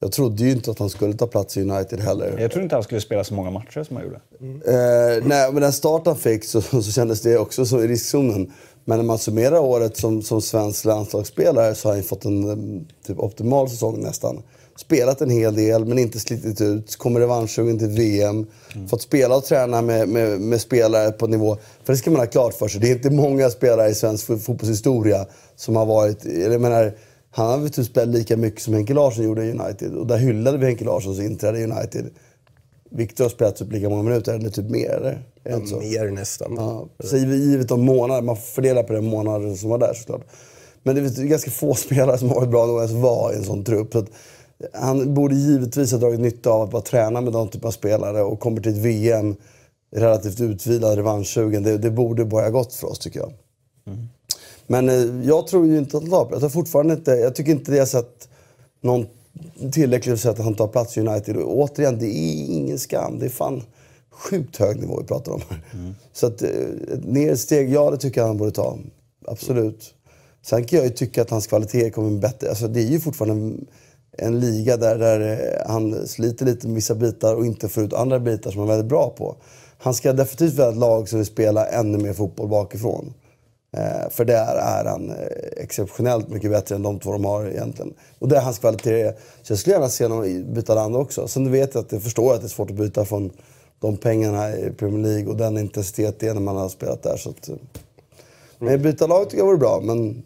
[0.00, 2.38] Jag trodde ju inte att han skulle ta plats i United heller.
[2.38, 4.20] Jag trodde inte han skulle spela så många matcher som han gjorde.
[4.40, 4.54] Mm.
[4.56, 8.52] Eh, nej, men den start han fick så, så kändes det också som i riskzonen.
[8.84, 13.18] Men när man summerar året som, som svensk landslagsspelare så har han fått en typ,
[13.18, 14.42] optimal säsong nästan
[14.78, 16.96] spelat en hel del men inte slitit ut.
[16.96, 18.46] Kommer revanschsugen till VM.
[18.74, 18.88] Mm.
[18.88, 21.56] Fått spela och träna med, med, med, spelare på nivå.
[21.84, 22.80] För det ska man ha klart för sig.
[22.80, 25.26] Det är inte många spelare i svensk fotbollshistoria
[25.56, 26.24] som har varit...
[26.24, 26.94] Jag menar,
[27.30, 29.94] han har väl spelat lika mycket som Henke Larsson gjorde i United.
[29.94, 32.10] Och där hyllade vi Henke Larssons inträde i United.
[32.90, 34.90] Viktor har spelat typ lika många minuter, eller typ mer?
[34.90, 35.22] Eller?
[35.44, 36.54] Ja, mer nästan.
[36.56, 40.26] Ja, så givet de månader, man fördelar på de månader som var där såklart.
[40.82, 43.44] Men det är ganska få spelare som har varit bra nog ens vara i en
[43.44, 43.92] sån trupp.
[43.92, 44.10] Så att,
[44.72, 48.22] han borde givetvis ha dragit nytta av att bara träna med de typer av spelare
[48.22, 49.36] och kommer till ett VM
[49.96, 51.62] relativt utvilad, revanschsugen.
[51.62, 53.32] Det, det borde börja gott för oss tycker jag.
[53.86, 54.08] Mm.
[54.66, 57.52] Men eh, jag tror ju inte att han tar Jag, tror fortfarande inte, jag tycker
[57.52, 58.28] inte det har sett
[58.80, 59.06] någon
[59.72, 61.36] tillräckligt för att han tar plats i United.
[61.36, 63.18] Och återigen, det är ingen skam.
[63.18, 63.62] Det är fan
[64.10, 65.40] sjukt hög nivå vi pratar om
[65.72, 65.94] Mm.
[66.12, 66.48] Så att, eh,
[66.92, 68.78] ett nedsteg, ja det tycker jag han borde ta.
[69.26, 69.94] Absolut.
[70.42, 72.48] Sen kan jag ju tycka att hans kvalitet kommer bättre.
[72.48, 73.56] Alltså, det är ju fortfarande
[74.18, 77.92] en liga där, där eh, han sliter lite med vissa bitar och inte får ut
[77.92, 79.36] andra bitar som han är väldigt bra på.
[79.78, 83.14] Han ska definitivt vara ett lag som vill spela ännu mer fotboll bakifrån.
[83.76, 85.16] Eh, för där är han eh,
[85.56, 87.94] exceptionellt mycket bättre än de två de har egentligen.
[88.18, 89.12] Och det är hans kvalitet.
[89.42, 91.28] Så jag skulle gärna se honom byta land också.
[91.28, 93.30] Sen vet jag att jag förstår att det är svårt att byta från
[93.80, 97.16] de pengarna i Premier League och den intensitet det är när man har spelat där.
[97.16, 97.54] Så att, eh,
[98.58, 99.80] men byta lag tycker jag vore bra.
[99.82, 100.22] Men,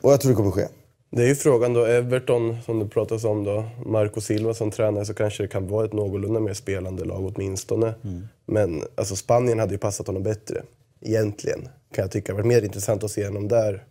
[0.00, 0.66] och jag tror det kommer ske.
[1.14, 5.04] Det är ju frågan då, Everton som det pratas om då, Marco Silva som tränare
[5.04, 7.94] så kanske det kan vara ett någorlunda mer spelande lag åtminstone.
[8.04, 8.28] Mm.
[8.46, 10.62] Men alltså Spanien hade ju passat honom bättre,
[11.00, 11.68] egentligen.
[11.94, 12.32] Kan jag tycka.
[12.32, 13.84] Det varit mer intressant att se honom där.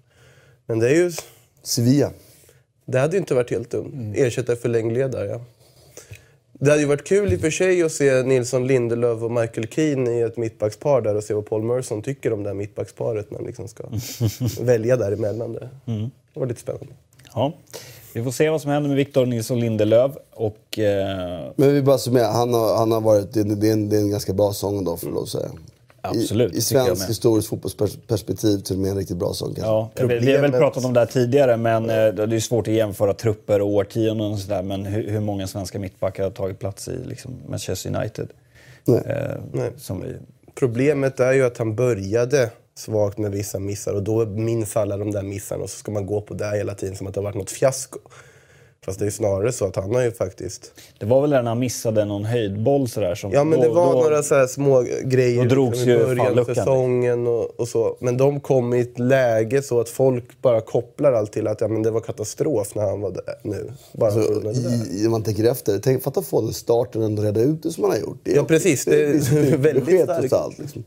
[0.65, 1.11] Men det är ju...
[1.63, 2.11] Sevilla.
[2.85, 3.91] Det hade ju inte varit helt dumt.
[3.93, 4.13] Mm.
[4.15, 5.41] Ersätta för längdledare, ja.
[6.53, 9.67] Det hade ju varit kul i och för sig att se Nilsson Lindelöf och Michael
[9.67, 13.31] Keane i ett mittbackspar där och se vad Paul Merson tycker om det här mittbacksparet
[13.31, 13.83] när han liksom ska
[14.61, 15.53] välja däremellan.
[15.53, 15.69] Det.
[15.85, 16.09] Mm.
[16.33, 16.93] det var lite spännande.
[17.33, 17.53] Ja.
[18.13, 20.11] Vi får se vad som händer med Victor Nilsson Lindelöf.
[20.33, 21.51] Och, eh...
[21.55, 24.11] Men vi bara summerar, han har, han har varit, det, är en, det är en
[24.11, 25.49] ganska bra sång då, får jag säga.
[26.01, 29.55] Absolut, I, i svensk historiskt fotbollsperspektiv till och med en riktigt bra sång.
[29.57, 30.23] Ja, Problemet...
[30.23, 33.13] Vi har väl pratat om det här tidigare, men eh, det är svårt att jämföra
[33.13, 34.63] trupper och årtionden och sådär.
[34.63, 38.27] Men hur, hur, många svenska mittbackar har tagit plats i liksom, Manchester United?
[38.85, 39.01] Nej.
[39.05, 39.71] Eh, Nej.
[39.89, 40.15] Vi...
[40.55, 45.11] Problemet är ju att han började svagt med vissa missar och då minns alla de
[45.11, 47.23] där missarna och så ska man gå på det hela tiden som att det har
[47.23, 47.99] varit något fiasko.
[48.85, 50.71] Fast det är snarare så att han har ju faktiskt...
[50.99, 53.15] Det var väl när han missade någon höjdboll sådär?
[53.15, 56.39] Som, ja, men det var då, några så små grejer då drogs liksom, i början
[56.39, 57.97] av säsongen och, och, så.
[57.99, 61.67] Men de kom i ett läge så att folk bara kopplar allt till att ja,
[61.67, 63.71] men det var katastrof när han var där nu.
[63.93, 67.63] Bara alltså, i, man tänker efter, tänk, fatta få den starten och ändå reda ut
[67.63, 68.19] det som man har gjort.
[68.23, 68.85] Det, ja, precis.
[68.85, 70.33] Det, det, det, det är väldigt starkt.
[70.33, 70.83] Allt, liksom.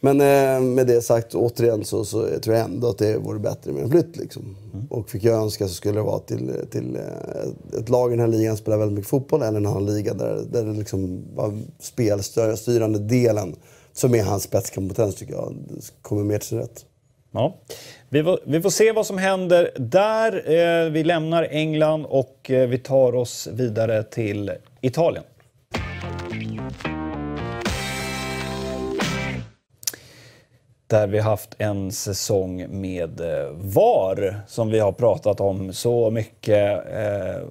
[0.00, 3.72] Men eh, med det sagt, återigen så, så tror jag ändå att det vore bättre
[3.72, 4.16] med en flytt.
[4.16, 4.56] Liksom.
[4.74, 4.86] Mm.
[4.90, 8.20] Och fick jag önska så skulle det vara till, till eh, ett lag i den
[8.20, 11.24] här ligan som spelar väldigt mycket fotboll eller en annan liga där, där det liksom
[11.34, 13.56] var spelstyrande delen
[13.92, 15.54] som är hans spetskompetens tycker jag
[16.02, 16.84] kommer mer till sin rätt.
[17.32, 17.58] Ja.
[18.08, 20.32] Vi får, vi får se vad som händer där.
[20.32, 25.24] Eh, vi lämnar England och eh, vi tar oss vidare till Italien.
[30.88, 36.84] Där vi haft en säsong med eh, VAR som vi har pratat om så mycket
[36.92, 37.42] eh,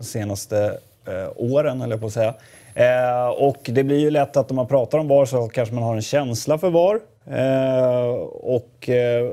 [0.00, 2.34] senaste eh, åren, eller på att säga.
[2.74, 5.84] Eh, och det blir ju lätt att när man pratar om VAR så kanske man
[5.84, 7.00] har en känsla för VAR.
[7.26, 9.30] Eh, och eh,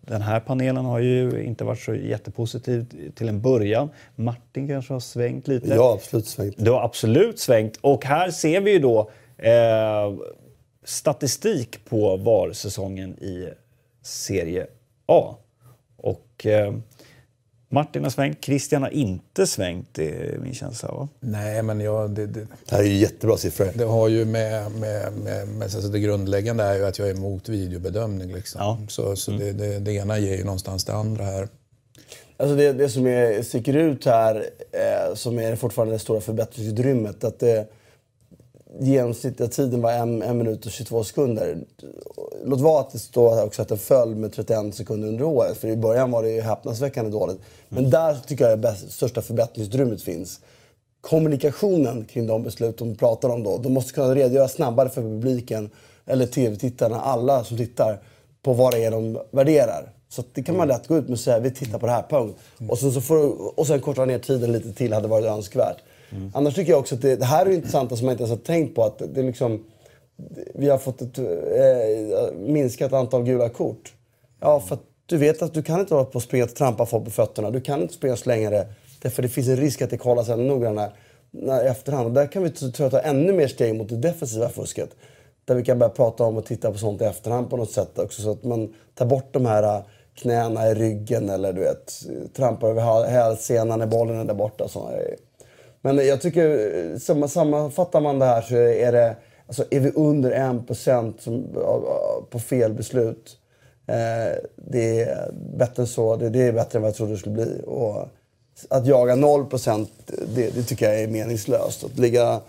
[0.00, 3.90] den här panelen har ju inte varit så jättepositiv till en början.
[4.14, 5.76] Martin kanske har svängt lite.
[5.76, 6.54] Har absolut svängt.
[6.58, 7.76] Du har absolut svängt.
[7.80, 10.14] Och här ser vi ju då eh,
[10.86, 13.48] statistik på VAR-säsongen i
[14.02, 14.66] Serie
[15.06, 15.34] A.
[15.96, 16.74] Och eh,
[17.68, 20.92] Martin har svängt, Christian har inte svängt, det är min känsla.
[20.92, 21.08] Va?
[21.20, 23.70] Nej, men jag, det, det, Det här är ju jättebra siffror.
[23.74, 27.14] det har ju med, med, med, med alltså det grundläggande är ju att jag är
[27.14, 28.32] emot videobedömning.
[28.32, 28.60] Liksom.
[28.60, 28.78] Ja.
[28.88, 31.48] Så, så det, det, det ena ger ju någonstans det andra här.
[32.36, 37.24] Alltså det, det som är, sticker ut här, eh, som är fortfarande det stora förbättringsutrymmet,
[37.24, 37.68] att det,
[38.80, 41.58] genomsnittliga tiden var en, en minut och 22 sekunder.
[42.44, 45.68] Låt vara att det står också att den föll med 31 sekunder under året, för
[45.68, 47.38] i början var det ju häpnadsväckande dåligt.
[47.68, 50.40] Men där tycker jag det största förbättringsutrymmet finns.
[51.00, 53.58] Kommunikationen kring de beslut de pratar om då.
[53.58, 55.70] De måste kunna redogöra snabbare för publiken,
[56.06, 57.98] eller tv-tittarna, alla som tittar,
[58.42, 59.92] på vad det är de värderar.
[60.08, 62.04] Så det kan man lätt gå ut med och säga vi tittar på det här,
[62.10, 62.38] punkt.
[62.68, 65.76] Och sen, så får, och sen korta ner tiden lite till hade varit önskvärt.
[66.34, 68.44] Annars tycker jag också att det, det här är intressant som jag inte ens har
[68.44, 68.84] tänkt på.
[68.84, 69.64] Att det liksom,
[70.54, 73.92] vi har fått ett eh, minskat antal gula kort.
[74.40, 76.86] Ja, för att du vet att du kan inte vara på och springa och trampa
[76.86, 77.50] folk på fötterna.
[77.50, 78.66] Du kan inte springa och slänga det.
[79.02, 80.92] Därför det finns en risk att det kollas ännu noggrannare
[81.30, 82.06] när- i efterhand.
[82.06, 84.90] Och där kan vi tror ta ännu mer steg mot det defensiva fusket.
[85.44, 87.98] Där vi kan börja prata om och titta på sånt i efterhand på något sätt
[87.98, 88.22] också.
[88.22, 89.82] Så att man tar bort de här eh,
[90.14, 91.92] knäna i ryggen eller du vet,
[92.36, 94.64] trampar över hälsenan när bollen är där borta.
[94.64, 95.16] och grejer.
[95.86, 96.48] Men jag tycker,
[96.92, 101.44] eh, samma- sammanfattar man det här så är det, alltså är vi under 1% som,
[102.30, 103.38] på fel beslut.
[103.86, 107.18] Eh, det är bättre än så, det, det är bättre än vad jag trodde det
[107.18, 107.60] skulle bli.
[107.66, 108.08] Och
[108.68, 109.86] att jaga 0%
[110.34, 111.84] det, det tycker jag är meningslöst.
[111.84, 112.40] Att ligga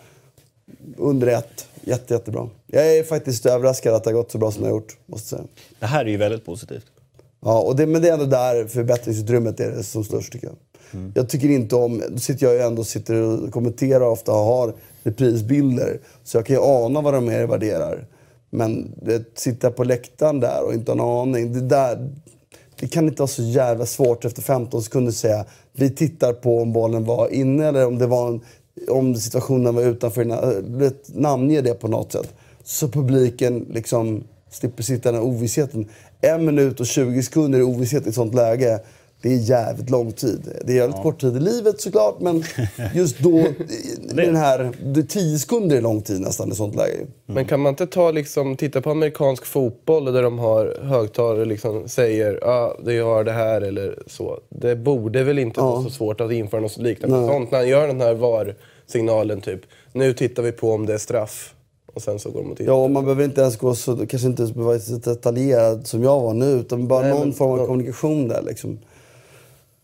[0.97, 2.49] under ett, jätte, jättebra.
[2.68, 5.27] Jag är faktiskt överraskad att det har gått så bra som det har gjort, måste
[5.30, 5.43] säga.
[5.80, 6.85] Det här är ju väldigt positivt.
[7.41, 10.55] Ja, och det, men det är ändå där förbättringsutrymmet är det som störst tycker jag.
[10.93, 11.11] Mm.
[11.15, 14.38] Jag tycker inte om, då sitter jag ju ändå och sitter och kommenterar ofta och
[14.38, 14.73] har
[15.03, 15.99] reprisbilder.
[16.23, 18.05] Så jag kan ju ana vad de mer värderar.
[18.49, 21.53] Men att sitta på läktaren där och inte ha en aning.
[21.53, 22.09] Det, där,
[22.80, 26.61] det kan inte vara så jävla svårt efter 15 sekunder att säga vi tittar på
[26.61, 28.41] om bollen var inne eller om det var en,
[28.89, 30.26] om situationen var utanför.
[31.19, 32.34] Namnge det på något sätt.
[32.64, 35.89] Så publiken liksom slipper sitta i den här ovissheten.
[36.22, 38.80] En minut och 20 sekunder i ovisshet i ett sånt läge.
[39.22, 40.53] Det är jävligt lång tid.
[40.65, 42.44] Det är jävligt kort tid i livet såklart, men
[42.95, 43.44] just då,
[44.14, 46.98] den här, det 10 sekunder är lång tid nästan i sånt läge.
[47.26, 51.88] Men kan man inte ta liksom, titta på amerikansk fotboll där de har högtalare liksom
[51.88, 54.39] säger ah, det gör det här eller så.
[54.49, 57.88] Det borde väl inte vara så svårt att införa något liknande sånt när han gör
[57.88, 59.61] den här VAR-signalen typ.
[59.94, 61.53] Nu tittar vi på om det är straff.
[61.94, 62.72] Och sen så går de och tittar.
[62.72, 65.88] Ja, och man behöver inte ens gå så, kanske inte ens behöva vara så detaljerad
[65.88, 67.65] som jag var nu, utan bara Nej, någon men- form av ja.
[67.65, 68.80] kommunikation där liksom.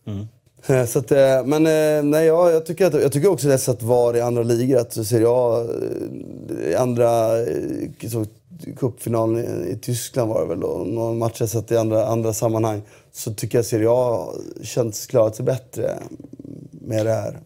[0.06, 0.28] Mm.
[0.88, 3.58] Så att, eh, men eh, nej, ja, jag, tycker att, jag tycker också det är
[3.58, 5.68] så att VAR i andra ligor, att Serie A,
[6.64, 7.30] eh, andra
[8.12, 8.26] så,
[8.78, 12.82] cupfinalen i Tyskland var det väl, och någon match jag sett i andra, andra sammanhang,
[13.12, 16.00] så tycker jag Serie A känns klarat sig bättre
[16.72, 17.40] med det här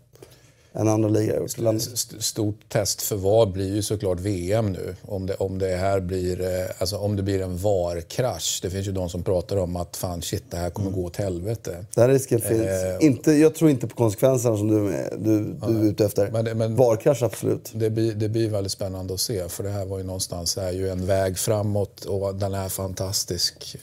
[0.80, 1.45] än andra ligor.
[1.78, 4.95] St- Stort test för VAR blir ju såklart VM nu.
[5.02, 8.60] Om det, om det här blir, eh, alltså om det blir en VAR-krasch.
[8.62, 11.16] Det finns ju de som pratar om att fan shit, det här kommer gå åt
[11.16, 11.86] helvete.
[11.95, 12.62] Den risken finns.
[12.62, 16.32] Eh, inte, jag tror inte på konsekvenserna som du, du, du är ute efter.
[16.32, 17.72] Men det- men- VAR-krasch, absolut.
[17.74, 20.72] Det blir, det blir väldigt spännande att se för det här var ju någonstans är
[20.72, 23.78] ju en väg framåt och den är fantastisk.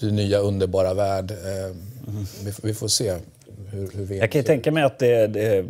[0.00, 1.30] Du nya underbara värld.
[1.30, 1.76] Eh,
[2.44, 3.14] vi, får- vi får se
[3.70, 5.64] hur, hur Jag kan tänka mig att det, det eh,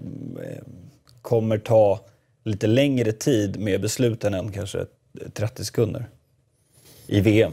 [1.22, 2.00] kommer ta
[2.44, 4.86] lite längre tid med besluten än kanske
[5.32, 6.08] 30 sekunder
[7.06, 7.52] i VM.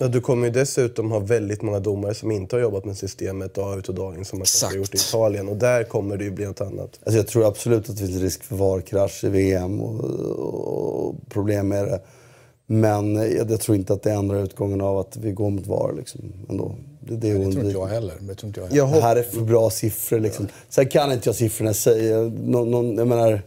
[0.00, 3.54] Ja, du kommer ju dessutom ha väldigt många domare som inte har jobbat med systemet
[3.54, 4.96] dag ut och dag in som man kanske har gjort i.
[4.96, 5.48] Italien.
[5.48, 7.00] Och där kommer det ju bli något annat.
[7.04, 10.04] Alltså jag tror absolut att det finns risk för VAR-krasch i VM och,
[11.08, 12.00] och problem med det.
[12.66, 15.92] Men jag, jag tror inte att det ändrar utgången av att vi går mot VAR.
[15.96, 16.74] Liksom, ändå.
[17.08, 18.14] Det, det är Det tror inte jag heller.
[18.20, 18.78] Det tror inte jag heller.
[18.78, 20.20] Jag Det här är för bra siffror.
[20.20, 20.48] Liksom.
[20.68, 22.18] Sen kan inte jag siffrorna säga.
[22.18, 23.42] Någon, någon, jag menar,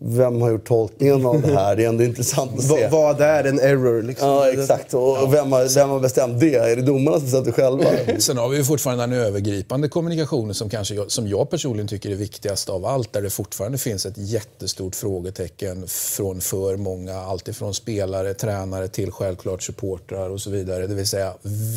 [0.00, 1.76] vem har gjort tolkningen av det här?
[1.76, 2.88] Det är ändå intressant att se.
[2.88, 4.02] Va, vad är en error?
[4.02, 4.28] Liksom?
[4.28, 4.94] Ja, exakt.
[4.94, 6.54] Och vem har, vem har bestämt det?
[6.54, 7.84] Är det domarna som bestämt det själva?
[8.18, 12.10] Sen har vi ju fortfarande den övergripande kommunikationen som, kanske jag, som jag personligen tycker
[12.10, 13.12] är viktigast av allt.
[13.12, 17.14] Där det fortfarande finns ett jättestort frågetecken från för många.
[17.20, 20.86] Alltifrån spelare, tränare till självklart supportrar och så vidare.
[20.86, 21.34] Det vill säga,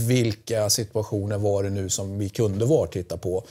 [0.07, 3.43] vilka situationer var det nu som vi kunde vara titta på?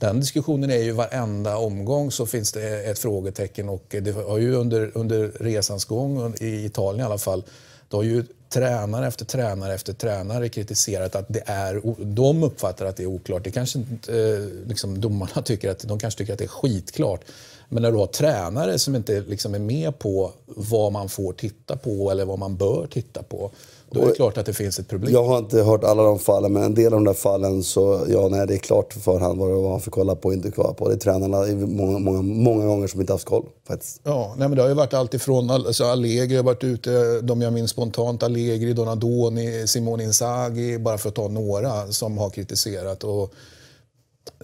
[0.00, 4.54] Den diskussionen är ju varenda omgång så finns det ett frågetecken och det har ju
[4.54, 7.44] under, under resans gång, i Italien i alla fall,
[7.88, 12.96] då har ju tränare efter tränare efter tränare kritiserat att det är, de uppfattar att
[12.96, 13.44] det är oklart.
[13.44, 17.20] Det kanske inte eh, liksom, domarna tycker att, de kanske tycker att det är skitklart.
[17.68, 21.76] Men när du har tränare som inte liksom är med på vad man får titta
[21.76, 23.50] på eller vad man bör titta på,
[23.90, 25.12] då är det klart att det finns ett problem.
[25.12, 28.06] Jag har inte hört alla de fallen, men en del av de där fallen så,
[28.08, 30.72] ja, nej, det är klart för förhand vad man får kolla på och inte kolla
[30.72, 30.88] på.
[30.88, 34.00] Det är tränarna många, många, många gånger som inte haft koll faktiskt.
[34.04, 37.42] Ja, nej, men det har ju varit allt ifrån alltså Allegri har varit ute, de
[37.42, 43.04] jag minns spontant, Allegri, Donadoni, Simone Inzaghi, bara för att ta några som har kritiserat.
[43.04, 43.34] Och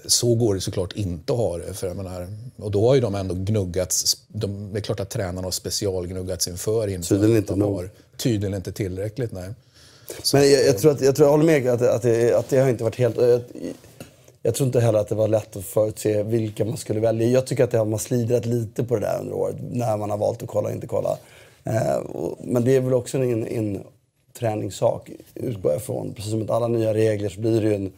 [0.06, 1.74] så går det såklart inte att ha det.
[1.74, 4.16] För jag menar, och då har ju de ändå gnuggats.
[4.28, 6.88] De, det är klart att tränarna har specialgnuggats inför.
[6.88, 7.88] inför Tydligen inte de nog.
[8.16, 9.50] Tydligen inte tillräckligt, nej.
[10.32, 12.58] Men jag, jag, tror att, jag tror jag håller med att, att, det, att det
[12.58, 13.16] har inte varit helt...
[13.16, 13.40] Jag,
[14.42, 17.28] jag tror inte heller att det var lätt att förutse vilka man skulle välja.
[17.28, 19.56] Jag tycker att det har man slirat lite på det där under året.
[19.70, 21.18] När man har valt att kolla och inte kolla.
[21.64, 23.80] Eh, och, men det är väl också en, en
[24.38, 26.12] träningssak, utgår jag ifrån.
[26.14, 27.92] Precis som med alla nya regler så blir det ju en...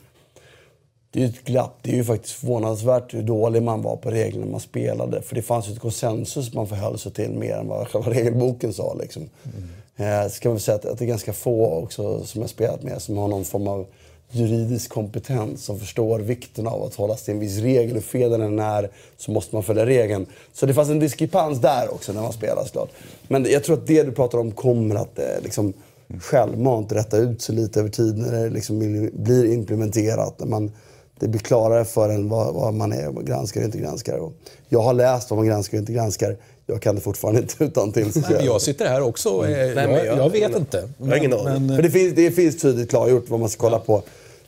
[1.10, 1.78] Det är ju ett glapp.
[1.82, 5.22] Det är ju faktiskt förvånansvärt hur dålig man var på reglerna man spelade.
[5.22, 8.72] För det fanns ju ett konsensus man förhöll sig till mer än vad själva regelboken
[8.72, 8.94] sa.
[8.94, 9.22] Liksom.
[9.22, 9.68] Mm.
[9.98, 13.02] Eh, ska man säga att, att det är ganska få också som jag spelat med
[13.02, 13.86] som har någon form av
[14.30, 17.94] juridisk kompetens som förstår vikten av att hålla sig till en viss regel.
[17.94, 20.26] Hur fel den är så måste man följa regeln.
[20.52, 22.90] Så det fanns en diskrepans där också när man spelar såklart.
[23.28, 25.72] Men jag tror att det du pratar om kommer att eh, liksom,
[26.20, 28.78] självmant rätta ut sig lite över tid när det liksom
[29.12, 30.38] blir implementerat.
[30.38, 30.72] När man,
[31.18, 34.18] det blir klarare för en vad, vad man är granskar och inte granskar.
[34.18, 34.32] Och
[34.68, 36.36] jag har läst vad man granskar och inte granskar.
[36.70, 38.04] Jag kan det fortfarande inte utan till.
[38.14, 40.88] Nej, men jag sitter här också och är, men jag, jag- jag vet inte.
[40.98, 41.44] Jag har ingen aning.
[41.44, 44.02] Men, Men det finns, det finns tydligt klargjort vad man ska kolla på.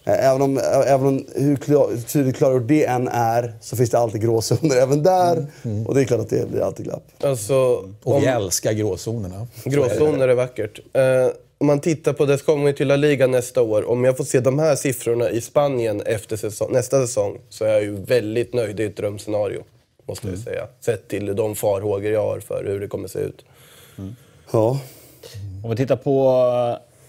[0.04, 3.98] Eh, Även om, även om hur klar, tydligt klargjort det än är så finns det
[3.98, 5.46] alltid gråzoner även där.
[5.86, 7.04] Och det är klart att det blir alltid glapp.
[7.22, 7.54] Alltså,
[8.02, 9.46] och om, vi älskar gråzonerna.
[9.64, 10.80] gråzoner är vackert.
[10.92, 11.02] Eh,
[11.58, 13.90] om man tittar på, det kommer ju till La Liga nästa år.
[13.90, 17.68] Om jag får se de här siffrorna i Spanien efter säsong, nästa säsong så är
[17.68, 18.76] jag ju väldigt nöjd.
[18.76, 19.62] Det är ett drömscenario,
[20.10, 20.66] måste jag säga.
[20.80, 23.44] Sett till de farhågor jag har för hur det kommer se ut.
[24.52, 24.80] Ja.
[25.64, 26.28] Om vi tittar på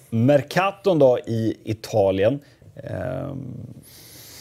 [0.09, 2.39] eh, Mercaton då i Italien.
[2.75, 3.55] Ehm,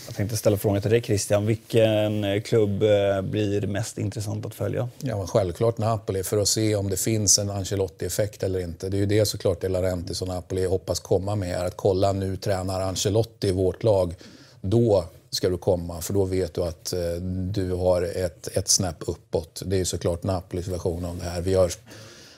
[0.06, 1.46] Jag tänkte ställa frågan till dig Christian.
[1.46, 4.88] Vilken eh, klubb eh, blir mest intressant att följa?
[4.98, 8.88] Ja, men självklart Napoli för att se om det finns en Ancelotti-effekt eller inte.
[8.88, 11.54] Det är ju det såklart De Laurentiis och Napoli hoppas komma med.
[11.60, 14.14] Är att kolla nu tränar Ancelotti i vårt lag.
[14.60, 17.12] Då ska du komma för då vet du att eh,
[17.52, 19.62] du har ett, ett snäpp uppåt.
[19.66, 21.40] Det är såklart Napolis version av det här.
[21.40, 21.72] Vi har,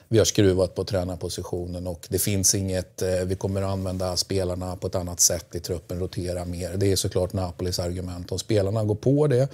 [0.09, 4.77] vi har skruvat på tränarpositionen och det finns inget, eh, vi kommer att använda spelarna
[4.77, 6.77] på ett annat sätt i truppen, rotera mer.
[6.77, 8.33] Det är såklart Napolis argument.
[8.33, 9.49] Om spelarna går på det,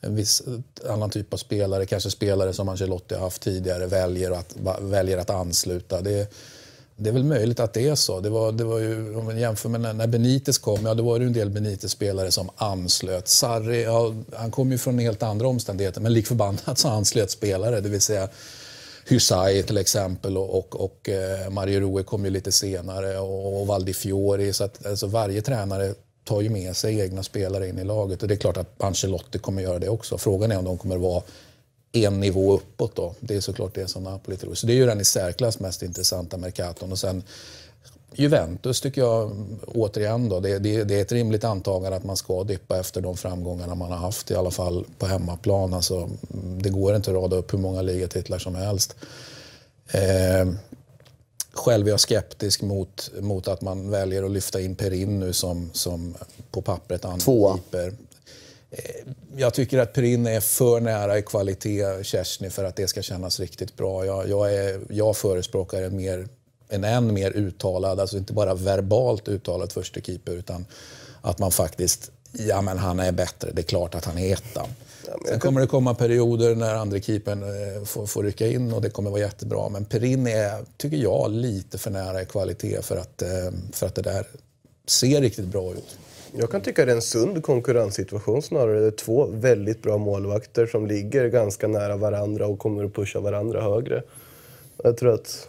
[0.00, 0.42] en viss
[0.84, 5.18] eh, annan typ av spelare, kanske spelare som Ancelotti har haft tidigare, väljer att, väljer
[5.18, 6.00] att ansluta.
[6.00, 6.32] Det,
[6.96, 8.20] det är väl möjligt att det är så.
[8.20, 11.02] Det var, det var ju, om man jämför med när, när Benitez kom, ja då
[11.02, 13.28] var det en del Benitez-spelare som anslöt.
[13.28, 17.80] Sarri, ja, han kom ju från helt andra omständigheter, men lik förbannat så anslöt spelare.
[17.80, 18.28] Det vill säga
[19.08, 23.66] Hysaj till exempel och, och, och eh, Mario Rui kom ju lite senare och, och
[23.66, 24.52] Valdi Fiori.
[24.52, 25.94] Så att, alltså, varje tränare
[26.24, 29.38] tar ju med sig egna spelare in i laget och det är klart att Ancelotti
[29.38, 30.18] kommer göra det också.
[30.18, 31.22] Frågan är om de kommer vara
[31.94, 33.14] en nivå uppåt då.
[33.20, 34.54] Det är såklart det som Napoli tror.
[34.54, 36.92] Så det är ju den i särklass mest intressanta Mercaton.
[36.92, 37.22] Och sen
[38.16, 39.32] Juventus tycker jag,
[39.66, 43.16] återigen då, det, det, det är ett rimligt antagande att man ska dippa efter de
[43.16, 45.74] framgångarna man har haft, i alla fall på hemmaplan.
[45.74, 46.10] Alltså,
[46.60, 48.96] det går inte att rada upp hur många ligatitlar som helst.
[49.88, 50.52] Eh,
[51.52, 55.70] själv är jag skeptisk mot, mot att man väljer att lyfta in Perin nu som,
[55.72, 56.14] som
[56.50, 57.92] på pappret angriper.
[59.36, 63.40] Jag tycker att Perin är för nära i kvalitet Kersny för att det ska kännas
[63.40, 64.06] riktigt bra.
[64.06, 66.28] Jag, jag, är, jag förespråkar en, mer,
[66.68, 70.66] en än mer uttalad, alltså inte bara verbalt uttalad första keeper utan
[71.22, 74.66] att man faktiskt, ja men han är bättre, det är klart att han är etta.
[75.28, 78.90] Sen kommer det komma perioder när andra keepern eh, får, får rycka in och det
[78.90, 79.68] kommer vara jättebra.
[79.68, 83.28] Men Perin är, tycker jag, lite för nära i kvalitet för att, eh,
[83.72, 84.26] för att det där
[84.86, 85.98] ser riktigt bra ut.
[86.36, 88.80] Jag kan tycka det är en sund konkurrenssituation snarare.
[88.80, 93.20] Det är två väldigt bra målvakter som ligger ganska nära varandra och kommer att pusha
[93.20, 94.02] varandra högre.
[94.82, 95.48] Jag tror att...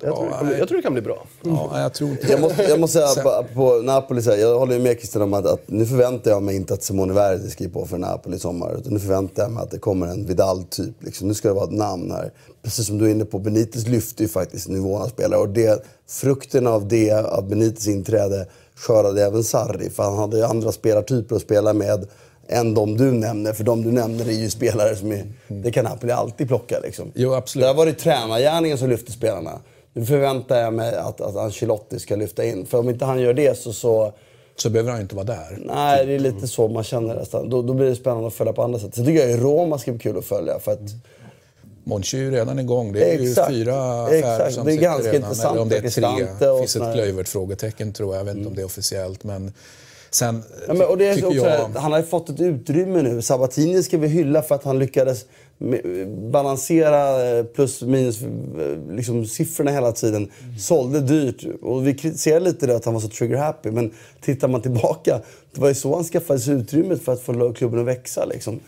[0.00, 1.26] Jag, tror, det kan bli, jag tror det kan bli bra.
[1.42, 4.74] Ja, jag tror inte Jag måste, jag måste säga på, på Napoli, här, jag håller
[4.74, 7.72] ju med Christian om att, att nu förväntar jag mig inte att Simone Verdi skriver
[7.72, 8.76] på för Napoli i sommar.
[8.78, 10.94] Utan nu förväntar jag mig att det kommer en Vidal-typ.
[11.00, 11.28] Liksom.
[11.28, 12.30] Nu ska det vara ett namn här.
[12.62, 15.40] Precis som du är inne på, Benitez lyfter ju faktiskt nivån av spelare.
[15.40, 18.46] Och det, frukten av det, av Benitez inträde,
[18.76, 19.90] skördade även Sarri.
[19.90, 22.06] För han hade andra spelartyper att spela med
[22.48, 23.52] än de du nämner.
[23.52, 26.78] För de du nämner är ju spelare som är, det kan Napoli alltid plocka.
[26.82, 27.12] Liksom.
[27.14, 27.66] Jo, absolut.
[27.66, 29.60] Där var det tränargärningen som lyfte spelarna.
[29.92, 32.66] Nu förväntar jag mig att, att Ancelotti ska lyfta in.
[32.66, 33.72] För om inte han gör det så...
[33.72, 34.12] så
[34.56, 35.58] Så behöver han inte vara där.
[35.64, 37.50] nej, det är lite så man känner nästan.
[37.50, 38.94] Då, då blir det spännande att följa på andra sätt.
[38.94, 40.58] Så tycker jag ju Roma ska bli kul att följa.
[40.58, 40.80] För att,
[41.88, 42.92] Monchi är redan igång.
[42.92, 43.50] Det är Exakt.
[43.50, 44.54] ju fyra affärer Exakt.
[44.54, 45.22] som Det är sitter ganska redan.
[45.30, 46.26] intressant Eller om det är tre.
[46.38, 48.20] Det finns ett här- Kluivert-frågetecken tror jag.
[48.20, 49.24] Jag vet inte om det är officiellt.
[49.24, 49.52] Men
[50.16, 51.68] sen Ja, men, och det är också, jag...
[51.68, 53.22] Han har ju fått ett utrymme nu.
[53.22, 55.24] Sabatini ska vi hylla för att han lyckades
[56.30, 58.28] balansera eh, plus minus eh,
[58.90, 60.30] liksom, siffrorna hela tiden.
[60.58, 61.44] Sålde dyrt.
[61.62, 63.70] Och vi kritiserade lite det att han var så trigger happy.
[63.70, 65.20] Men tittar man tillbaka,
[65.54, 68.24] det var ju så han skaffade sig utrymmet för att få klubben att växa.
[68.24, 68.60] Liksom.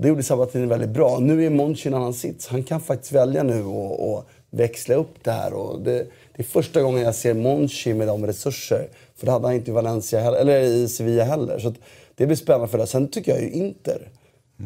[0.00, 1.18] Det gjorde Sabatini väldigt bra.
[1.18, 2.46] Nu är Monchi en annan sits.
[2.46, 5.52] Han kan faktiskt välja nu och, och växla upp det här.
[5.52, 6.06] Och det,
[6.36, 8.88] det är första gången jag ser Monchi med de resurser.
[9.24, 11.58] För det hade han inte i Valencia heller, eller i Sevilla heller.
[11.58, 11.74] Så
[12.14, 12.86] det blir spännande för det.
[12.86, 14.08] Sen tycker jag ju Inter.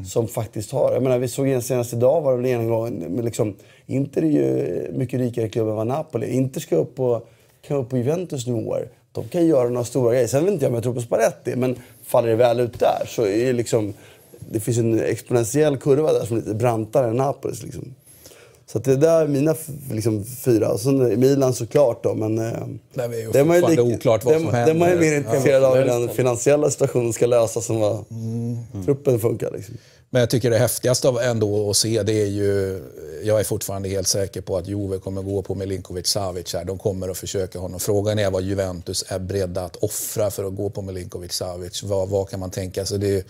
[0.06, 0.92] Som faktiskt har...
[0.92, 3.04] Jag menar, vi såg en senast idag var det en gång.
[3.08, 3.54] Men liksom,
[3.86, 6.26] Inter är ju mycket rikare klubb än vad Napoli.
[6.26, 7.22] Inter ska upp på,
[7.62, 8.88] kan upp på Juventus nivåer.
[9.12, 10.26] De kan göra några stora grejer.
[10.26, 11.56] Sen vet inte jag om jag tror på Sparetti.
[11.56, 13.94] Men faller det väl ut där så är det liksom...
[14.50, 17.62] Det finns en exponentiell kurva där som är lite brantare än Napolis.
[17.62, 17.94] Liksom.
[18.72, 19.54] Så det där är mina
[19.90, 20.68] liksom, fyra.
[20.68, 22.38] Och sen Milan såklart då, men...
[22.38, 22.52] eh, ju
[22.94, 25.10] det är ju fortfarande oklart vad det, som Det är man ju händer.
[25.10, 25.98] mer intresserad av hur Ja.
[25.98, 28.04] den finansiella situationen ska lösas som vad
[28.84, 29.50] truppen funkar.
[29.50, 29.74] Liksom.
[30.10, 32.82] Men jag tycker det häftigaste av ändå att se det är ju...
[33.24, 36.64] Jag är fortfarande helt säker på att Juve kommer gå på Milinkovic Savic här.
[36.64, 37.80] De kommer att försöka honom.
[37.80, 41.82] Frågan är vad Juventus är beredda att offra för att gå på Milinkovic Savic.
[41.82, 42.98] Vad, vad kan man tänka sig?
[42.98, 43.24] Det är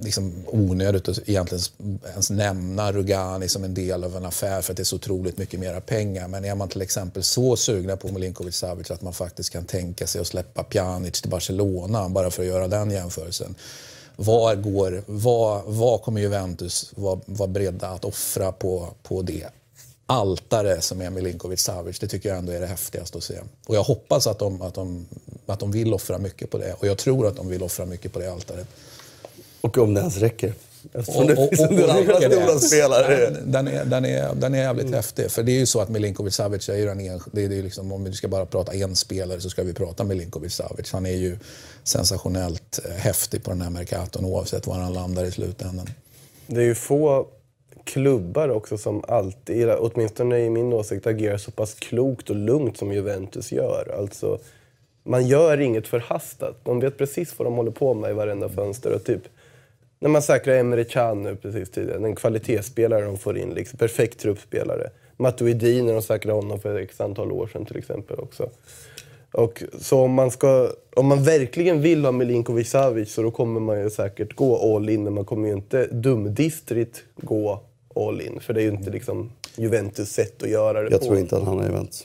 [0.00, 1.64] liksom onödigt att egentligen
[2.12, 5.38] ens nämna Rugani som en del av en affär för att det är så otroligt
[5.38, 6.28] mycket mera pengar.
[6.28, 10.06] Men är man till exempel så sugna på Milinkovic Savic att man faktiskt kan tänka
[10.06, 13.54] sig att släppa Pjanic till Barcelona bara för att göra den jämförelsen.
[14.16, 19.46] Var, går, vad, vad kommer Juventus vara, var beredda att offra på, på det
[20.06, 21.98] altare som är Milinkovic Savic?
[21.98, 23.38] Det tycker jag ändå är det häftigaste att se.
[23.66, 25.06] Och jag hoppas att de, att, de,
[25.46, 26.72] att de vill offra mycket på det.
[26.72, 28.66] Och jag tror att de vill offra mycket på det altaret.
[29.60, 30.52] Och om det ens räcker.
[30.92, 32.42] Eftersom det finns en del andra räcker det?
[32.42, 33.30] stora spelare.
[33.44, 35.30] Den är, den är, den är jävligt häftig.
[35.30, 37.62] För det är ju så att Milinkovic Savic är ju den en, det är ju
[37.62, 40.92] liksom, Om vi ska bara prata en spelare så ska vi prata Milinkovic Savic.
[40.92, 41.36] Han är ju
[41.84, 45.86] sensationellt eh, häftig på den här Mercaton oavsett var han landar i slutändan.
[46.46, 47.26] Det är ju få
[47.84, 52.92] klubbar också som alltid, åtminstone i min åsikt, agerar så pass klokt och lugnt som
[52.92, 53.94] Juventus gör.
[53.98, 54.38] Alltså,
[55.02, 56.56] man gör inget förhastat.
[56.64, 58.92] De vet precis vad de håller på med i varenda fönster.
[58.92, 59.22] Och typ,
[59.98, 64.20] när man säkrar Emre Can nu precis tidigare, en kvalitetsspelare de får in, liksom, perfekt
[64.20, 64.90] truppspelare.
[65.16, 68.50] Matuidi när de säkrade honom för x antal år sedan till exempel också.
[69.32, 73.60] Och så om man, ska, om man verkligen vill ha Milinkovic Savic så då kommer
[73.60, 75.04] man ju säkert gå all in.
[75.04, 77.60] Men man kommer ju inte dumdistrit gå
[77.94, 78.40] all in.
[78.40, 81.06] För det är ju inte liksom Juventus sätt att göra det Jag på.
[81.06, 82.04] tror inte att han har Juventus.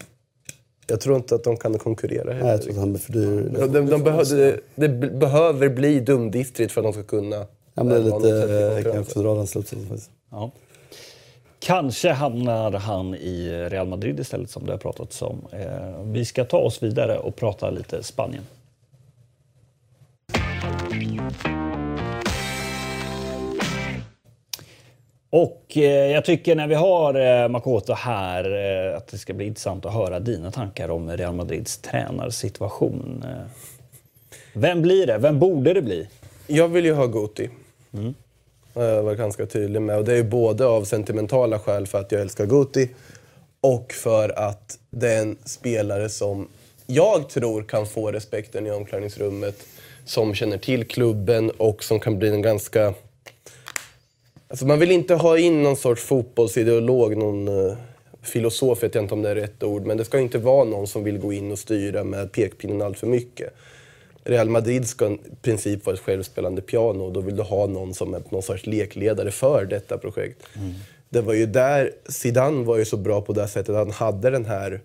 [0.88, 2.44] Jag tror inte att de kan konkurrera heller.
[2.44, 3.50] Nej, jag tror att han blir för dyr.
[3.60, 8.04] de, de, de behöver, det, behöver bli dumdistrit för att de ska kunna Ja, men
[8.04, 9.00] lite, jag kan konkurrensen.
[9.02, 10.12] också dra den slutsatsen faktiskt.
[10.32, 10.52] Ja.
[11.60, 15.48] Kanske hamnar han i Real Madrid istället som det har pratats om.
[15.52, 18.44] Eh, vi ska ta oss vidare och prata lite Spanien.
[25.30, 28.44] Och eh, jag tycker när vi har eh, Makoto här
[28.98, 33.26] att det ska bli intressant att höra dina tankar om Real Madrids tränarsituation.
[34.54, 35.18] Vem blir det?
[35.18, 36.08] Vem borde det bli?
[36.48, 37.50] Jag vill ju ha Guti.
[37.94, 38.14] Eh, mm.
[38.74, 39.98] Jag var ganska tydlig med.
[39.98, 42.90] Och det är ju både av sentimentala skäl för att jag älskar Guti
[43.62, 46.48] och för att det är en spelare som
[46.88, 49.56] jag tror kan få respekten i omklädningsrummet.
[50.06, 52.94] Som känner till klubben och som kan bli en ganska...
[54.48, 57.76] Alltså man vill inte ha in någon sorts fotbollsideolog, någon uh,
[58.22, 59.86] filosof, vet jag inte om det är rätt ord.
[59.86, 63.00] Men det ska inte vara någon som vill gå in och styra med pekpinnen allt
[63.00, 63.54] för mycket.
[64.26, 67.94] Real Madrid ska i princip vara ett självspelande piano och då vill du ha någon
[67.94, 70.44] som är någon sorts lekledare för detta projekt.
[71.10, 74.46] Det var ju där, Zidane var ju så bra på det sättet han hade den
[74.46, 74.82] här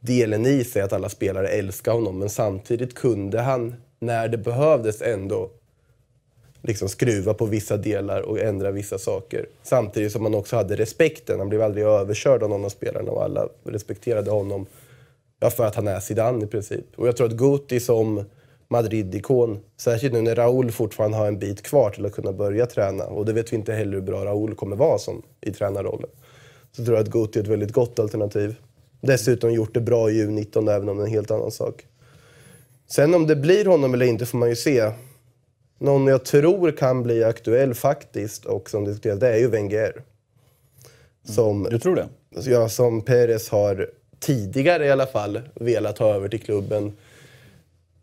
[0.00, 2.18] delen i sig att alla spelare älskar honom.
[2.18, 5.50] Men samtidigt kunde han, när det behövdes, ändå
[6.62, 9.46] liksom skruva på vissa delar och ändra vissa saker.
[9.62, 11.38] Samtidigt som man också hade respekten.
[11.38, 14.66] Han blev aldrig överkörd av någon av spelarna och alla respekterade honom
[15.40, 16.84] ja, för att han är Zidane i princip.
[16.96, 18.24] Och jag tror att Guti som
[18.70, 23.04] Madrid-ikon, särskilt nu när Raúl fortfarande har en bit kvar till att kunna börja träna,
[23.04, 26.10] och det vet vi inte heller hur bra Raúl kommer vara som i tränarrollen,
[26.72, 28.56] så tror jag att Guti är ett väldigt gott alternativ.
[29.00, 31.86] Dessutom gjort det bra i U19, även om det är en helt annan sak.
[32.86, 34.92] Sen om det blir honom eller inte får man ju se.
[35.78, 40.02] Någon jag tror kan bli aktuell faktiskt, och som diskuteras, det är ju Wenger.
[41.24, 42.08] Som, Du tror det?
[42.50, 43.90] ja, som Perez har
[44.20, 46.92] tidigare i alla fall velat ta över till klubben.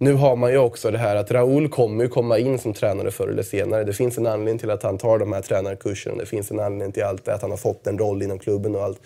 [0.06, 3.12] Nu har man ju också det här att Raúl kommer ju komma in som tränare
[3.12, 3.84] förr eller senare.
[3.84, 6.16] Det finns en anledning till att han tar de här tränarkurserna.
[6.16, 8.84] Det finns en anledning till allt att han har fått en roll inom klubben och
[8.84, 9.02] allt.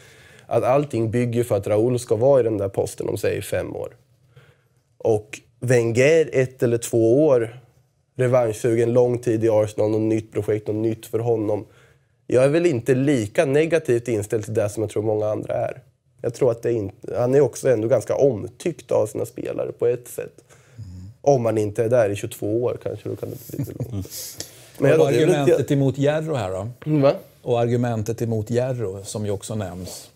[0.46, 3.76] Att allting bygger för att Raúl ska vara i den där posten om säg fem
[3.76, 3.96] år.
[4.98, 7.60] Och Wenger ett eller två år,
[8.18, 11.66] revanschsugen, lång tid i Arsenal, något nytt projekt, något nytt för honom.
[12.28, 15.82] Jag är väl inte lika negativt inställd till det som jag tror många andra är.
[16.22, 19.88] Jag tror att det inte, han är också ändå ganska omtyckt av sina spelare på
[19.88, 20.44] ett sätt.
[21.22, 24.08] Om man inte är där i 22 år kanske, då kan det bli lite långt.
[24.78, 26.68] Men och jag, argumentet emot Jerro här då?
[26.86, 27.14] Mm, Va?
[27.42, 30.10] Och argumentet emot Jerro, som ju också nämns.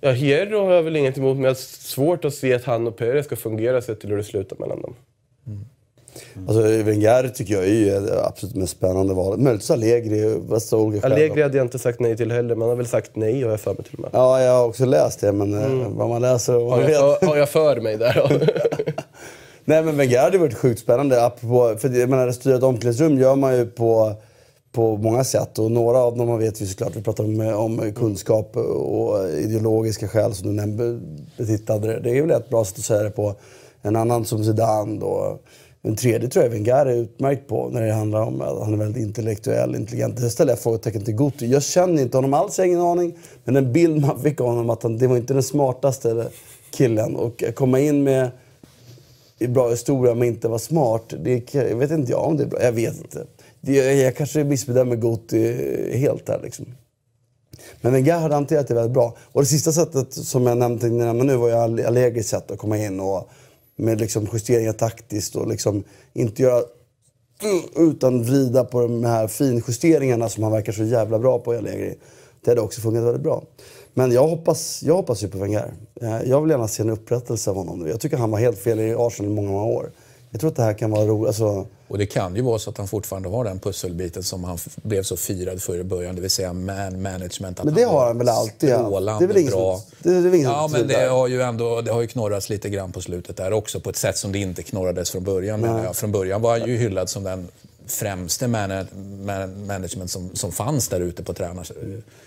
[0.00, 2.86] Ja, Hierro har jag väl inget emot, men jag har svårt att se att han
[2.86, 4.94] och Perez ska fungera sett till hur det slutar mellan dem.
[6.48, 9.40] Alltså, Wenger tycker jag är ju det absolut mest spännande valet.
[9.40, 11.12] Möjligtvis Allegri, vissa olika skäl.
[11.12, 13.60] Allegri hade jag inte sagt nej till heller, man har väl sagt nej har jag
[13.60, 14.10] för mig till och med.
[14.12, 16.86] Ja, jag har också läst det, men eh, vad man läser och vad Har man
[16.86, 16.96] vet.
[17.20, 18.50] jag, har jag för mig där?
[19.66, 21.24] Nej men Wenger hade varit sjukt spännande.
[21.24, 24.14] Apropå, för jag menar, styra ett omklädningsrum gör man ju på,
[24.72, 25.58] på många sätt.
[25.58, 26.96] Och några av dem vet vi såklart.
[26.96, 31.00] Vi pratar om, om kunskap och ideologiska skäl som du nämnde,
[31.38, 32.00] betittade det.
[32.00, 33.34] Det är väl ett bra sätt att säga det på.
[33.82, 35.38] En annan som Zidane då.
[35.82, 38.78] En tredje tror jag Wenger är utmärkt på när det handlar om att han är
[38.78, 40.16] väldigt intellektuell, intelligent.
[40.16, 41.46] Det ställer jag frågetecken till Guti.
[41.46, 43.18] Jag känner inte honom alls, jag har ingen aning.
[43.44, 46.26] Men den bild man fick av honom att han, det var inte den smartaste
[46.70, 47.16] killen.
[47.16, 48.30] Och komma in med
[49.38, 51.14] är bra historia men inte var smart.
[51.24, 52.62] Det, jag vet inte jag om det är bra.
[52.62, 53.26] Jag vet inte.
[53.60, 55.48] Det, jag kanske missbedömer Goti
[55.92, 56.66] eh, helt här liksom.
[57.80, 59.16] Men Wenger hade hanterat det väldigt bra.
[59.32, 62.58] Och det sista sättet som jag nämnde nämna nu var ju All- Allegris sätt att
[62.58, 63.28] komma in och
[63.76, 66.62] med liksom justeringar taktiskt och liksom inte göra
[67.76, 71.94] utan vrida på de här finjusteringarna som han verkar så jävla bra på i Allegri.
[72.44, 73.44] Det hade också funkat väldigt bra.
[73.94, 75.72] Men jag hoppas, jag hoppas ju på Wenger.
[76.00, 77.86] Eh, Jag vill gärna se en upprättelse av honom.
[77.88, 79.90] Jag tycker han var helt fel i Arsenal i många, många år.
[80.30, 81.26] Jag tror att det här kan vara roligt.
[81.28, 84.58] Alltså, Och det kan ju vara så att han fortfarande har den pusselbiten som han
[84.82, 87.58] blev så firad för i början, det vill säga man management.
[87.58, 89.78] Att Men det var har han väl alltid strålande Det är väl bra.
[89.78, 92.48] som- det är väl ingen ja, men det har ju ändå det har ju knorrats
[92.50, 95.60] lite grann på slutet där också på ett sätt som det inte knorrades från början.
[95.60, 95.96] menar jag.
[95.96, 97.48] Från början var han ju hyllad som den
[97.86, 98.86] främste mana-
[99.26, 101.72] man, management som, som fanns där ute på tränars...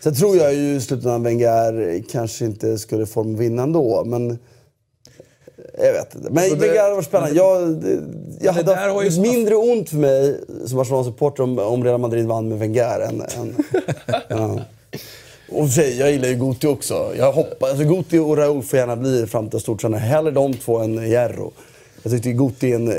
[0.04, 4.40] Sen tror jag ju i slutändan Wenger kanske inte skulle få dem vinna ändå, men...
[5.80, 6.30] Jag vet inte.
[6.32, 7.36] Men det- Wenger var spännande.
[7.36, 8.00] Jag, det-
[8.42, 12.60] jag hade haft mindre ont för mig som Barcelona-supporter om, om Real Madrid vann med
[12.60, 13.22] Wenger än...
[13.22, 13.56] än
[14.28, 14.60] ja.
[15.52, 17.14] Och för jag gillar ju Guti också.
[17.18, 20.00] Jag hoppas, alltså Guti och Raúl får gärna bli framtida stortränare.
[20.00, 21.52] Hellre de två än Hierro.
[22.03, 22.91] Jag tyckte Guti en,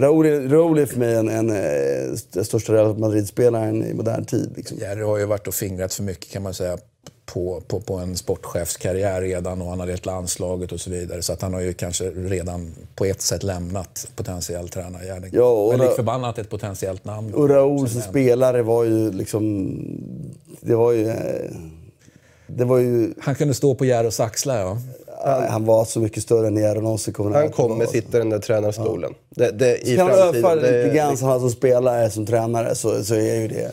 [0.00, 4.52] Raúl, Raúl är för mig en, en, eh, den största Real Madrid-spelaren i modern tid.
[4.56, 4.78] Liksom.
[4.78, 6.78] Jerry har ju varit och fingrat för mycket kan man säga
[7.26, 11.22] på, på, på en sportchefskarriär redan och han har lett landslaget och så vidare.
[11.22, 15.30] Så att han har ju kanske redan på ett sätt lämnat potentiell tränargärning.
[15.32, 17.34] Ja, och Men lik förbannat ett potentiellt namn.
[17.34, 19.70] Och Raúl som spelare var ju liksom...
[20.60, 21.08] Det var ju...
[21.08, 21.50] eh,
[22.46, 23.14] Det var ju...
[23.20, 24.78] Han kunde stå på Jerros axlar, ja.
[25.24, 28.38] Han var så mycket större än Jero någonsin kommer Han kommer sitta i den där
[28.38, 29.14] tränarstolen.
[29.30, 30.44] Det, det, I Kan han framtiden.
[30.44, 33.72] överföra det- lite grann som han som spelare, som tränare, så, så är ju det...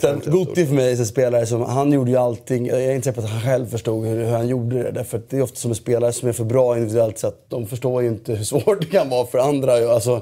[0.00, 2.66] Sen, Guti för mig är en spelare som, han gjorde ju allting.
[2.66, 4.90] Jag är inte säker på att han själv förstod hur, hur han gjorde det.
[4.90, 7.36] Därför att det är ofta som en spelare som är för bra individuellt sett.
[7.48, 9.72] De förstår ju inte hur svårt det kan vara för andra.
[9.94, 10.20] Alltså,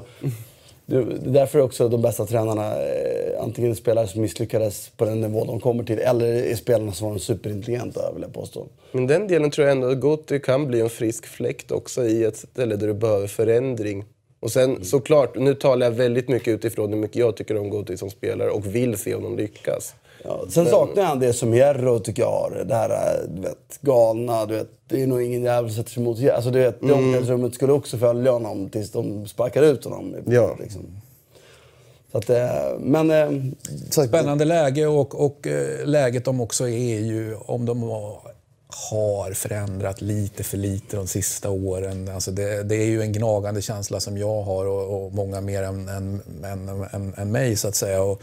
[0.85, 5.45] det är därför också de bästa tränarna, eh, antingen spelare som misslyckades på den nivå
[5.45, 8.67] de kommer till, eller är spelarna som var superintelligenta, vill jag påstå.
[8.91, 12.23] Men den delen tror jag ändå att Guti kan bli en frisk fläkt också i
[12.23, 14.05] ett ställe där du behöver förändring.
[14.39, 17.97] Och sen såklart, nu talar jag väldigt mycket utifrån hur mycket jag tycker om Guti
[17.97, 19.95] som spelare och vill se honom lyckas.
[20.23, 22.63] Ja, sen saknar han det som Jerro tycker jag har.
[22.67, 26.03] Det här du vet, galna, du vet, det är nog ingen jävel som sätter sig
[26.03, 26.17] emot.
[26.35, 30.15] Alltså, du vet, det omklädningsrummet skulle också följa honom tills de sparkar ut honom.
[30.27, 30.55] Ja.
[30.59, 30.81] Liksom.
[32.11, 33.11] Så att, eh, men...
[33.11, 33.41] eh,
[34.07, 38.17] Spännande läge och, och eh, läget de också är ju om de har,
[38.91, 42.09] har förändrat lite för lite de sista åren.
[42.13, 45.63] Alltså det, det är ju en gnagande känsla som jag har och, och många mer
[45.63, 48.03] än, än, än, än, än mig så att säga.
[48.03, 48.21] Och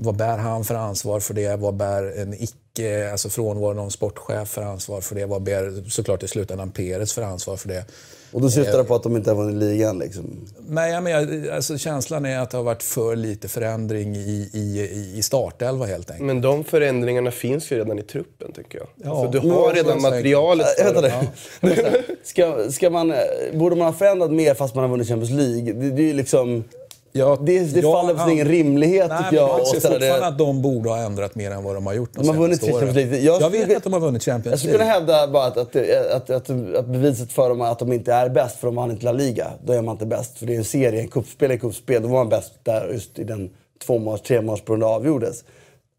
[0.00, 1.56] vad bär han för ansvar för det?
[1.56, 5.26] Vad bär en icke, alltså frånvaron av sportchef för ansvar för det?
[5.26, 7.84] Vad bär såklart i slutändan Peres för ansvar för det?
[8.32, 9.98] Och då syftar du på att de inte har vunnit ligan?
[9.98, 10.46] Liksom.
[10.68, 15.22] Nej, men alltså, känslan är att det har varit för lite förändring i, i, i
[15.22, 16.26] startelva helt enkelt.
[16.26, 18.88] Men de förändringarna finns ju redan i truppen tycker jag.
[18.94, 19.10] Ja.
[19.10, 21.28] Alltså, du har redan materialet Äh, vänta det.
[21.60, 21.76] nu.
[22.24, 23.18] Ska, ska man, eh,
[23.54, 25.72] borde man ha förändrat mer fast man har vunnit Champions League?
[25.72, 26.64] Det, det är ju liksom...
[27.12, 29.48] Ja, Det, det ja, faller på egen rimlighet Nej, tycker jag.
[29.48, 32.22] jag anser fortfarande att de borde ha ändrat mer än vad de har gjort de,
[32.22, 32.94] De har vunnit Champions.
[32.94, 33.18] League.
[33.18, 35.00] Jag Jag, vet att de har vunnit Jag Champions skulle kunna League.
[35.14, 38.66] hävda bara att, att, att, att, beviset för dem att de inte är bäst för
[38.66, 39.46] de vann inte La Liga.
[39.64, 40.38] Då är man inte bäst.
[40.38, 42.02] För det är en serie, en cupspel är cupspel.
[42.02, 43.50] Då var man bäst där just i den
[43.86, 45.44] två månads, tre månadersperiod avgjordes.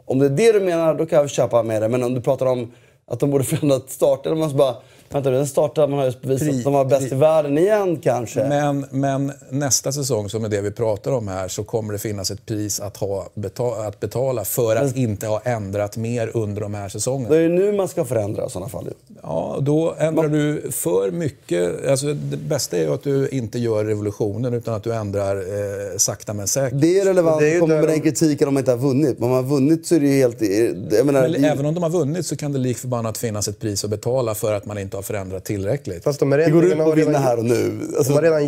[0.05, 1.87] Om det är det du menar, då kan jag köpa med det.
[1.89, 2.71] Men om du pratar om
[3.07, 4.75] att de borde förändrat starten, så bara...
[5.11, 7.97] Vänta, den startar man har just bevisat Pri- att de var bäst i världen igen
[8.03, 8.43] kanske.
[8.47, 12.31] Men, men nästa säsong, som är det vi pratar om här, så kommer det finnas
[12.31, 16.73] ett pris att, ha, beta, att betala för att inte ha ändrat mer under de
[16.73, 17.29] här säsongerna.
[17.29, 18.87] Det är ju nu man ska förändra i sådana fall.
[19.23, 21.87] Ja, då ändrar du för mycket.
[21.89, 25.97] Alltså, det bästa är ju att du inte gör revolutionen utan att du ändrar eh,
[25.97, 26.81] sakta men säkert.
[26.81, 29.19] Det är relevant Det är där med de- den kritiken om man inte har vunnit.
[29.19, 30.41] Men om man har vunnit så är det ju helt...
[31.05, 33.59] Menar, Men det- även om de har vunnit så kan det lik förbannat finnas ett
[33.59, 36.03] pris att betala för att man inte har förändrat tillräckligt.
[36.03, 37.79] Fast de här det går ut på att vinna redan, här och nu.
[37.91, 38.47] de Alltså, har redan Nej,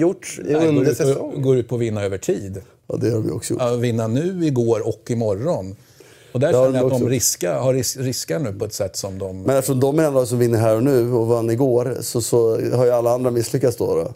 [0.54, 1.42] går, under på, säsongen.
[1.42, 2.62] går ut på att vinna över tid.
[2.88, 3.62] ja, det har de ju också gjort.
[3.62, 5.76] Att vinna nu, igår och imorgon.
[6.32, 8.96] Och där känner jag de att de riskar, har ris riskar nu på ett sätt
[8.96, 9.42] som de...
[9.42, 12.62] Men eftersom de är de som vinner här och nu och vann igår så, så
[12.76, 13.96] har ju alla andra misslyckats då.
[13.96, 14.14] då.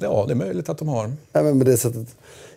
[0.00, 1.06] Ja, det är möjligt att de har.
[1.32, 2.06] Nej, men med det sättet.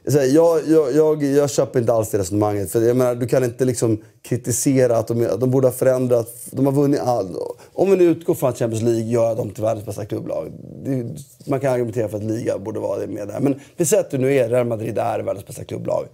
[0.07, 2.71] Så här, Jag, jag, jag, jag köper inte alls det resonemanget.
[2.71, 6.27] För jag menar, du kan inte liksom kritisera att de, de borde ha förändrat.
[6.51, 7.35] De har vunnit all,
[7.73, 10.51] Om vi nu utgår från att Champions League gör dem till världens bästa klubblag.
[10.85, 11.15] Det,
[11.49, 13.39] man kan argumentera för att liga borde vara det med där.
[13.39, 16.05] Men vi säger att du nu är Real Madrid är världens bästa klubblag.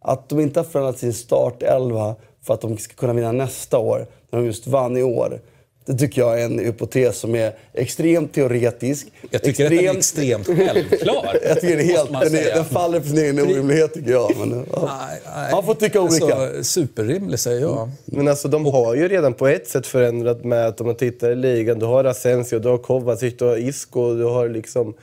[0.00, 4.06] Att de inte har förändrat sin startelva för att de ska kunna vinna nästa år,
[4.30, 5.40] när de just vann i år.
[5.84, 9.06] Det tycker jag är en hypotes som är extremt teoretisk.
[9.30, 11.38] Jag tycker att den är extremt självklar.
[11.48, 14.36] Jag tycker det helt, den, är, den faller på sin egen orimlighet tycker jag.
[14.38, 14.98] Men, ja.
[15.00, 15.52] Nej, nej.
[15.52, 16.34] Man får tycka olika.
[16.34, 17.90] Alltså, superrimlig säger jag.
[18.04, 21.30] Men alltså de har ju redan på ett sätt förändrat med att om man tittar
[21.30, 21.78] i ligan.
[21.78, 24.94] Du har Asensio, du har Kovacic, du har Isco, du har liksom...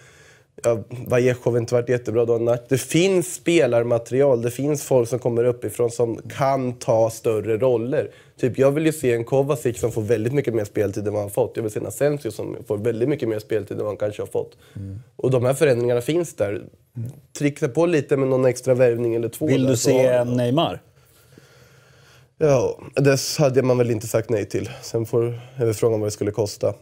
[0.63, 2.63] Ja, Vallejo har inte varit jättebra, Nath.
[2.69, 8.11] Det finns spelarmaterial, det finns folk som kommer uppifrån som kan ta större roller.
[8.39, 11.21] Typ, jag vill ju se en Kovacic som får väldigt mycket mer speltid än vad
[11.21, 11.51] han fått.
[11.55, 14.21] Jag vill se en Asensio som får väldigt mycket mer speltid än vad han kanske
[14.21, 14.57] har fått.
[15.15, 16.63] Och de här förändringarna finns där.
[17.37, 19.45] Trixa på lite med någon extra värvning eller två.
[19.45, 20.81] Vill där, du se Neymar?
[22.37, 24.69] Ja, det hade man väl inte sagt nej till.
[24.81, 26.73] Sen får väl frågan vad det skulle kosta.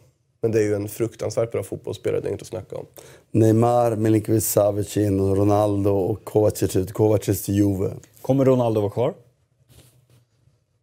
[0.42, 2.86] Men det är ju en fruktansvärt bra fotbollsspelare, det är inte att snacka om.
[3.32, 6.94] Neymar, Milinkovic Savic in och Ronaldo och Kovacic ut.
[6.94, 7.92] Kovacic till Juve.
[8.22, 9.14] Kommer Ronaldo vara kvar?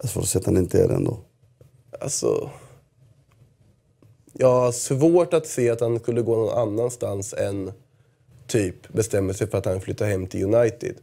[0.02, 1.18] Jag får se att han inte är det ändå.
[2.00, 2.50] Alltså...
[4.32, 7.72] Jag har svårt att se att han skulle gå någon annanstans än
[8.46, 10.94] typ bestämmer sig för att han flyttar hem till United.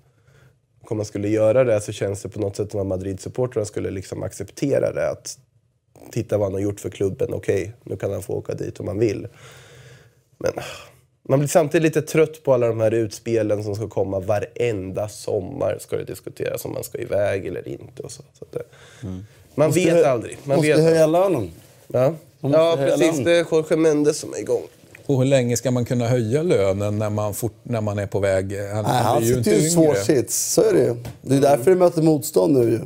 [0.82, 3.92] Om man skulle göra det så känns det på något sätt som att Madrid-supportrarna skulle
[3.92, 5.10] liksom acceptera det.
[5.10, 5.38] Att
[6.12, 8.88] titta vad han har gjort för klubben, okej, nu kan han få åka dit om
[8.88, 9.28] han vill.
[10.38, 10.54] Men
[11.24, 15.78] man blir samtidigt lite trött på alla de här utspelen som ska komma varenda sommar.
[15.80, 18.04] Ska det diskuteras om man ska iväg eller inte.
[18.04, 18.24] Och så.
[18.40, 18.64] Så att det,
[19.56, 20.38] Man Måste vet aldrig.
[20.44, 21.52] Man måste vet höja lönen.
[21.88, 23.00] Ja, ja precis.
[23.00, 23.24] lönen.
[23.24, 24.64] Det är Jorge Mendes som är igång.
[25.06, 28.20] Och hur länge ska man kunna höja lönen när man, fort, när man är på
[28.20, 28.58] väg?
[28.74, 30.54] Han, Nej, han sitter ju i en svår sits.
[30.54, 30.96] Så är det ju.
[31.22, 32.80] Det är därför det möter motstånd nu ju.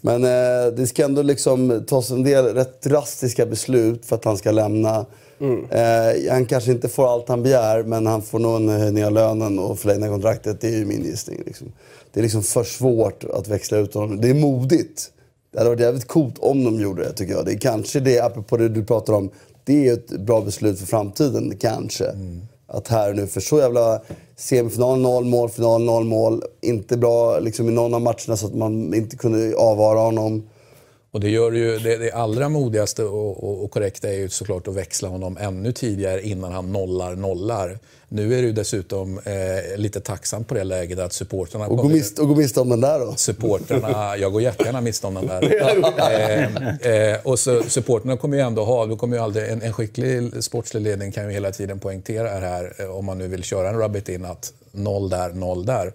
[0.00, 4.36] Men eh, det ska ändå liksom tas en del rätt drastiska beslut för att han
[4.36, 5.06] ska lämna.
[5.70, 9.12] Eh, han kanske inte får allt han begär, men han får nog en höjning av
[9.12, 10.60] lönen och förlänga kontraktet.
[10.60, 11.42] Det är ju min gissning.
[11.46, 11.72] Liksom.
[12.12, 14.20] Det är liksom för svårt att växla ut honom.
[14.20, 15.10] Det är modigt.
[15.52, 17.44] Det hade varit jävligt coolt om de gjorde det, tycker jag.
[17.44, 19.30] Det är kanske det, apropå det du pratar om,
[19.64, 22.04] det är ett bra beslut för framtiden, kanske.
[22.72, 24.00] Att här och nu, för så jävla
[24.36, 26.42] semifinal, noll mål, final, noll mål.
[26.60, 30.48] Inte bra liksom, i någon av matcherna så att man inte kunde avvara honom.
[31.12, 34.68] Och det gör ju, det, det allra modigaste och, och, och korrekta är ju såklart
[34.68, 37.78] att växla honom ännu tidigare innan han nollar nollar.
[38.08, 42.22] Nu är ju dessutom eh, lite tacksamt på det läget att supportrarna Och gå miste,
[42.22, 43.14] och gå miste om den där då.
[43.16, 45.42] supportrarna, jag går jättegärna miste om den där.
[46.84, 49.72] eh, eh, och så, supportrarna kommer ju ändå ha, då kommer ju aldrig, en, en
[49.72, 53.42] skicklig sportslig ledning kan ju hela tiden poängtera det här, eh, om man nu vill
[53.42, 55.92] köra en rabbit in, att noll där, noll där.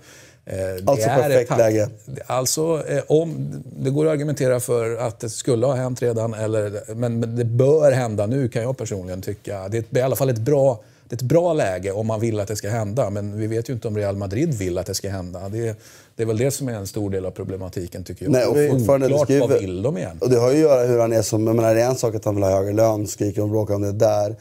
[0.50, 1.90] Eh, det Alltså perfekt läge.
[2.26, 6.96] Alltså, eh, om, det går att argumentera för att det skulle ha hänt redan, eller,
[6.96, 9.68] men, det bör hända nu kan jag personligen tycka.
[9.68, 10.80] Det är i alla fall ett bra,
[11.10, 13.10] det är ett bra läge om man vill att det ska hända.
[13.10, 15.50] Men vi vet ju inte om Real Madrid vill att det ska hända.
[15.50, 15.80] Det,
[16.16, 18.32] det är väl det som är en stor del av problematiken tycker jag.
[18.32, 20.18] Nej, och fortfarande, Oklart, ju- vad vill de igen?
[20.22, 21.96] Och det har ju att göra hur han är som, jag menar det är en
[21.96, 24.36] sak att han vill ha högre lön, skriker och bråkar om det där.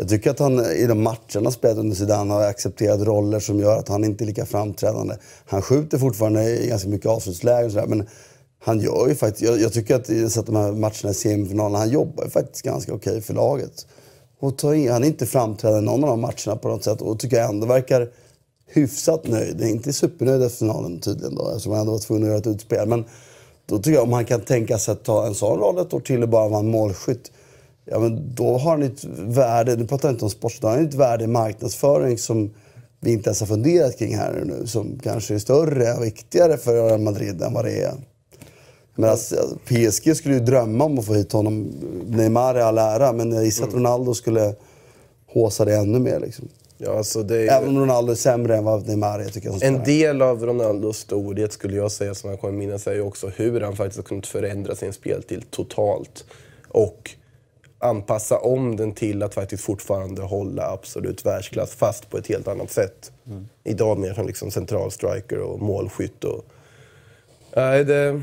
[0.00, 3.60] Jag tycker att han i de matcherna han spelat under Zidane har accepterat roller som
[3.60, 5.14] gör att han inte är lika framträdande.
[5.46, 8.08] Han skjuter fortfarande i ganska mycket avslutslägen och sådär, men
[8.58, 11.74] han gör ju faktiskt, jag, jag tycker att i att de här matcherna i semifinalen,
[11.74, 13.86] han jobbar ju faktiskt ganska okej för laget.
[14.40, 17.00] Och tar in, han är inte framträdande i någon av de matcherna på något sätt
[17.00, 18.08] och tycker jag ändå verkar
[18.66, 19.60] hyfsat nöjd.
[19.60, 22.88] Inte supernöjd efter finalen tydligen då, eftersom han ändå var tvungen att göra ett utspel.
[22.88, 23.04] Men
[23.66, 26.00] då tycker jag om han kan tänka sig att ta en sån roll ett år
[26.00, 27.30] till och bara vara en målskytt.
[27.90, 30.76] Ja, men då har han ett värde, nu pratar jag inte om sport, då har
[30.76, 32.50] han ett värde i marknadsföring som
[33.00, 34.66] vi inte ens har funderat kring här nu.
[34.66, 37.94] Som kanske är större och viktigare för Real Madrid än vad det är.
[38.94, 41.70] Men alltså, PSG skulle ju drömma om att få hit honom.
[42.08, 44.54] Neymar är all ära, men jag gissar att Ronaldo skulle
[45.32, 46.20] håsa det ännu mer.
[46.20, 46.48] Liksom.
[46.78, 49.62] Ja, alltså det ju- Även om Ronaldo är sämre än vad Neymar är, tycker jag.
[49.62, 53.28] En del av Ronaldos storhet skulle jag säga, som jag kommer minnas, är ju också
[53.36, 56.24] hur han faktiskt har kunnat förändra sin spelstil totalt.
[56.68, 57.10] Och
[57.78, 62.70] anpassa om den till att faktiskt fortfarande hålla absolut världsklass, fast på ett helt annat
[62.70, 63.12] sätt.
[63.64, 66.24] Idag mer som liksom central striker och målskytt.
[66.24, 66.44] Och...
[67.56, 68.22] Nej, det...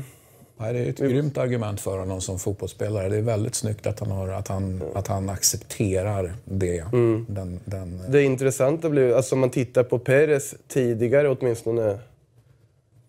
[0.58, 3.08] Nej, det är ett grymt argument för honom som fotbollsspelare.
[3.08, 6.84] Det är väldigt snyggt att han, har, att han, att han accepterar det.
[7.28, 11.98] Den, den, Det intressanta blir alltså om man tittar på Perez tidigare åtminstone,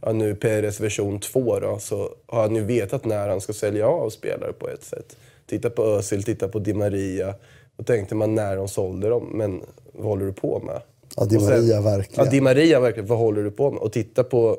[0.01, 3.87] ja nu Perez version 2 då, så har han ju vetat när han ska sälja
[3.87, 5.17] av spelare på ett sätt.
[5.49, 7.35] Titta på Özil, titta på Di Maria.
[7.77, 9.61] Då tänkte man när de sålde dem, men
[9.93, 10.81] vad håller du på med?
[11.17, 12.25] Ja, Di Och sen- Maria verkligen.
[12.25, 13.07] Ja, Di Maria verkligen.
[13.07, 13.81] Vad håller du på med?
[13.81, 14.57] Och titta på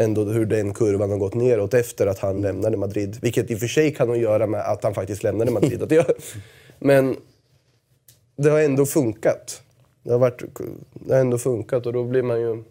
[0.00, 3.18] ändå hur den kurvan har gått neråt efter att han lämnade Madrid.
[3.22, 5.82] Vilket i och för sig kan ha att göra med att han faktiskt lämnade Madrid.
[5.82, 5.92] Att.
[6.78, 7.16] Men
[8.36, 9.62] det har ändå funkat.
[10.02, 10.42] Det har, varit,
[10.92, 12.62] det har ändå funkat och då blir man ju...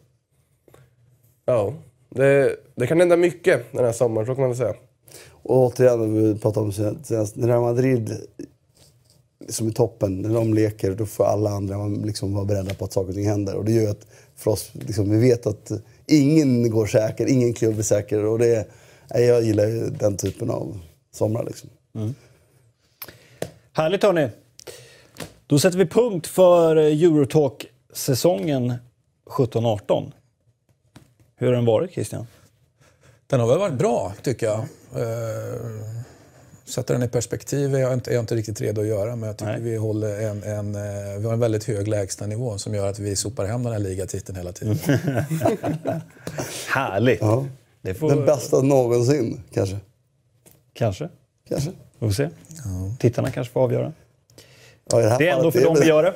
[1.46, 1.74] Ja,
[2.10, 4.74] det, det kan hända mycket den här sommaren, så kan man väl säga.
[5.48, 6.72] Och återigen, vi pratade om
[7.04, 8.18] senast, när Real Madrid
[9.50, 12.94] som är toppen, när de leker, då får alla andra liksom vara beredda på att
[12.94, 13.56] saker och ting händer.
[13.56, 15.72] Och det gör att för oss, liksom, vi vet att
[16.06, 18.26] ingen går säker, ingen klubb är säker.
[18.26, 18.68] Och det,
[19.10, 20.80] jag gillar ju den typen av
[21.12, 21.44] somrar.
[21.44, 21.70] Liksom.
[23.74, 24.30] Härligt hörni!
[25.48, 28.74] Då sätter vi punkt för Eurotalk-säsongen
[29.26, 30.12] 17-18.
[31.36, 32.28] Hur har den varit Christian?
[33.28, 34.66] den har väl varit bra, tycker jag.
[34.96, 35.98] Eh,
[36.68, 39.28] Sätta den i perspektiv är jag inte, är jag inte riktigt redo att göra, men
[39.28, 39.62] jag tycker Nej.
[39.62, 43.16] vi håller en, en, eh, vi har en väldigt hög lägstanivå som gör att vi
[43.16, 44.78] sopar hem den här ligatiteln hela tiden.
[46.68, 47.22] Härligt!
[47.22, 47.46] Ja.
[47.82, 48.10] Det får...
[48.10, 49.78] Den bästa någonsin, kanske.
[50.74, 51.10] Kanske.
[51.50, 51.72] kanske.
[52.00, 52.30] Vi får se.
[53.00, 53.94] Tittarna kanske får avgöra.
[54.92, 56.14] Ja, här Det är ändå för dem vi gör det.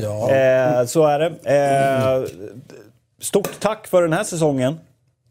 [0.00, 0.30] Ja.
[0.30, 1.30] Eh, så är det.
[1.44, 2.24] Eh,
[3.20, 4.78] stort tack för den här säsongen.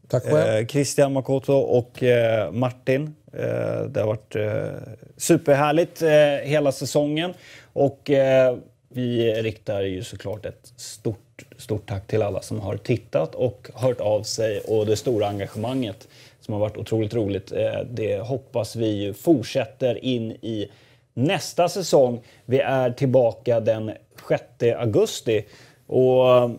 [0.07, 0.59] Tack själv.
[0.59, 3.15] Eh, Christian Makoto och eh, Martin.
[3.33, 6.09] Eh, det har varit eh, superhärligt eh,
[6.43, 7.33] hela säsongen.
[7.73, 8.57] Och eh,
[8.89, 14.01] vi riktar ju såklart ett stort, stort tack till alla som har tittat och hört
[14.01, 16.07] av sig och det stora engagemanget
[16.41, 17.51] som har varit otroligt roligt.
[17.51, 20.71] Eh, det hoppas vi ju fortsätter in i
[21.13, 22.21] nästa säsong.
[22.45, 23.91] Vi är tillbaka den
[24.29, 24.43] 6
[24.77, 25.45] augusti.
[25.87, 26.49] Och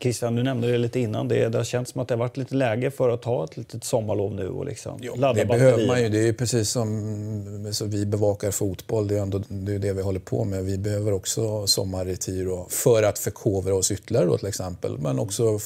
[0.00, 1.28] Christian, du nämnde det lite innan.
[1.28, 3.56] Det, det har känts som att det har varit lite läge för att ta ett
[3.56, 6.08] litet sommarlov nu och liksom ladda Det behöver man ju.
[6.08, 9.08] Det är precis som så vi bevakar fotboll.
[9.08, 10.64] Det är ändå det, är det vi håller på med.
[10.64, 14.98] Vi behöver också sommarretir och- för att förkovra oss ytterligare då, till exempel.
[14.98, 15.58] Men också,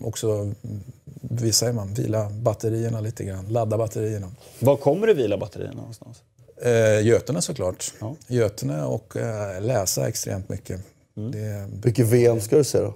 [0.00, 0.52] också
[1.20, 3.46] vi säger man, vila batterierna lite grann.
[3.48, 4.32] Ladda batterierna.
[4.58, 6.16] Var kommer du vila batterierna någonstans?
[6.62, 7.92] Eh, Götene såklart.
[8.00, 8.16] Ja.
[8.28, 10.80] Götene och eh, läsa extremt mycket.
[11.16, 11.30] Mm.
[11.32, 12.94] Det, Vilket VM ska du se då?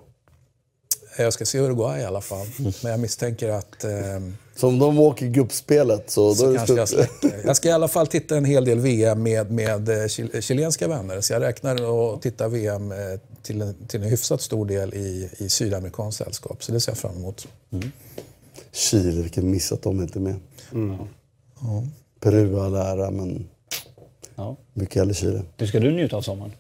[1.19, 2.47] Jag ska se Uruguay i alla fall.
[2.83, 3.91] Men jag misstänker att eh,
[4.57, 7.41] Så om de åker gruppspelet så, då så är det kanske jag släcker.
[7.45, 10.89] Jag ska i alla fall titta en hel del VM med, med eh, chil- chilenska
[10.89, 11.21] vänner.
[11.21, 11.75] Så jag räknar
[12.15, 12.99] att titta VM eh,
[13.43, 16.65] till en, till en hyfsat stor del i, i sydamerikanskt sällskap.
[16.65, 17.47] Så det ser jag fram emot.
[18.73, 20.35] Chile, vilken miss att de inte är med.
[22.21, 23.49] Peru all ära, men
[24.35, 24.57] Ja.
[24.75, 25.43] mycket hellre Chile.
[25.57, 26.53] Hur ska du njuta av sommaren?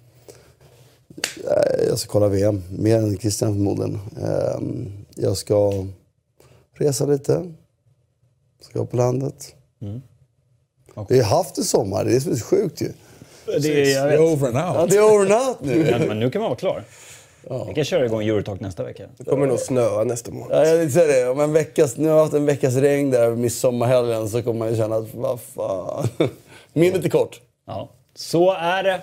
[1.44, 3.98] Nej, Jag ska kolla VM, mer än Christian förmodligen.
[4.24, 5.72] Ehm, Jag ska
[6.78, 7.52] resa lite.
[8.60, 9.54] Ska på landet.
[11.08, 12.92] Vi har haft en sommar, det är så sjukt ju.
[13.60, 14.90] Det är, Det over and Ja, out.
[14.90, 15.84] det är over and out nu.
[15.90, 16.84] Men, men nu kan man vara klar.
[17.68, 19.06] Vi kan köra igång Eurotalk nästa vecka.
[19.16, 20.66] Det kommer nog snöa nästa månad.
[20.66, 21.30] Ja, jag säger det.
[21.30, 24.70] Om en veckas, nu har jag haft en veckas regn där midsommarhelgen så kommer man
[24.70, 26.08] ju känna att vad fan.
[26.72, 27.40] Minnet är kort.
[27.66, 29.02] Ja, så är det.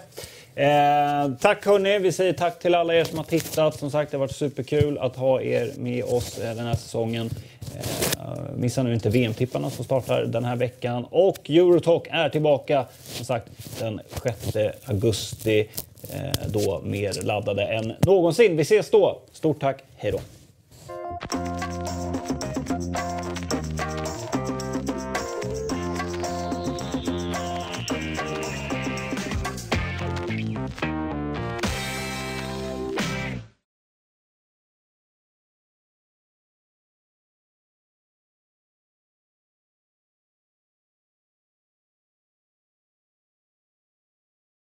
[0.58, 3.80] Eh, tack hörni, vi säger tack till alla er som har tittat.
[3.80, 7.30] Som sagt, det har varit superkul att ha er med oss eh, den här säsongen.
[7.76, 11.06] Eh, missa nu inte VM-tipparna som startar den här veckan.
[11.10, 13.48] Och Eurotalk är tillbaka som sagt
[13.80, 15.70] den 6 augusti.
[16.14, 18.58] Eh, då mer laddade än någonsin.
[18.58, 19.22] Vi ses då.
[19.32, 20.20] Stort tack, hej då.